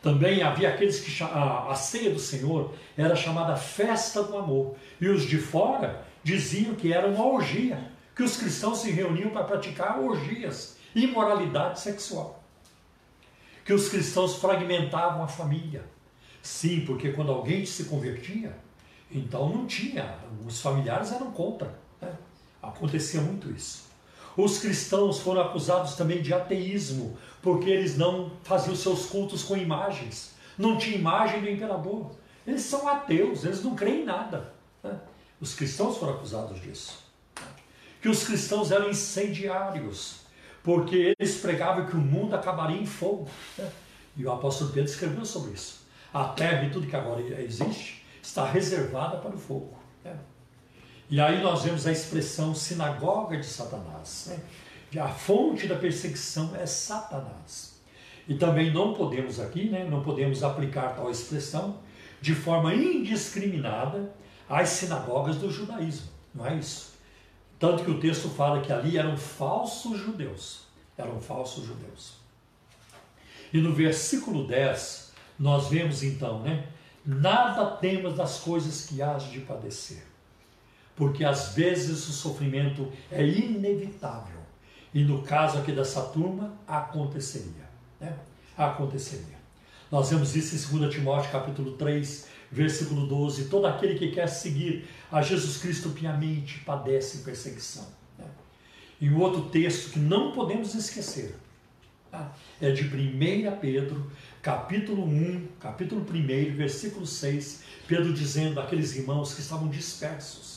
Também 0.02 0.42
havia 0.42 0.70
aqueles 0.70 1.00
que 1.02 1.24
a, 1.24 1.76
ceia 1.76 2.12
do 2.12 2.20
Senhor 2.20 2.74
era 2.98 3.16
chamada 3.16 3.56
festa 3.58 4.24
do 4.24 4.38
amor, 4.38 4.76
e 5.00 5.08
os 5.10 5.24
de 5.24 5.38
fora 5.38 6.06
diziam 6.24 6.76
que 6.76 6.94
era 6.94 7.08
uma 7.08 7.26
orgia 7.26 7.92
que 8.16 8.24
os 8.24 8.38
cristãos 8.38 8.80
se 8.80 8.92
reuniam 8.92 9.30
para 9.30 9.44
praticar 9.44 10.00
orgias, 10.00 10.78
imoralidade 10.94 11.80
sexual. 11.80 12.44
Que 13.64 13.74
os 13.74 13.90
cristãos 13.90 14.36
fragmentavam 14.36 15.24
a 15.24 15.28
família. 15.28 15.84
Sim, 16.42 16.82
porque 16.86 17.12
quando 17.12 17.32
alguém 17.32 17.66
se 17.66 17.86
convertia, 17.86 18.56
então 19.12 19.50
não 19.50 19.66
tinha, 19.66 20.18
os 20.46 20.62
familiares 20.62 21.12
eram 21.12 21.32
contra. 21.32 21.74
Né? 22.02 22.12
Acontecia 22.62 23.22
muito 23.22 23.50
isso. 23.52 23.89
Os 24.38 24.60
cristãos 24.60 25.20
foram 25.20 25.42
acusados 25.42 25.96
também 25.96 26.22
de 26.22 26.34
ateísmo, 26.34 27.18
porque 27.42 27.70
eles 27.70 27.98
não 27.98 28.32
faziam 28.44 28.76
seus 28.76 29.06
cultos 29.06 29.44
com 29.44 29.58
imagens. 29.58 30.34
Não 30.58 30.78
tinha 30.78 30.98
imagem 30.98 31.42
do 31.42 31.50
imperador. 31.50 32.12
Eles 32.46 32.62
são 32.62 32.88
ateus, 32.88 33.44
eles 33.46 33.64
não 33.64 33.76
creem 33.76 34.02
em 34.02 34.06
nada. 34.06 34.54
Né? 34.84 34.98
Os 35.40 35.54
cristãos 35.54 35.98
foram 35.98 36.14
acusados 36.14 36.60
disso 36.62 37.10
que 38.02 38.08
os 38.08 38.24
cristãos 38.24 38.72
eram 38.72 38.90
incendiários, 38.90 40.22
porque 40.64 41.14
eles 41.20 41.38
pregavam 41.38 41.86
que 41.86 41.96
o 41.96 42.00
mundo 42.00 42.36
acabaria 42.36 42.80
em 42.80 42.86
fogo. 42.86 43.28
Né? 43.58 43.70
E 44.16 44.26
o 44.26 44.32
apóstolo 44.32 44.72
Pedro 44.72 44.90
escreveu 44.90 45.26
sobre 45.26 45.52
isso. 45.52 45.88
A 46.14 46.26
terra 46.26 46.66
e 46.66 46.72
tudo 46.72 46.88
que 46.88 46.96
agora 46.96 47.22
existe 47.42 48.06
está 48.22 48.46
reservada 48.46 49.18
para 49.18 49.36
o 49.36 49.38
fogo. 49.38 49.78
Né? 50.04 50.16
E 51.10 51.20
aí 51.20 51.42
nós 51.42 51.64
vemos 51.64 51.88
a 51.88 51.92
expressão 51.92 52.54
sinagoga 52.54 53.38
de 53.38 53.46
Satanás. 53.46 54.28
Né? 54.28 55.02
A 55.02 55.08
fonte 55.08 55.68
da 55.68 55.76
perseguição 55.76 56.56
é 56.56 56.66
Satanás. 56.66 57.80
E 58.28 58.36
também 58.36 58.72
não 58.72 58.94
podemos 58.94 59.40
aqui, 59.40 59.70
né, 59.70 59.88
não 59.90 60.04
podemos 60.04 60.44
aplicar 60.44 60.96
tal 60.96 61.10
expressão 61.10 61.80
de 62.22 62.36
forma 62.36 62.76
indiscriminada 62.76 64.14
às 64.48 64.70
sinagogas 64.70 65.38
do 65.38 65.52
judaísmo. 65.52 66.10
Não 66.34 66.46
é 66.46 66.56
isso? 66.56 66.94
Tanto 67.58 67.84
que 67.84 67.92
o 67.92 68.00
texto 68.00 68.30
fala 68.30 68.62
que 68.62 68.72
ali 68.72 68.98
eram 68.98 69.18
falsos 69.18 69.98
judeus. 69.98 70.68
Eram 70.96 71.20
falsos 71.20 71.66
judeus. 71.66 72.14
E 73.52 73.60
no 73.60 73.74
versículo 73.74 74.46
10, 74.48 75.14
nós 75.40 75.70
vemos 75.70 76.04
então, 76.04 76.40
né? 76.42 76.68
Nada 77.06 77.66
temas 77.78 78.16
das 78.16 78.40
coisas 78.40 78.86
que 78.86 79.02
has 79.02 79.24
de 79.24 79.40
padecer, 79.40 80.04
porque 81.00 81.24
às 81.24 81.54
vezes 81.56 82.10
o 82.10 82.12
sofrimento 82.12 82.92
é 83.10 83.26
inevitável. 83.26 84.42
E 84.94 85.02
no 85.02 85.22
caso 85.22 85.58
aqui 85.58 85.72
dessa 85.72 86.02
turma, 86.02 86.54
aconteceria. 86.68 87.70
Né? 88.02 88.14
Aconteceria. 88.58 89.40
Nós 89.90 90.10
vemos 90.10 90.36
isso 90.36 90.76
em 90.76 90.80
2 90.80 90.94
Timóteo 90.94 91.32
capítulo 91.32 91.72
3, 91.78 92.28
versículo 92.52 93.08
12: 93.08 93.46
todo 93.46 93.66
aquele 93.66 93.98
que 93.98 94.12
quer 94.12 94.28
seguir 94.28 94.90
a 95.10 95.22
Jesus 95.22 95.56
Cristo 95.56 95.92
piamente 95.92 96.60
padece 96.66 97.20
perseguição. 97.20 97.88
Né? 98.18 98.26
E 99.00 99.10
o 99.10 99.20
outro 99.22 99.44
texto 99.44 99.94
que 99.94 100.00
não 100.00 100.34
podemos 100.34 100.76
esquecer 100.76 101.34
tá? 102.12 102.36
é 102.60 102.72
de 102.72 102.84
1 102.84 103.58
Pedro, 103.62 104.12
capítulo 104.42 105.06
1, 105.06 105.48
capítulo 105.62 106.02
1, 106.02 106.58
versículo 106.58 107.08
6, 107.08 107.64
Pedro 107.88 108.14
dizendo 108.14 108.60
àqueles 108.60 108.98
irmãos 108.98 109.34
que 109.34 109.40
estavam 109.40 109.70
dispersos? 109.70 110.49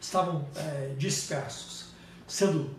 Estavam 0.00 0.46
é, 0.56 0.94
dispersos, 0.96 1.88
sendo 2.26 2.70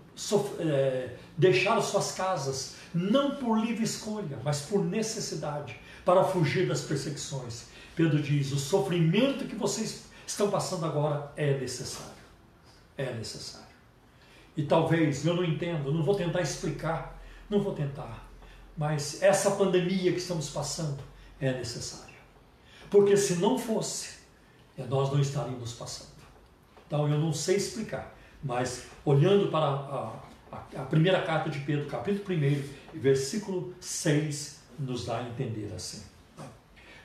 é, 0.60 1.16
deixaram 1.38 1.82
suas 1.82 2.12
casas, 2.12 2.76
não 2.94 3.36
por 3.36 3.60
livre 3.60 3.84
escolha, 3.84 4.40
mas 4.44 4.62
por 4.62 4.84
necessidade, 4.84 5.80
para 6.04 6.24
fugir 6.24 6.68
das 6.68 6.82
perseguições. 6.82 7.66
Pedro 7.96 8.22
diz: 8.22 8.52
o 8.52 8.60
sofrimento 8.60 9.46
que 9.46 9.56
vocês 9.56 10.04
estão 10.26 10.50
passando 10.50 10.86
agora 10.86 11.32
é 11.36 11.58
necessário. 11.58 12.12
É 12.98 13.14
necessário. 13.14 13.68
E 14.56 14.64
talvez, 14.64 15.26
eu 15.26 15.34
não 15.34 15.44
entendo, 15.44 15.94
não 15.94 16.04
vou 16.04 16.16
tentar 16.16 16.42
explicar, 16.42 17.22
não 17.50 17.62
vou 17.62 17.74
tentar, 17.74 18.28
mas 18.78 19.22
essa 19.22 19.52
pandemia 19.52 20.12
que 20.12 20.20
estamos 20.20 20.50
passando 20.50 21.02
é 21.40 21.54
necessária. 21.54 22.12
Porque 22.90 23.16
se 23.16 23.36
não 23.36 23.58
fosse, 23.58 24.20
nós 24.78 25.12
não 25.12 25.20
estaríamos 25.20 25.74
passando. 25.74 26.11
Então 26.92 27.08
eu 27.08 27.18
não 27.18 27.32
sei 27.32 27.56
explicar, 27.56 28.14
mas 28.44 28.88
olhando 29.06 29.50
para 29.50 29.66
a, 29.66 30.14
a, 30.52 30.82
a 30.82 30.84
primeira 30.84 31.22
carta 31.22 31.50
de 31.50 31.60
Pedro, 31.60 31.86
capítulo 31.86 32.38
1, 32.38 33.00
versículo 33.00 33.74
6, 33.80 34.60
nos 34.78 35.06
dá 35.06 35.20
a 35.20 35.24
entender 35.24 35.72
assim. 35.74 36.04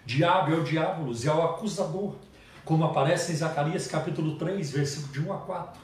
Diabo 0.05 0.53
é 0.53 0.57
o 0.57 0.65
diabolos, 0.65 1.25
é 1.25 1.33
o 1.33 1.41
acusador, 1.41 2.17
como 2.65 2.85
aparece 2.85 3.31
em 3.31 3.37
Zacarias 3.37 3.87
capítulo 3.87 4.35
3, 4.35 4.73
versículo 4.73 5.13
de 5.13 5.21
1 5.21 5.33
a 5.33 5.39
4. 5.39 5.81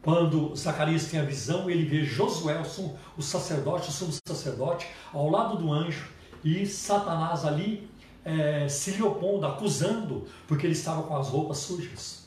Quando 0.00 0.56
Zacarias 0.56 1.04
tem 1.10 1.20
a 1.20 1.24
visão, 1.24 1.68
ele 1.68 1.84
vê 1.84 2.04
Josué, 2.06 2.58
o 3.18 3.22
sacerdote, 3.22 3.90
o 3.90 3.92
sumo 3.92 4.14
sacerdote, 4.26 4.88
ao 5.12 5.28
lado 5.28 5.58
do 5.58 5.70
anjo, 5.70 6.08
e 6.42 6.64
Satanás 6.64 7.44
ali 7.44 7.86
é, 8.24 8.66
se 8.66 8.92
lhe 8.92 9.02
opondo, 9.02 9.44
acusando, 9.44 10.24
porque 10.48 10.64
ele 10.64 10.72
estava 10.72 11.02
com 11.02 11.14
as 11.14 11.28
roupas 11.28 11.58
sujas. 11.58 12.25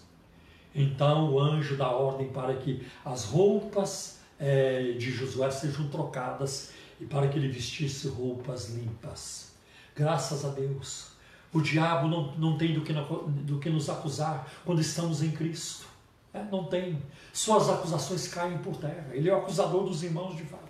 Então 0.73 1.31
o 1.31 1.39
anjo 1.39 1.75
dá 1.75 1.89
ordem 1.89 2.29
para 2.29 2.55
que 2.55 2.85
as 3.03 3.25
roupas 3.25 4.19
é, 4.39 4.93
de 4.93 5.11
Josué 5.11 5.49
sejam 5.51 5.87
trocadas 5.89 6.71
e 6.99 7.05
para 7.05 7.27
que 7.27 7.37
ele 7.37 7.49
vestisse 7.49 8.07
roupas 8.07 8.69
limpas. 8.69 9.51
Graças 9.95 10.45
a 10.45 10.49
Deus. 10.49 11.09
O 11.51 11.61
diabo 11.61 12.07
não, 12.07 12.31
não 12.37 12.57
tem 12.57 12.73
do 12.73 12.81
que, 12.81 12.93
do 12.93 13.59
que 13.59 13.69
nos 13.69 13.89
acusar 13.89 14.47
quando 14.63 14.79
estamos 14.81 15.23
em 15.23 15.31
Cristo. 15.31 15.87
É, 16.33 16.43
não 16.43 16.65
tem. 16.65 17.01
Suas 17.33 17.69
acusações 17.69 18.27
caem 18.27 18.59
por 18.59 18.77
terra. 18.77 19.07
Ele 19.11 19.29
é 19.29 19.33
o 19.33 19.39
acusador 19.39 19.83
dos 19.83 20.03
irmãos 20.03 20.35
de 20.37 20.43
fato. 20.43 20.69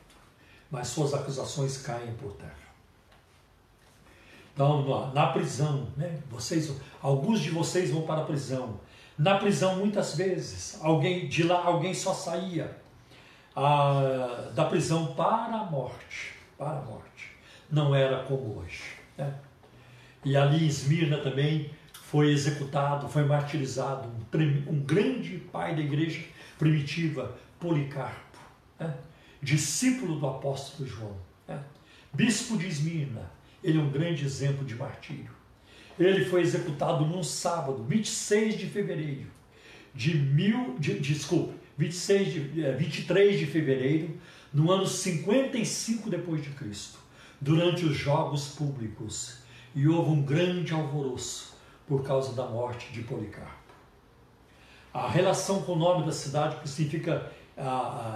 Mas 0.71 0.87
suas 0.87 1.13
acusações 1.13 1.81
caem 1.81 2.13
por 2.13 2.31
terra. 2.33 2.69
Então, 4.53 5.13
na 5.13 5.27
prisão, 5.27 5.87
né? 5.95 6.19
Vocês, 6.29 6.71
alguns 7.01 7.39
de 7.39 7.49
vocês 7.49 7.91
vão 7.91 8.03
para 8.03 8.21
a 8.21 8.25
prisão. 8.25 8.79
Na 9.19 9.37
prisão, 9.37 9.75
muitas 9.75 10.15
vezes, 10.15 10.79
alguém 10.81 11.27
de 11.27 11.43
lá, 11.43 11.65
alguém 11.65 11.93
só 11.93 12.13
saía 12.13 12.73
ah, 13.53 14.49
da 14.55 14.63
prisão 14.63 15.13
para 15.13 15.57
a 15.57 15.65
morte, 15.65 16.35
para 16.57 16.79
a 16.79 16.81
morte. 16.81 17.31
Não 17.69 17.93
era 17.93 18.23
como 18.23 18.59
hoje. 18.59 18.81
Né? 19.17 19.33
E 20.23 20.37
ali 20.37 20.63
em 20.63 20.67
Esmirna 20.67 21.17
também 21.17 21.69
foi 21.91 22.31
executado, 22.31 23.09
foi 23.09 23.25
martirizado 23.25 24.07
um, 24.07 24.71
um 24.71 24.79
grande 24.79 25.37
pai 25.51 25.75
da 25.75 25.81
igreja 25.81 26.23
primitiva, 26.57 27.37
Policarpo, 27.59 28.39
né? 28.79 28.95
discípulo 29.41 30.17
do 30.17 30.27
apóstolo 30.27 30.87
João, 30.87 31.17
né? 31.45 31.61
bispo 32.13 32.57
de 32.57 32.67
Esmirna 32.67 33.29
ele 33.61 33.77
é 33.77 33.81
um 33.81 33.89
grande 33.89 34.23
exemplo 34.23 34.63
de 34.63 34.75
martírio. 34.75 35.38
Ele 35.99 36.25
foi 36.25 36.41
executado 36.41 37.05
num 37.05 37.23
sábado, 37.23 37.83
26 37.83 38.57
de 38.57 38.65
fevereiro 38.67 39.39
de 39.93 40.17
mil, 40.17 40.75
de, 40.79 40.99
desculpe, 40.99 41.53
26 41.77 42.33
de, 42.33 42.39
23 42.71 43.35
é, 43.35 43.37
de 43.37 43.45
fevereiro, 43.45 44.17
no 44.53 44.71
ano 44.71 44.87
55 44.87 46.09
depois 46.09 46.41
de 46.41 46.49
Cristo, 46.51 46.97
durante 47.39 47.85
os 47.85 47.95
jogos 47.95 48.49
públicos, 48.49 49.39
e 49.75 49.87
houve 49.87 50.11
um 50.11 50.21
grande 50.21 50.73
alvoroço 50.73 51.53
por 51.87 52.03
causa 52.03 52.33
da 52.33 52.45
morte 52.45 52.91
de 52.91 53.01
Policarpo. 53.01 53.53
A 54.93 55.07
relação 55.07 55.61
com 55.61 55.73
o 55.73 55.77
nome 55.77 56.05
da 56.05 56.11
cidade, 56.11 56.59
que 56.61 56.67
significa 56.67 57.31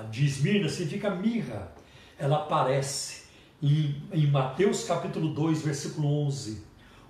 de 0.10 0.26
Esmirna, 0.26 0.70
significa 0.70 1.10
mirra. 1.12 1.72
Ela 2.18 2.38
aparece 2.38 3.26
em, 3.62 4.02
em 4.12 4.26
Mateus 4.28 4.86
capítulo 4.86 5.34
2, 5.34 5.62
versículo 5.62 6.08
11. 6.26 6.64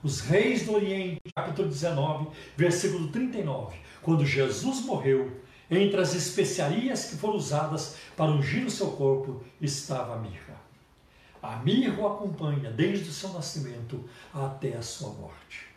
Os 0.03 0.19
reis 0.19 0.63
do 0.63 0.73
Oriente, 0.73 1.21
capítulo 1.33 1.69
19, 1.69 2.27
versículo 2.57 3.07
39. 3.07 3.77
Quando 4.01 4.25
Jesus 4.25 4.81
morreu, 4.81 5.41
entre 5.71 6.01
as 6.01 6.13
especiarias 6.13 7.05
que 7.05 7.15
foram 7.15 7.35
usadas 7.35 7.95
para 8.17 8.29
ungir 8.29 8.65
o 8.65 8.69
seu 8.69 8.91
corpo 8.91 9.41
estava 9.61 10.15
a 10.15 10.19
mirra. 10.19 10.61
A 11.41 11.55
mirra 11.57 12.01
o 12.01 12.07
acompanha 12.07 12.69
desde 12.69 13.09
o 13.09 13.13
seu 13.13 13.29
nascimento 13.29 14.03
até 14.33 14.75
a 14.75 14.81
sua 14.81 15.09
morte. 15.13 15.67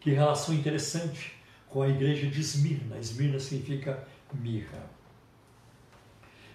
Que 0.00 0.10
relação 0.12 0.54
interessante 0.54 1.34
com 1.68 1.82
a 1.82 1.88
igreja 1.88 2.26
de 2.26 2.40
Esmirna. 2.40 2.96
Esmirna 2.98 3.38
significa 3.38 4.08
mirra. 4.32 4.90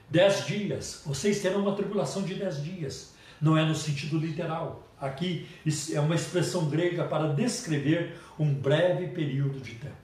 Dez 0.10 0.48
dias, 0.48 1.04
vocês 1.06 1.42
terão 1.42 1.62
uma 1.62 1.76
tribulação 1.76 2.24
de 2.24 2.34
dez 2.34 2.64
dias 2.64 3.14
não 3.42 3.58
é 3.58 3.64
no 3.64 3.76
sentido 3.76 4.18
literal. 4.18 4.89
Aqui 5.00 5.48
é 5.94 6.00
uma 6.00 6.16
expressão 6.16 6.70
grega 6.70 7.06
para 7.06 7.34
descrever 7.34 8.20
um 8.38 8.54
breve 8.54 9.08
período 9.08 9.60
de 9.62 9.76
tempo. 9.76 9.96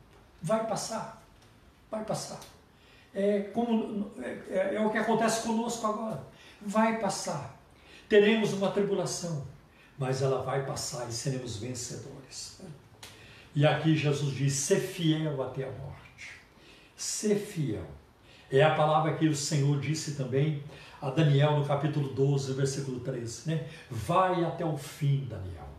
Vai 0.42 0.66
passar, 0.66 1.22
vai 1.92 2.04
passar. 2.06 2.40
É, 3.14 3.42
como, 3.54 4.12
é, 4.20 4.76
é 4.76 4.80
o 4.80 4.90
que 4.90 4.98
acontece 4.98 5.46
conosco 5.46 5.86
agora. 5.88 6.24
Vai 6.62 7.00
passar. 7.00 7.58
Teremos 8.08 8.54
uma 8.54 8.72
tribulação, 8.72 9.46
mas 9.98 10.22
ela 10.22 10.42
vai 10.44 10.66
passar 10.66 11.08
e 11.10 11.14
seremos 11.14 11.58
vencedores. 11.58 12.62
E 13.56 13.66
aqui 13.66 13.96
Jesus 13.96 14.36
diz: 14.36 14.54
ser 14.54 14.80
fiel 14.80 15.42
até 15.42 15.64
a 15.64 15.72
morte. 15.72 16.32
Ser 16.96 17.36
fiel. 17.36 17.86
É 18.52 18.62
a 18.62 18.76
palavra 18.76 19.16
que 19.16 19.28
o 19.28 19.36
Senhor 19.36 19.80
disse 19.80 20.16
também 20.16 20.62
a 21.06 21.12
Daniel 21.12 21.60
no 21.60 21.66
capítulo 21.66 22.10
12, 22.10 22.54
versículo 22.54 23.00
13, 23.00 23.48
né? 23.48 23.68
Vai 23.92 24.44
até 24.44 24.66
o 24.66 24.76
fim, 24.76 25.28
Daniel. 25.30 25.70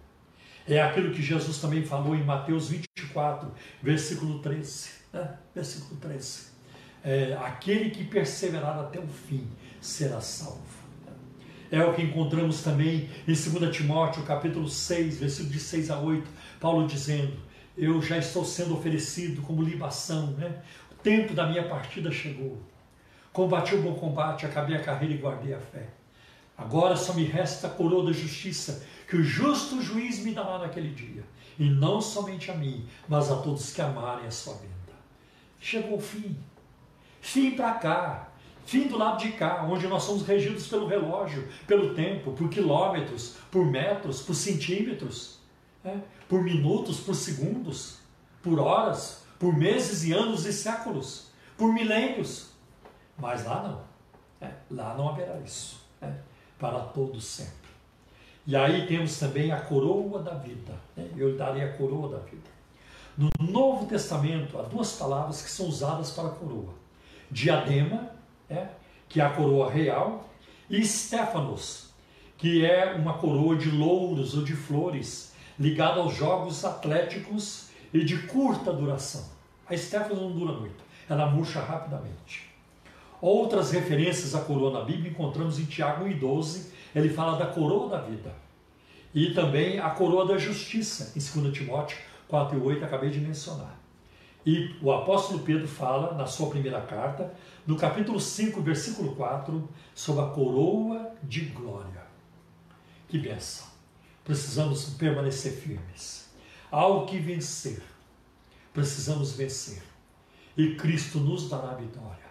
É 0.69 0.81
aquilo 0.81 1.13
que 1.13 1.21
Jesus 1.21 1.59
também 1.59 1.85
falou 1.85 2.15
em 2.15 2.23
Mateus 2.23 2.69
24, 2.69 3.51
versículo 3.83 4.39
13, 4.39 4.91
né? 5.13 5.35
Versículo 5.53 6.01
13. 6.01 6.47
É, 7.03 7.37
aquele 7.41 7.91
que 7.91 8.05
perseverar 8.05 8.79
até 8.79 9.01
o 9.01 9.09
fim 9.09 9.49
será 9.81 10.21
salvo. 10.21 10.63
É 11.73 11.85
o 11.85 11.93
que 11.93 12.03
encontramos 12.03 12.63
também 12.63 13.11
em 13.27 13.33
2 13.33 13.77
Timóteo, 13.77 14.23
capítulo 14.23 14.69
6, 14.69 15.19
versículo 15.19 15.53
de 15.53 15.59
6 15.59 15.91
a 15.91 15.99
8, 15.99 16.25
Paulo 16.61 16.87
dizendo: 16.87 17.37
Eu 17.77 18.01
já 18.01 18.17
estou 18.17 18.45
sendo 18.45 18.75
oferecido 18.75 19.43
como 19.43 19.61
libação, 19.61 20.29
né? 20.33 20.63
O 20.93 20.95
tempo 20.95 21.35
da 21.35 21.49
minha 21.49 21.69
partida 21.69 22.13
chegou. 22.13 22.63
Combati 23.37 23.75
o 23.75 23.83
bom 23.83 23.93
combate, 23.93 24.47
acabei 24.47 24.75
a 24.75 24.83
carreira 24.83 25.13
e 25.13 25.19
guardei 25.19 25.53
a 25.53 25.61
fé. 25.61 25.89
Agora 26.57 26.97
só 26.97 27.13
me 27.13 27.23
resta 27.23 27.67
a 27.67 27.71
coroa 27.71 28.07
da 28.07 28.11
justiça, 28.11 28.83
que 29.07 29.15
o 29.15 29.23
justo 29.23 29.83
juiz 29.83 30.21
me 30.21 30.33
dará 30.33 30.57
naquele 30.57 30.89
dia. 30.89 31.23
E 31.59 31.69
não 31.69 32.01
somente 32.01 32.51
a 32.51 32.55
mim, 32.55 32.89
mas 33.07 33.31
a 33.31 33.37
todos 33.37 33.75
que 33.75 33.83
amarem 33.83 34.27
a 34.27 34.31
sua 34.31 34.55
vinda. 34.55 34.95
Chegou 35.61 35.99
o 35.99 36.01
fim. 36.01 36.35
Fim 37.21 37.51
para 37.51 37.75
cá. 37.75 38.29
Fim 38.65 38.89
do 38.89 38.97
lado 38.97 39.19
de 39.19 39.33
cá, 39.33 39.67
onde 39.71 39.87
nós 39.87 40.05
somos 40.05 40.27
regidos 40.27 40.67
pelo 40.69 40.87
relógio, 40.87 41.47
pelo 41.67 41.95
tempo, 41.95 42.33
por 42.33 42.49
quilômetros, 42.49 43.37
por 43.51 43.67
metros, 43.67 44.23
por 44.23 44.35
centímetros, 44.35 45.41
né? 45.85 46.01
por 46.27 46.43
minutos, 46.43 47.01
por 47.01 47.15
segundos, 47.15 47.99
por 48.43 48.59
horas, 48.59 49.27
por 49.39 49.55
meses 49.55 50.05
e 50.05 50.15
anos 50.15 50.47
e 50.47 50.55
séculos, 50.55 51.31
por 51.59 51.71
milênios. 51.71 52.56
Mas 53.19 53.45
lá 53.45 53.63
não. 53.63 54.49
É, 54.49 54.53
lá 54.71 54.95
não 54.95 55.09
haverá 55.09 55.39
isso. 55.39 55.81
É, 56.01 56.13
para 56.59 56.81
todos 56.81 57.25
sempre. 57.25 57.67
E 58.47 58.55
aí 58.55 58.87
temos 58.87 59.19
também 59.19 59.51
a 59.51 59.61
coroa 59.61 60.23
da 60.23 60.35
vida. 60.35 60.75
Né? 60.97 61.09
Eu 61.17 61.31
lhe 61.33 61.37
darei 61.37 61.65
a 61.65 61.73
coroa 61.73 62.09
da 62.09 62.19
vida. 62.19 62.57
No 63.17 63.31
Novo 63.41 63.87
Testamento, 63.87 64.59
há 64.59 64.63
duas 64.63 64.93
palavras 64.93 65.43
que 65.43 65.51
são 65.51 65.67
usadas 65.67 66.11
para 66.13 66.29
coroa: 66.29 66.75
diadema, 67.31 68.11
é, 68.49 68.69
que 69.09 69.21
é 69.21 69.25
a 69.25 69.31
coroa 69.31 69.71
real, 69.71 70.29
e 70.69 70.85
Stefanos, 70.85 71.91
que 72.37 72.65
é 72.65 72.93
uma 72.93 73.15
coroa 73.15 73.57
de 73.57 73.71
louros 73.71 74.37
ou 74.37 74.45
de 74.45 74.55
flores, 74.55 75.33
ligada 75.59 76.01
aos 76.01 76.15
jogos 76.15 76.65
atléticos 76.65 77.71
e 77.93 78.05
de 78.05 78.19
curta 78.27 78.73
duração. 78.73 79.25
A 79.69 79.77
Stefanos 79.77 80.21
não 80.21 80.33
dura 80.33 80.53
muito, 80.53 80.85
ela 81.09 81.27
murcha 81.27 81.61
rapidamente. 81.61 82.46
Outras 83.27 83.73
referências 83.73 84.37
à 84.37 84.41
coroa 84.41 84.71
na 84.71 84.85
Bíblia 84.85 85.11
encontramos 85.11 85.59
em 85.59 85.65
Tiago 85.65 86.05
1,12, 86.05 86.67
ele 86.95 87.09
fala 87.09 87.37
da 87.37 87.47
coroa 87.49 87.89
da 87.89 88.01
vida. 88.01 88.33
E 89.13 89.35
também 89.35 89.81
a 89.81 89.91
coroa 89.91 90.25
da 90.25 90.39
justiça, 90.39 91.13
em 91.17 91.41
2 91.41 91.53
Timóteo 91.53 91.99
4,8, 92.31 92.85
acabei 92.85 93.11
de 93.11 93.19
mencionar. 93.19 93.77
E 94.47 94.77
o 94.81 94.93
apóstolo 94.93 95.41
Pedro 95.41 95.67
fala, 95.67 96.15
na 96.15 96.25
sua 96.25 96.49
primeira 96.51 96.81
carta, 96.83 97.35
no 97.67 97.77
capítulo 97.77 98.21
5, 98.21 98.61
versículo 98.61 99.17
4, 99.17 99.69
sobre 99.93 100.23
a 100.23 100.29
coroa 100.29 101.13
de 101.21 101.47
glória. 101.47 102.07
Que 103.09 103.19
benção! 103.19 103.67
Precisamos 104.25 104.91
permanecer 104.91 105.53
firmes. 105.53 106.31
Há 106.71 106.87
o 106.87 107.07
que 107.07 107.19
vencer. 107.19 107.83
Precisamos 108.73 109.33
vencer. 109.33 109.83
E 110.57 110.77
Cristo 110.77 111.19
nos 111.19 111.51
dará 111.51 111.73
a 111.73 111.75
vitória. 111.75 112.26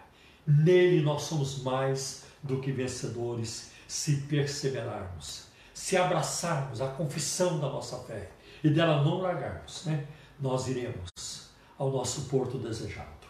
Nele 0.46 1.02
nós 1.02 1.22
somos 1.22 1.62
mais 1.62 2.24
do 2.42 2.60
que 2.60 2.70
vencedores 2.70 3.72
se 3.88 4.18
perseverarmos, 4.22 5.46
se 5.74 5.96
abraçarmos 5.96 6.80
a 6.80 6.88
confissão 6.88 7.58
da 7.58 7.68
nossa 7.68 7.98
fé 8.04 8.30
e 8.62 8.70
dela 8.70 9.02
não 9.02 9.18
largarmos, 9.18 9.84
né? 9.84 10.06
Nós 10.38 10.68
iremos 10.68 11.50
ao 11.78 11.90
nosso 11.90 12.22
porto 12.22 12.58
desejado. 12.58 13.26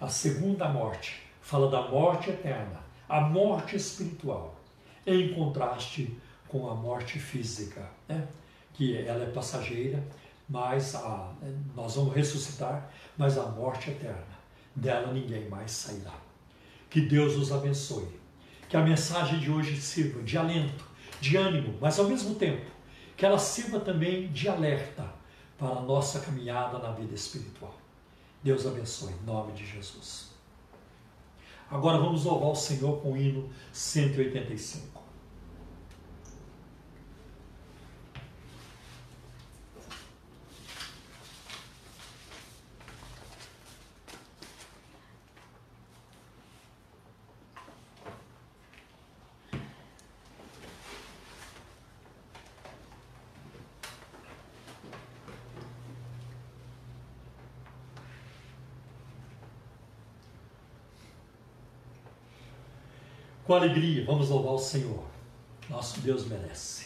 A 0.00 0.08
segunda 0.08 0.68
morte 0.68 1.22
fala 1.40 1.70
da 1.70 1.88
morte 1.88 2.30
eterna, 2.30 2.80
a 3.08 3.20
morte 3.20 3.76
espiritual, 3.76 4.56
em 5.06 5.34
contraste 5.34 6.18
com 6.48 6.68
a 6.68 6.74
morte 6.74 7.18
física, 7.18 7.88
né? 8.08 8.26
que 8.74 8.96
ela 8.96 9.24
é 9.24 9.30
passageira, 9.30 10.02
mas 10.48 10.94
a, 10.94 11.32
nós 11.74 11.96
vamos 11.96 12.14
ressuscitar, 12.14 12.90
mas 13.16 13.38
a 13.38 13.46
morte 13.46 13.90
eterna, 13.90 14.36
dela 14.74 15.12
ninguém 15.12 15.48
mais 15.48 15.70
sairá. 15.70 16.25
Que 16.96 17.02
Deus 17.02 17.36
os 17.36 17.52
abençoe. 17.52 18.08
Que 18.70 18.74
a 18.74 18.80
mensagem 18.80 19.38
de 19.38 19.50
hoje 19.50 19.78
sirva 19.78 20.22
de 20.22 20.38
alento, 20.38 20.82
de 21.20 21.36
ânimo, 21.36 21.76
mas 21.78 21.98
ao 21.98 22.08
mesmo 22.08 22.36
tempo 22.36 22.70
que 23.14 23.26
ela 23.26 23.38
sirva 23.38 23.78
também 23.78 24.32
de 24.32 24.48
alerta 24.48 25.04
para 25.58 25.76
a 25.76 25.82
nossa 25.82 26.20
caminhada 26.20 26.78
na 26.78 26.92
vida 26.92 27.14
espiritual. 27.14 27.74
Deus 28.42 28.66
abençoe, 28.66 29.12
em 29.12 29.26
nome 29.26 29.52
de 29.52 29.66
Jesus. 29.66 30.30
Agora 31.70 31.98
vamos 31.98 32.24
louvar 32.24 32.48
o 32.48 32.56
Senhor 32.56 32.98
com 33.02 33.12
o 33.12 33.16
hino 33.18 33.50
185. 33.74 34.95
Com 63.46 63.54
alegria, 63.54 64.04
vamos 64.04 64.28
louvar 64.28 64.54
o 64.54 64.58
Senhor. 64.58 65.04
Nosso 65.70 66.00
Deus 66.00 66.26
merece. 66.26 66.85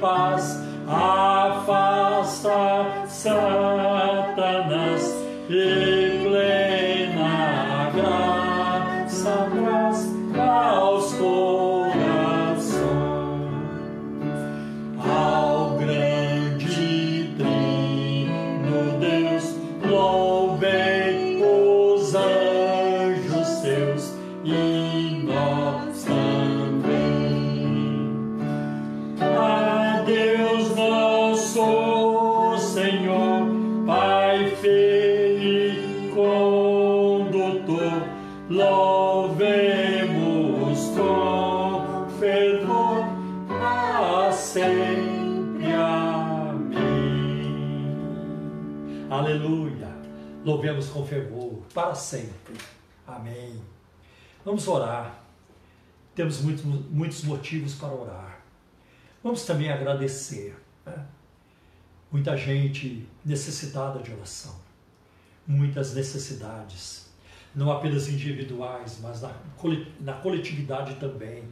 Boss. 0.00 0.69
Louvemos 50.60 50.90
com 50.90 51.06
fervor 51.06 51.62
para 51.72 51.94
sempre. 51.94 52.54
Amém. 53.06 53.62
Vamos 54.44 54.68
orar. 54.68 55.24
Temos 56.14 56.42
muitos, 56.42 56.64
muitos 56.66 57.24
motivos 57.24 57.76
para 57.76 57.94
orar. 57.94 58.42
Vamos 59.24 59.46
também 59.46 59.72
agradecer. 59.72 60.54
Né? 60.84 61.02
Muita 62.12 62.36
gente 62.36 63.08
necessitada 63.24 64.00
de 64.00 64.12
oração. 64.12 64.54
Muitas 65.46 65.94
necessidades. 65.94 67.08
Não 67.54 67.72
apenas 67.72 68.06
individuais, 68.08 68.98
mas 69.00 69.22
na, 69.22 69.32
na 69.98 70.12
coletividade 70.12 70.96
também. 70.96 71.42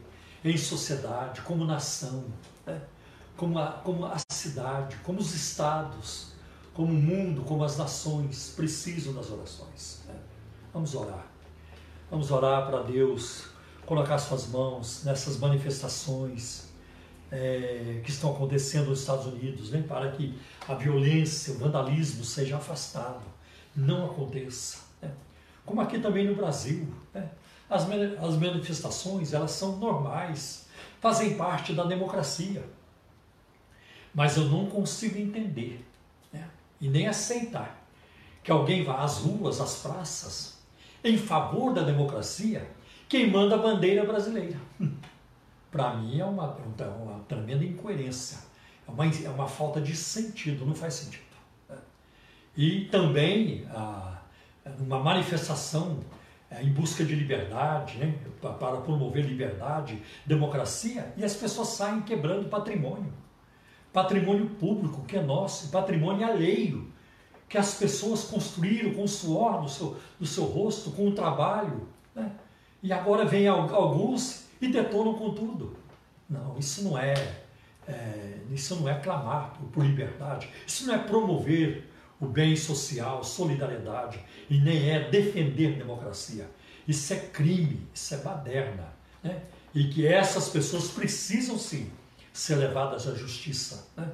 Em 0.45 0.55
sociedade, 0.55 1.41
como 1.41 1.65
nação. 1.65 2.25
Né? 2.63 2.79
Como, 3.35 3.57
a, 3.57 3.71
como 3.71 4.05
a 4.05 4.17
cidade, 4.31 4.97
como 4.97 5.17
os 5.17 5.33
estados 5.33 6.28
como 6.79 6.93
o 6.93 6.95
mundo, 6.95 7.41
como 7.41 7.61
as 7.65 7.75
nações 7.75 8.53
precisam 8.55 9.11
das 9.11 9.29
orações. 9.29 10.01
Né? 10.07 10.15
Vamos 10.73 10.95
orar. 10.95 11.27
Vamos 12.09 12.31
orar 12.31 12.67
para 12.67 12.83
Deus 12.83 13.49
colocar 13.85 14.17
suas 14.17 14.47
mãos 14.47 15.03
nessas 15.03 15.37
manifestações 15.37 16.69
é, 17.29 17.99
que 18.01 18.09
estão 18.09 18.31
acontecendo 18.31 18.91
nos 18.91 19.01
Estados 19.01 19.25
Unidos, 19.25 19.71
né? 19.71 19.83
para 19.85 20.09
que 20.11 20.39
a 20.69 20.73
violência, 20.73 21.53
o 21.53 21.57
vandalismo 21.57 22.23
seja 22.23 22.55
afastado, 22.55 23.25
não 23.75 24.05
aconteça. 24.05 24.77
Né? 25.01 25.11
Como 25.65 25.81
aqui 25.81 25.99
também 25.99 26.25
no 26.27 26.35
Brasil, 26.35 26.87
né? 27.13 27.29
as, 27.69 27.83
as 27.83 28.35
manifestações 28.37 29.33
elas 29.33 29.51
são 29.51 29.75
normais, 29.75 30.69
fazem 31.01 31.35
parte 31.35 31.73
da 31.73 31.83
democracia, 31.83 32.63
mas 34.15 34.37
eu 34.37 34.45
não 34.45 34.67
consigo 34.67 35.17
entender 35.17 35.88
e 36.79 36.87
nem 36.87 37.07
aceitar 37.07 37.85
que 38.43 38.51
alguém 38.51 38.83
vá 38.83 39.03
às 39.03 39.17
ruas, 39.17 39.59
às 39.59 39.77
praças, 39.77 40.59
em 41.03 41.17
favor 41.17 41.73
da 41.73 41.81
democracia 41.81 42.69
queimando 43.07 43.55
a 43.55 43.57
bandeira 43.57 44.05
brasileira. 44.05 44.57
Para 45.71 45.95
mim 45.95 46.19
é 46.19 46.25
uma, 46.25 46.57
é 46.77 46.83
uma 46.83 47.19
tremenda 47.27 47.63
incoerência, 47.63 48.39
é 48.87 48.91
uma, 48.91 49.05
é 49.05 49.29
uma 49.29 49.47
falta 49.47 49.79
de 49.79 49.95
sentido, 49.95 50.65
não 50.65 50.73
faz 50.73 50.95
sentido. 50.95 51.29
E 52.57 52.85
também 52.85 53.67
uma 54.79 54.99
manifestação 54.99 55.99
é, 56.49 56.63
em 56.63 56.71
busca 56.71 57.03
de 57.03 57.15
liberdade, 57.15 57.97
né? 57.97 58.15
para 58.41 58.77
promover 58.77 59.25
liberdade, 59.25 60.01
democracia, 60.25 61.13
e 61.15 61.23
as 61.23 61.35
pessoas 61.35 61.69
saem 61.69 62.01
quebrando 62.01 62.49
patrimônio. 62.49 63.13
Patrimônio 63.91 64.47
público 64.47 65.03
que 65.05 65.17
é 65.17 65.21
nosso, 65.21 65.69
patrimônio 65.69 66.25
alheio, 66.25 66.91
que 67.49 67.57
as 67.57 67.73
pessoas 67.73 68.23
construíram 68.23 68.93
com 68.93 69.03
o 69.03 69.07
suor 69.07 69.61
do 69.61 69.69
seu, 69.69 69.97
do 70.19 70.25
seu 70.25 70.43
rosto, 70.43 70.91
com 70.91 71.07
o 71.07 71.11
trabalho. 71.11 71.87
Né? 72.13 72.31
E 72.83 72.93
agora 72.93 73.25
vem 73.25 73.47
alguns 73.47 74.45
e 74.61 74.67
detonam 74.67 75.15
com 75.15 75.33
tudo. 75.33 75.75
Não, 76.29 76.57
isso 76.59 76.83
não 76.83 76.97
é, 76.97 77.15
é 77.87 78.37
isso 78.51 78.75
não 78.75 78.87
é 78.87 78.93
clamar 78.99 79.53
por, 79.73 79.83
liberdade, 79.83 80.49
isso 80.65 80.85
não 80.85 80.93
é 80.93 80.99
promover 80.99 81.89
o 82.19 82.27
bem 82.27 82.55
social, 82.55 83.23
solidariedade, 83.23 84.19
e 84.49 84.59
nem 84.59 84.91
é 84.91 85.09
defender 85.09 85.77
democracia. 85.77 86.49
Isso 86.87 87.13
é 87.13 87.17
crime, 87.17 87.87
isso 87.93 88.13
é 88.13 88.17
baderna. 88.17 88.93
Né? 89.23 89.41
E 89.73 89.85
que 89.85 90.05
essas 90.05 90.49
pessoas 90.49 90.89
precisam 90.89 91.57
sim 91.57 91.89
ser 92.39 92.55
levadas 92.55 93.05
à 93.05 93.13
justiça 93.13 93.85
né? 93.97 94.09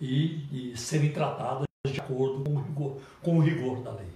e, 0.00 0.72
e 0.72 0.76
serem 0.76 1.12
tratadas 1.12 1.66
de 1.86 2.00
acordo 2.00 2.42
com 2.42 2.56
o, 2.56 2.62
rigor, 2.62 3.00
com 3.22 3.38
o 3.38 3.40
rigor 3.40 3.80
da 3.82 3.92
lei. 3.92 4.10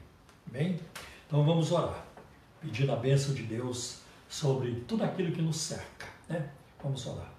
Bem? 0.45 0.81
Então 1.25 1.45
vamos 1.45 1.71
orar, 1.71 2.05
pedindo 2.61 2.91
a 2.91 2.97
bênção 2.97 3.33
de 3.33 3.45
Deus 3.45 4.01
sobre 4.29 4.83
tudo 4.89 5.05
aquilo 5.05 5.31
que 5.31 5.41
nos 5.41 5.57
cerca. 5.57 6.07
Né? 6.29 6.51
Vamos 6.83 7.07
orar. 7.07 7.33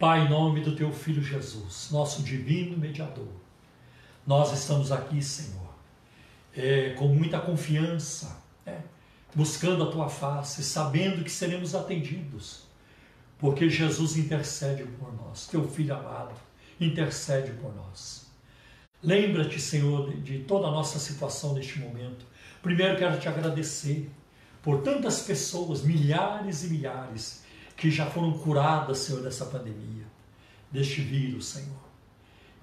Pai, 0.00 0.26
em 0.26 0.28
nome 0.28 0.60
do 0.62 0.74
teu 0.74 0.92
Filho 0.92 1.22
Jesus, 1.22 1.90
nosso 1.92 2.24
divino 2.24 2.76
mediador, 2.76 3.32
nós 4.26 4.52
estamos 4.52 4.90
aqui, 4.90 5.22
Senhor, 5.22 5.70
é, 6.56 6.90
com 6.94 7.06
muita 7.06 7.38
confiança, 7.38 8.42
né? 8.64 8.82
buscando 9.32 9.84
a 9.84 9.92
tua 9.92 10.08
face, 10.08 10.64
sabendo 10.64 11.22
que 11.22 11.30
seremos 11.30 11.72
atendidos, 11.72 12.65
porque 13.38 13.68
Jesus 13.68 14.16
intercede 14.16 14.84
por 14.84 15.14
nós, 15.14 15.46
teu 15.46 15.68
Filho 15.68 15.94
amado 15.94 16.46
intercede 16.80 17.52
por 17.52 17.74
nós. 17.74 18.26
Lembra-te, 19.02 19.60
Senhor, 19.60 20.14
de, 20.20 20.40
toda 20.40 20.68
a 20.68 20.70
nossa 20.70 20.98
situação 20.98 21.54
neste 21.54 21.78
momento. 21.78 22.26
Primeiro 22.62 22.96
quero 22.96 23.18
te 23.18 23.28
agradecer 23.28 24.10
por 24.62 24.82
tantas 24.82 25.20
pessoas, 25.22 25.82
milhares 25.82 26.64
e 26.64 26.68
milhares, 26.68 27.44
que 27.76 27.90
já 27.90 28.06
foram 28.06 28.32
curadas, 28.38 28.98
Senhor, 28.98 29.22
dessa 29.22 29.46
pandemia, 29.46 30.04
deste 30.70 31.00
vírus, 31.02 31.46
Senhor. 31.46 31.86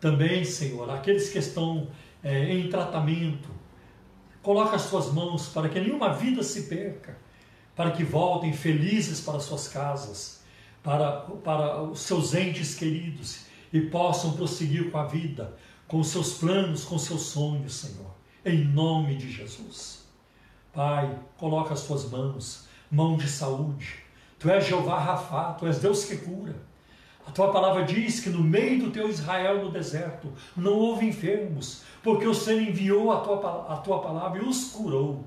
Também, 0.01 0.43
Senhor, 0.43 0.89
aqueles 0.89 1.29
que 1.29 1.37
estão 1.37 1.87
é, 2.21 2.53
em 2.53 2.67
tratamento, 2.67 3.49
coloca 4.41 4.75
as 4.75 4.89
tuas 4.89 5.13
mãos 5.13 5.47
para 5.47 5.69
que 5.69 5.79
nenhuma 5.79 6.13
vida 6.13 6.43
se 6.43 6.63
perca, 6.63 7.17
para 7.75 7.91
que 7.91 8.03
voltem 8.03 8.51
felizes 8.51 9.21
para 9.21 9.39
suas 9.39 9.67
casas, 9.67 10.42
para, 10.83 11.21
para 11.43 11.81
os 11.81 12.01
seus 12.01 12.35
entes 12.35 12.75
queridos 12.75 13.45
e 13.71 13.81
possam 13.81 14.33
prosseguir 14.33 14.91
com 14.91 14.97
a 14.97 15.05
vida, 15.05 15.55
com 15.87 15.99
os 15.99 16.09
seus 16.09 16.33
planos, 16.33 16.83
com 16.83 16.95
os 16.95 17.03
seus 17.03 17.21
sonhos, 17.21 17.73
Senhor, 17.73 18.11
em 18.45 18.63
nome 18.65 19.15
de 19.15 19.31
Jesus. 19.31 20.03
Pai, 20.73 21.17
coloca 21.37 21.73
as 21.73 21.83
tuas 21.83 22.09
mãos, 22.09 22.67
mão 22.91 23.15
de 23.15 23.29
saúde. 23.29 24.03
Tu 24.37 24.49
és 24.49 24.65
Jeová 24.65 24.99
Rafá, 24.99 25.53
tu 25.53 25.65
és 25.65 25.79
Deus 25.79 26.03
que 26.03 26.17
cura. 26.17 26.55
A 27.25 27.31
tua 27.31 27.51
palavra 27.51 27.85
diz 27.85 28.19
que 28.19 28.29
no 28.29 28.43
meio 28.43 28.83
do 28.83 28.91
teu 28.91 29.09
Israel 29.09 29.63
no 29.63 29.71
deserto 29.71 30.27
não 30.57 30.73
houve 30.73 31.05
enfermos, 31.05 31.83
porque 32.03 32.27
o 32.27 32.33
Senhor 32.33 32.61
enviou 32.61 33.11
a 33.11 33.21
tua, 33.21 33.73
a 33.73 33.77
tua 33.77 34.01
palavra 34.01 34.41
e 34.41 34.45
os 34.45 34.65
curou. 34.65 35.23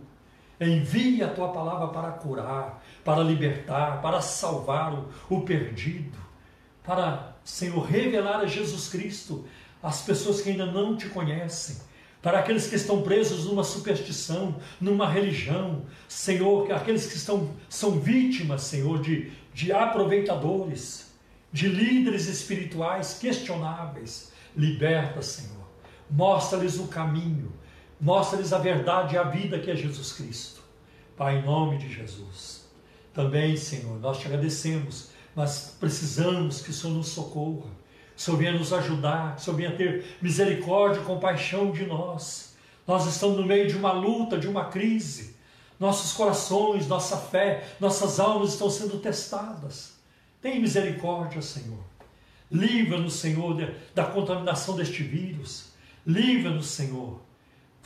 Envie 0.61 1.23
a 1.23 1.29
tua 1.29 1.49
palavra 1.49 1.89
para 1.89 2.11
curar, 2.13 2.83
para 3.05 3.23
libertar, 3.23 4.01
para 4.01 4.21
salvar 4.21 4.95
o, 4.95 5.09
o 5.29 5.43
perdido, 5.43 6.17
para, 6.83 7.37
Senhor, 7.45 7.85
revelar 7.85 8.41
a 8.41 8.47
Jesus 8.47 8.89
Cristo 8.89 9.45
às 9.83 10.03
pessoas 10.03 10.41
que 10.41 10.51
ainda 10.51 10.67
não 10.67 10.97
te 10.97 11.09
conhecem, 11.09 11.77
para 12.23 12.41
aqueles 12.41 12.67
que 12.67 12.75
estão 12.75 13.03
presos 13.03 13.45
numa 13.45 13.63
superstição, 13.63 14.57
numa 14.81 15.09
religião, 15.09 15.85
Senhor, 16.09 16.73
aqueles 16.73 17.07
que 17.07 17.17
estão, 17.17 17.51
são 17.69 18.01
vítimas, 18.01 18.63
Senhor, 18.63 19.01
de, 19.01 19.31
de 19.55 19.73
aproveitadores, 19.73 21.13
de 21.53 21.69
líderes 21.69 22.27
espirituais 22.27 23.19
questionáveis. 23.21 24.33
Liberta, 24.57 25.23
Senhor. 25.23 25.67
Mostra-lhes 26.11 26.79
o 26.79 26.89
caminho. 26.89 27.53
Mostra-lhes 28.01 28.53
a 28.53 28.59
verdade 28.59 29.15
e 29.15 29.19
a 29.19 29.23
vida 29.23 29.59
que 29.59 29.71
é 29.71 29.77
Jesus 29.77 30.13
Cristo. 30.13 30.61
Pai, 31.17 31.39
em 31.39 31.43
nome 31.43 31.79
de 31.79 31.93
Jesus. 31.93 32.67
Também, 33.15 33.57
Senhor, 33.57 33.99
nós 33.99 34.19
te 34.19 34.27
agradecemos, 34.27 35.09
mas 35.35 35.77
precisamos 35.81 36.61
que 36.61 36.71
o 36.71 36.75
Senhor 36.75 36.93
nos 36.93 37.09
socorra. 37.09 37.71
Que 38.15 38.21
o 38.21 38.25
Senhor 38.25 38.37
venha 38.37 38.53
nos 38.53 38.73
ajudar, 38.73 39.35
que 39.35 39.41
o 39.41 39.45
Senhor 39.45 39.57
venha 39.57 39.77
ter 39.77 40.19
misericórdia 40.21 41.01
e 41.01 41.05
compaixão 41.05 41.71
de 41.71 41.87
nós. 41.87 42.55
Nós 42.87 43.07
estamos 43.07 43.39
no 43.39 43.47
meio 43.47 43.67
de 43.67 43.77
uma 43.77 43.93
luta, 43.93 44.39
de 44.39 44.47
uma 44.47 44.67
crise. 44.67 45.35
Nossos 45.81 46.13
corações, 46.13 46.87
nossa 46.87 47.17
fé, 47.17 47.67
nossas 47.81 48.21
almas 48.21 48.53
estão 48.53 48.71
sendo 48.71 48.99
testadas. 48.99 49.95
Tem 50.41 50.61
misericórdia, 50.61 51.43
Senhor. 51.43 51.85
Livra-nos, 52.51 53.15
Senhor, 53.15 53.57
da 53.95 54.05
contaminação 54.05 54.77
deste 54.77 55.03
vírus. 55.03 55.73
Livra-nos, 56.07 56.67
Senhor. 56.67 57.26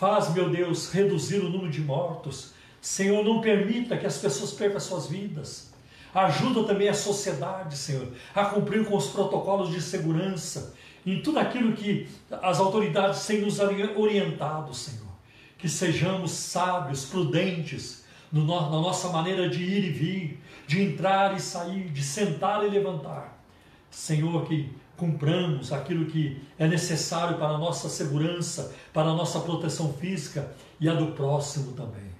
Faz, 0.00 0.32
meu 0.32 0.48
Deus, 0.48 0.90
reduzir 0.90 1.40
o 1.40 1.50
número 1.50 1.70
de 1.70 1.82
mortos. 1.82 2.54
Senhor, 2.80 3.22
não 3.22 3.42
permita 3.42 3.98
que 3.98 4.06
as 4.06 4.16
pessoas 4.16 4.50
percam 4.50 4.80
suas 4.80 5.08
vidas. 5.08 5.74
Ajuda 6.14 6.64
também 6.64 6.88
a 6.88 6.94
sociedade, 6.94 7.76
Senhor, 7.76 8.08
a 8.34 8.46
cumprir 8.46 8.82
com 8.86 8.96
os 8.96 9.08
protocolos 9.08 9.68
de 9.68 9.82
segurança 9.82 10.74
em 11.04 11.20
tudo 11.20 11.38
aquilo 11.38 11.74
que 11.74 12.08
as 12.30 12.58
autoridades 12.58 13.26
têm 13.26 13.42
nos 13.42 13.60
orientado, 13.60 14.72
Senhor. 14.72 15.06
Que 15.58 15.68
sejamos 15.68 16.30
sábios, 16.30 17.04
prudentes 17.04 18.02
no, 18.32 18.46
na 18.46 18.70
nossa 18.70 19.10
maneira 19.10 19.50
de 19.50 19.62
ir 19.62 19.84
e 19.84 19.90
vir, 19.90 20.42
de 20.66 20.80
entrar 20.80 21.36
e 21.36 21.40
sair, 21.40 21.90
de 21.90 22.02
sentar 22.02 22.64
e 22.64 22.70
levantar. 22.70 23.38
Senhor, 23.90 24.46
que 24.46 24.66
cumpramos 25.00 25.72
aquilo 25.72 26.04
que 26.04 26.42
é 26.58 26.68
necessário 26.68 27.38
para 27.38 27.54
a 27.54 27.58
nossa 27.58 27.88
segurança, 27.88 28.74
para 28.92 29.08
a 29.08 29.14
nossa 29.14 29.40
proteção 29.40 29.94
física 29.94 30.54
e 30.78 30.88
a 30.88 30.92
do 30.92 31.12
próximo 31.12 31.72
também. 31.72 32.10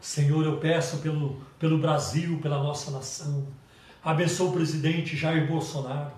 Senhor, 0.00 0.42
eu 0.46 0.56
peço 0.56 0.96
pelo, 0.98 1.42
pelo 1.58 1.76
Brasil, 1.76 2.38
pela 2.40 2.62
nossa 2.62 2.90
nação. 2.90 3.46
Abençoa 4.02 4.48
o 4.48 4.52
presidente 4.52 5.14
Jair 5.14 5.46
Bolsonaro. 5.46 6.12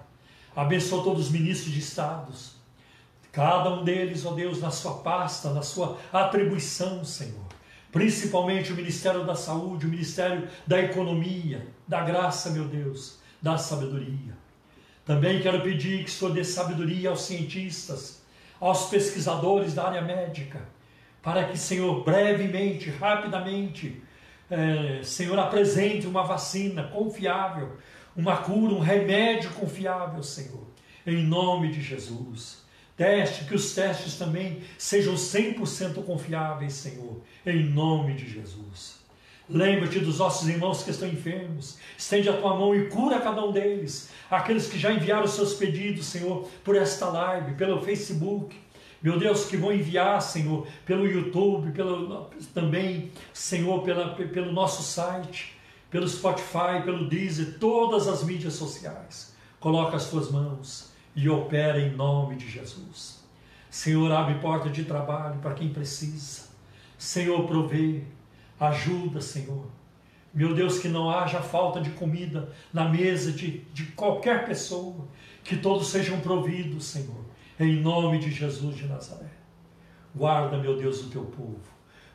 Abençoa 0.55 1.03
todos 1.03 1.27
os 1.27 1.33
ministros 1.33 1.73
de 1.73 1.81
estados. 1.81 2.53
Cada 3.33 3.71
um 3.71 3.83
deles, 3.83 4.25
ó 4.25 4.33
Deus, 4.33 4.61
na 4.61 4.71
sua 4.71 4.99
pasta, 4.99 5.53
na 5.53 5.63
sua 5.63 5.99
atribuição, 6.13 7.05
Senhor 7.05 7.53
principalmente 7.91 8.73
o 8.73 8.75
Ministério 8.75 9.23
da 9.27 9.35
Saúde, 9.35 9.85
o 9.85 9.91
Ministério 9.91 10.49
da 10.67 10.81
Economia, 10.81 11.69
da 11.87 12.01
Graça, 12.01 12.49
meu 12.49 12.65
Deus, 12.65 13.19
da 13.41 13.59
Sabedoria. 13.59 14.42
Também 15.13 15.43
quero 15.43 15.61
pedir 15.61 16.05
que 16.05 16.11
o 16.11 16.11
Senhor 16.11 16.33
dê 16.33 16.43
sabedoria 16.43 17.11
aos 17.11 17.27
cientistas, 17.27 18.23
aos 18.59 18.89
pesquisadores 18.89 19.75
da 19.75 19.87
área 19.87 20.01
médica, 20.01 20.63
para 21.21 21.45
que, 21.45 21.59
Senhor, 21.59 22.03
brevemente, 22.03 22.89
rapidamente, 22.89 24.03
é, 24.51 25.03
Senhor, 25.03 25.39
apresente 25.39 26.07
uma 26.07 26.23
vacina 26.23 26.85
confiável, 26.85 27.77
uma 28.17 28.39
cura, 28.39 28.73
um 28.73 28.79
remédio 28.79 29.51
confiável, 29.51 30.23
Senhor, 30.23 30.67
em 31.07 31.23
nome 31.23 31.71
de 31.71 31.83
Jesus. 31.83 32.63
Teste, 32.97 33.45
que 33.45 33.55
os 33.55 33.75
testes 33.75 34.17
também 34.17 34.63
sejam 34.79 35.13
100% 35.13 36.07
confiáveis, 36.07 36.73
Senhor, 36.73 37.21
em 37.45 37.65
nome 37.65 38.15
de 38.15 38.27
Jesus. 38.27 39.02
Lembra-te 39.49 39.99
dos 39.99 40.19
nossos 40.19 40.49
irmãos 40.49 40.83
que 40.83 40.91
estão 40.91 41.09
enfermos. 41.09 41.79
Estende 41.97 42.29
a 42.29 42.37
tua 42.37 42.57
mão 42.57 42.75
e 42.75 42.89
cura 42.89 43.21
cada 43.21 43.45
um 43.45 43.53
deles. 43.53 44.11
Aqueles 44.31 44.69
que 44.69 44.79
já 44.79 44.93
enviaram 44.93 45.27
seus 45.27 45.55
pedidos, 45.55 46.07
Senhor, 46.07 46.49
por 46.65 46.77
esta 46.77 47.09
live, 47.09 47.55
pelo 47.55 47.83
Facebook. 47.83 48.57
Meu 49.03 49.19
Deus, 49.19 49.45
que 49.47 49.57
vão 49.57 49.73
enviar, 49.73 50.23
Senhor, 50.23 50.67
pelo 50.87 51.07
YouTube, 51.07 51.73
pelo, 51.73 52.31
também, 52.55 53.11
Senhor, 53.33 53.83
pela, 53.83 54.15
pelo 54.15 54.53
nosso 54.53 54.83
site, 54.83 55.59
pelo 55.91 56.09
Spotify, 56.09 56.83
pelo 56.85 57.09
Deezer, 57.09 57.59
todas 57.59 58.07
as 58.07 58.23
mídias 58.23 58.55
sociais. 58.55 59.35
Coloca 59.59 59.97
as 59.97 60.09
tuas 60.09 60.31
mãos 60.31 60.93
e 61.17 61.29
opera 61.29 61.81
em 61.81 61.91
nome 61.91 62.37
de 62.37 62.49
Jesus. 62.49 63.21
Senhor, 63.69 64.11
abre 64.13 64.37
porta 64.37 64.71
de 64.71 64.85
trabalho 64.85 65.41
para 65.41 65.55
quem 65.55 65.71
precisa. 65.71 66.43
Senhor, 66.97 67.45
provê, 67.47 68.05
ajuda, 68.69 69.21
Senhor. 69.21 69.67
Meu 70.33 70.55
Deus, 70.55 70.79
que 70.79 70.89
não 70.89 71.11
haja 71.11 71.41
falta 71.41 71.81
de 71.81 71.91
comida 71.91 72.51
na 72.73 72.89
mesa 72.89 73.33
de, 73.33 73.59
de 73.75 73.85
qualquer 73.93 74.47
pessoa, 74.47 75.07
que 75.45 75.57
todos 75.57 75.89
sejam 75.89 76.21
providos, 76.21 76.85
Senhor, 76.87 77.25
em 77.59 77.81
nome 77.81 78.19
de 78.19 78.31
Jesus 78.31 78.77
de 78.77 78.87
Nazaré. 78.87 79.31
Guarda, 80.15 80.57
meu 80.57 80.77
Deus, 80.77 81.03
o 81.03 81.11
teu 81.11 81.25
povo. 81.25 81.61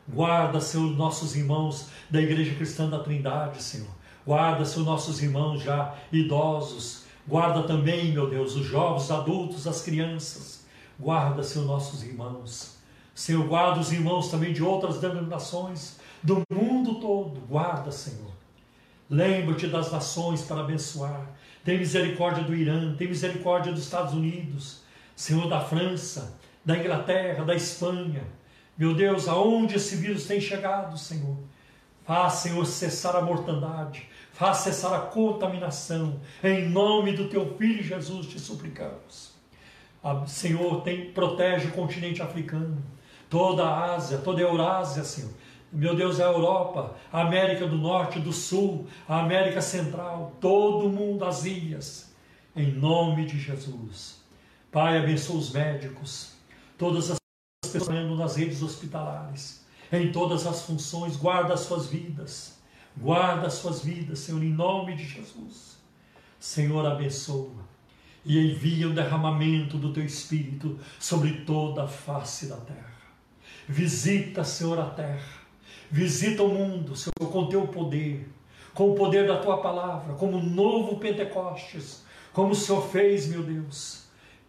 Guarda, 0.08 0.60
seus 0.60 0.96
nossos 0.96 1.36
irmãos 1.36 1.90
da 2.10 2.20
Igreja 2.20 2.54
Cristã 2.54 2.88
da 2.88 3.00
Trindade, 3.00 3.62
Senhor. 3.62 3.90
Guarda, 4.26 4.64
seus 4.64 4.84
nossos 4.84 5.22
irmãos 5.22 5.62
já 5.62 5.94
idosos. 6.10 7.04
Guarda 7.26 7.64
também, 7.64 8.12
meu 8.12 8.28
Deus, 8.28 8.56
os 8.56 8.66
jovens, 8.66 9.04
os 9.04 9.10
adultos, 9.10 9.66
as 9.66 9.82
crianças. 9.82 10.66
Guarda, 10.98 11.42
seus 11.42 11.66
nossos 11.66 12.02
irmãos. 12.02 12.78
Senhor, 13.14 13.46
guarda 13.46 13.80
os 13.80 13.92
irmãos 13.92 14.30
também 14.30 14.52
de 14.52 14.62
outras 14.62 14.98
denominações 14.98 15.97
do 16.22 16.42
mundo 16.50 16.96
todo. 17.00 17.40
Guarda, 17.48 17.90
Senhor. 17.90 18.32
Lembra-te 19.08 19.66
das 19.66 19.90
nações 19.90 20.42
para 20.42 20.60
abençoar. 20.60 21.26
Tem 21.64 21.78
misericórdia 21.78 22.44
do 22.44 22.54
Irã, 22.54 22.94
tem 22.94 23.08
misericórdia 23.08 23.72
dos 23.72 23.82
Estados 23.82 24.14
Unidos, 24.14 24.82
Senhor 25.16 25.48
da 25.48 25.60
França, 25.60 26.38
da 26.64 26.76
Inglaterra, 26.76 27.44
da 27.44 27.54
Espanha. 27.54 28.22
Meu 28.76 28.94
Deus, 28.94 29.28
aonde 29.28 29.76
esse 29.76 29.96
vírus 29.96 30.26
tem 30.26 30.40
chegado, 30.40 30.96
Senhor? 30.96 31.36
Faz, 32.04 32.34
Senhor, 32.34 32.64
cessar 32.64 33.16
a 33.16 33.20
mortandade, 33.20 34.08
faz 34.32 34.58
cessar 34.58 34.94
a 34.94 35.00
contaminação. 35.00 36.20
Em 36.42 36.68
nome 36.68 37.12
do 37.12 37.28
teu 37.28 37.56
filho 37.56 37.82
Jesus 37.82 38.26
te 38.28 38.38
suplicamos. 38.38 39.32
Senhor, 40.26 40.82
tem, 40.82 41.10
protege 41.10 41.68
o 41.68 41.72
continente 41.72 42.22
africano, 42.22 42.82
toda 43.28 43.64
a 43.64 43.94
Ásia, 43.94 44.18
toda 44.18 44.40
a 44.40 44.44
Eurásia, 44.44 45.04
Senhor. 45.04 45.32
Meu 45.70 45.94
Deus, 45.94 46.18
a 46.18 46.24
Europa, 46.24 46.96
a 47.12 47.20
América 47.20 47.66
do 47.66 47.76
Norte, 47.76 48.18
do 48.18 48.32
Sul, 48.32 48.86
a 49.06 49.20
América 49.20 49.60
Central, 49.60 50.32
todo 50.40 50.88
mundo, 50.88 51.26
as 51.26 51.44
ilhas, 51.44 52.14
em 52.56 52.72
nome 52.72 53.26
de 53.26 53.38
Jesus. 53.38 54.22
Pai, 54.72 54.96
abençoa 54.96 55.36
os 55.36 55.50
médicos, 55.50 56.32
todas 56.78 57.10
as 57.10 57.18
pessoas 57.70 58.18
nas 58.18 58.36
redes 58.36 58.62
hospitalares, 58.62 59.66
em 59.92 60.10
todas 60.10 60.46
as 60.46 60.62
funções, 60.62 61.16
guarda 61.16 61.52
as 61.52 61.60
suas 61.60 61.86
vidas, 61.86 62.58
guarda 62.96 63.46
as 63.46 63.54
suas 63.54 63.84
vidas, 63.84 64.20
Senhor, 64.20 64.42
em 64.42 64.52
nome 64.52 64.96
de 64.96 65.04
Jesus. 65.04 65.76
Senhor, 66.40 66.86
abençoa 66.86 67.68
e 68.24 68.38
envia 68.38 68.88
o 68.88 68.94
derramamento 68.94 69.76
do 69.76 69.92
teu 69.92 70.04
Espírito 70.04 70.78
sobre 70.98 71.44
toda 71.44 71.84
a 71.84 71.88
face 71.88 72.46
da 72.46 72.56
terra. 72.56 72.96
Visita, 73.68 74.44
Senhor, 74.44 74.78
a 74.78 74.88
terra 74.90 75.37
Visita 75.90 76.42
o 76.42 76.48
mundo, 76.48 76.94
Senhor, 76.94 77.32
com 77.32 77.46
teu 77.46 77.66
poder, 77.66 78.28
com 78.74 78.90
o 78.90 78.94
poder 78.94 79.26
da 79.26 79.38
tua 79.38 79.58
palavra, 79.58 80.14
como 80.14 80.36
um 80.36 80.42
novo 80.42 80.98
Pentecostes, 80.98 82.04
como 82.32 82.52
o 82.52 82.54
Senhor 82.54 82.86
fez, 82.88 83.26
meu 83.26 83.42
Deus, 83.42 84.04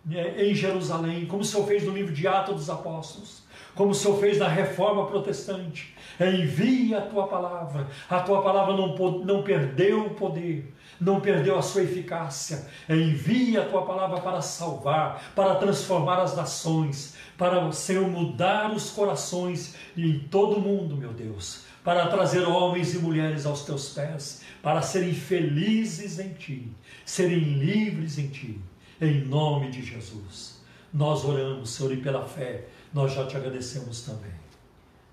né, 0.06 0.36
em 0.44 0.54
Jerusalém, 0.54 1.26
como 1.26 1.42
o 1.42 1.46
Senhor 1.46 1.66
fez 1.66 1.84
no 1.84 1.94
livro 1.94 2.14
de 2.14 2.28
Atos 2.28 2.56
dos 2.56 2.70
Apóstolos, 2.70 3.44
como 3.74 3.92
o 3.92 3.96
Senhor 3.96 4.20
fez 4.20 4.38
na 4.38 4.48
reforma 4.48 5.06
protestante. 5.08 5.96
Envia 6.20 6.98
a 6.98 7.02
tua 7.02 7.28
palavra, 7.28 7.88
a 8.10 8.20
tua 8.20 8.42
palavra 8.42 8.76
não, 8.76 8.96
não 9.24 9.42
perdeu 9.42 10.08
o 10.08 10.10
poder, 10.10 10.74
não 11.00 11.22
perdeu 11.22 11.58
a 11.58 11.62
sua 11.62 11.84
eficácia. 11.84 12.68
Envia 12.90 13.62
a 13.62 13.66
tua 13.66 13.84
palavra 13.84 14.20
para 14.20 14.42
salvar, 14.42 15.32
para 15.34 15.56
transformar 15.56 16.20
as 16.20 16.36
nações, 16.36 17.16
para 17.40 17.66
o 17.66 17.72
Senhor 17.72 18.06
mudar 18.06 18.70
os 18.74 18.90
corações 18.90 19.74
em 19.96 20.20
todo 20.20 20.58
o 20.58 20.62
mundo, 20.62 20.98
meu 20.98 21.14
Deus, 21.14 21.64
para 21.82 22.10
trazer 22.10 22.42
homens 22.42 22.94
e 22.94 23.00
mulheres 23.00 23.46
aos 23.46 23.64
teus 23.64 23.94
pés, 23.94 24.42
para 24.62 24.82
serem 24.82 25.14
felizes 25.14 26.20
em 26.20 26.34
ti, 26.34 26.70
serem 27.06 27.40
livres 27.40 28.20
em 28.20 28.28
ti, 28.28 28.60
em 29.00 29.22
nome 29.22 29.72
de 29.72 29.82
Jesus. 29.82 30.60
Nós 30.94 31.24
oramos, 31.24 31.70
Senhor, 31.70 31.94
e 31.94 32.02
pela 32.02 32.28
fé, 32.28 32.68
nós 32.94 33.14
já 33.14 33.26
te 33.26 33.38
agradecemos 33.38 34.02
também. 34.02 34.34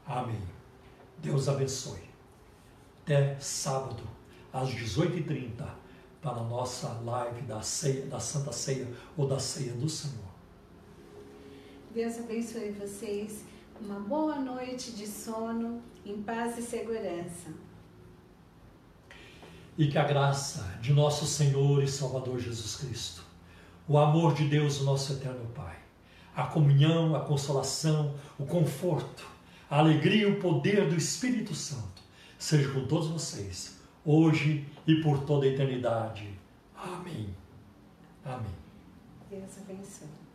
Amém. 0.04 0.42
Deus 1.18 1.48
abençoe. 1.48 2.02
Até 3.04 3.36
sábado, 3.38 4.02
às 4.52 4.70
18h30, 4.70 5.64
para 6.20 6.40
a 6.40 6.42
nossa 6.42 6.88
live 7.04 7.42
da, 7.42 7.62
ceia, 7.62 8.04
da 8.06 8.18
Santa 8.18 8.50
Ceia 8.50 8.88
ou 9.16 9.28
da 9.28 9.38
Ceia 9.38 9.74
do 9.74 9.88
Senhor. 9.88 10.25
Deus 11.96 12.18
abençoe 12.18 12.72
vocês. 12.72 13.46
Uma 13.80 13.98
boa 13.98 14.38
noite 14.38 14.92
de 14.92 15.06
sono, 15.06 15.82
em 16.04 16.20
paz 16.22 16.58
e 16.58 16.60
segurança. 16.60 17.48
E 19.78 19.88
que 19.88 19.96
a 19.96 20.04
graça 20.04 20.76
de 20.82 20.92
nosso 20.92 21.24
Senhor 21.24 21.82
e 21.82 21.88
Salvador 21.88 22.38
Jesus 22.38 22.76
Cristo, 22.76 23.24
o 23.88 23.96
amor 23.96 24.34
de 24.34 24.46
Deus, 24.46 24.78
o 24.82 24.84
nosso 24.84 25.14
eterno 25.14 25.46
Pai, 25.54 25.78
a 26.34 26.44
comunhão, 26.44 27.16
a 27.16 27.20
consolação, 27.20 28.14
o 28.38 28.44
conforto, 28.44 29.26
a 29.70 29.78
alegria 29.78 30.28
e 30.28 30.32
o 30.32 30.38
poder 30.38 30.90
do 30.90 30.96
Espírito 30.96 31.54
Santo 31.54 32.02
seja 32.38 32.70
com 32.74 32.86
todos 32.86 33.08
vocês, 33.08 33.80
hoje 34.04 34.68
e 34.86 34.96
por 34.96 35.24
toda 35.24 35.46
a 35.46 35.48
eternidade. 35.48 36.28
Amém. 36.76 37.34
Amém. 38.22 38.54
Deus 39.30 39.56
abençoe. 39.62 40.25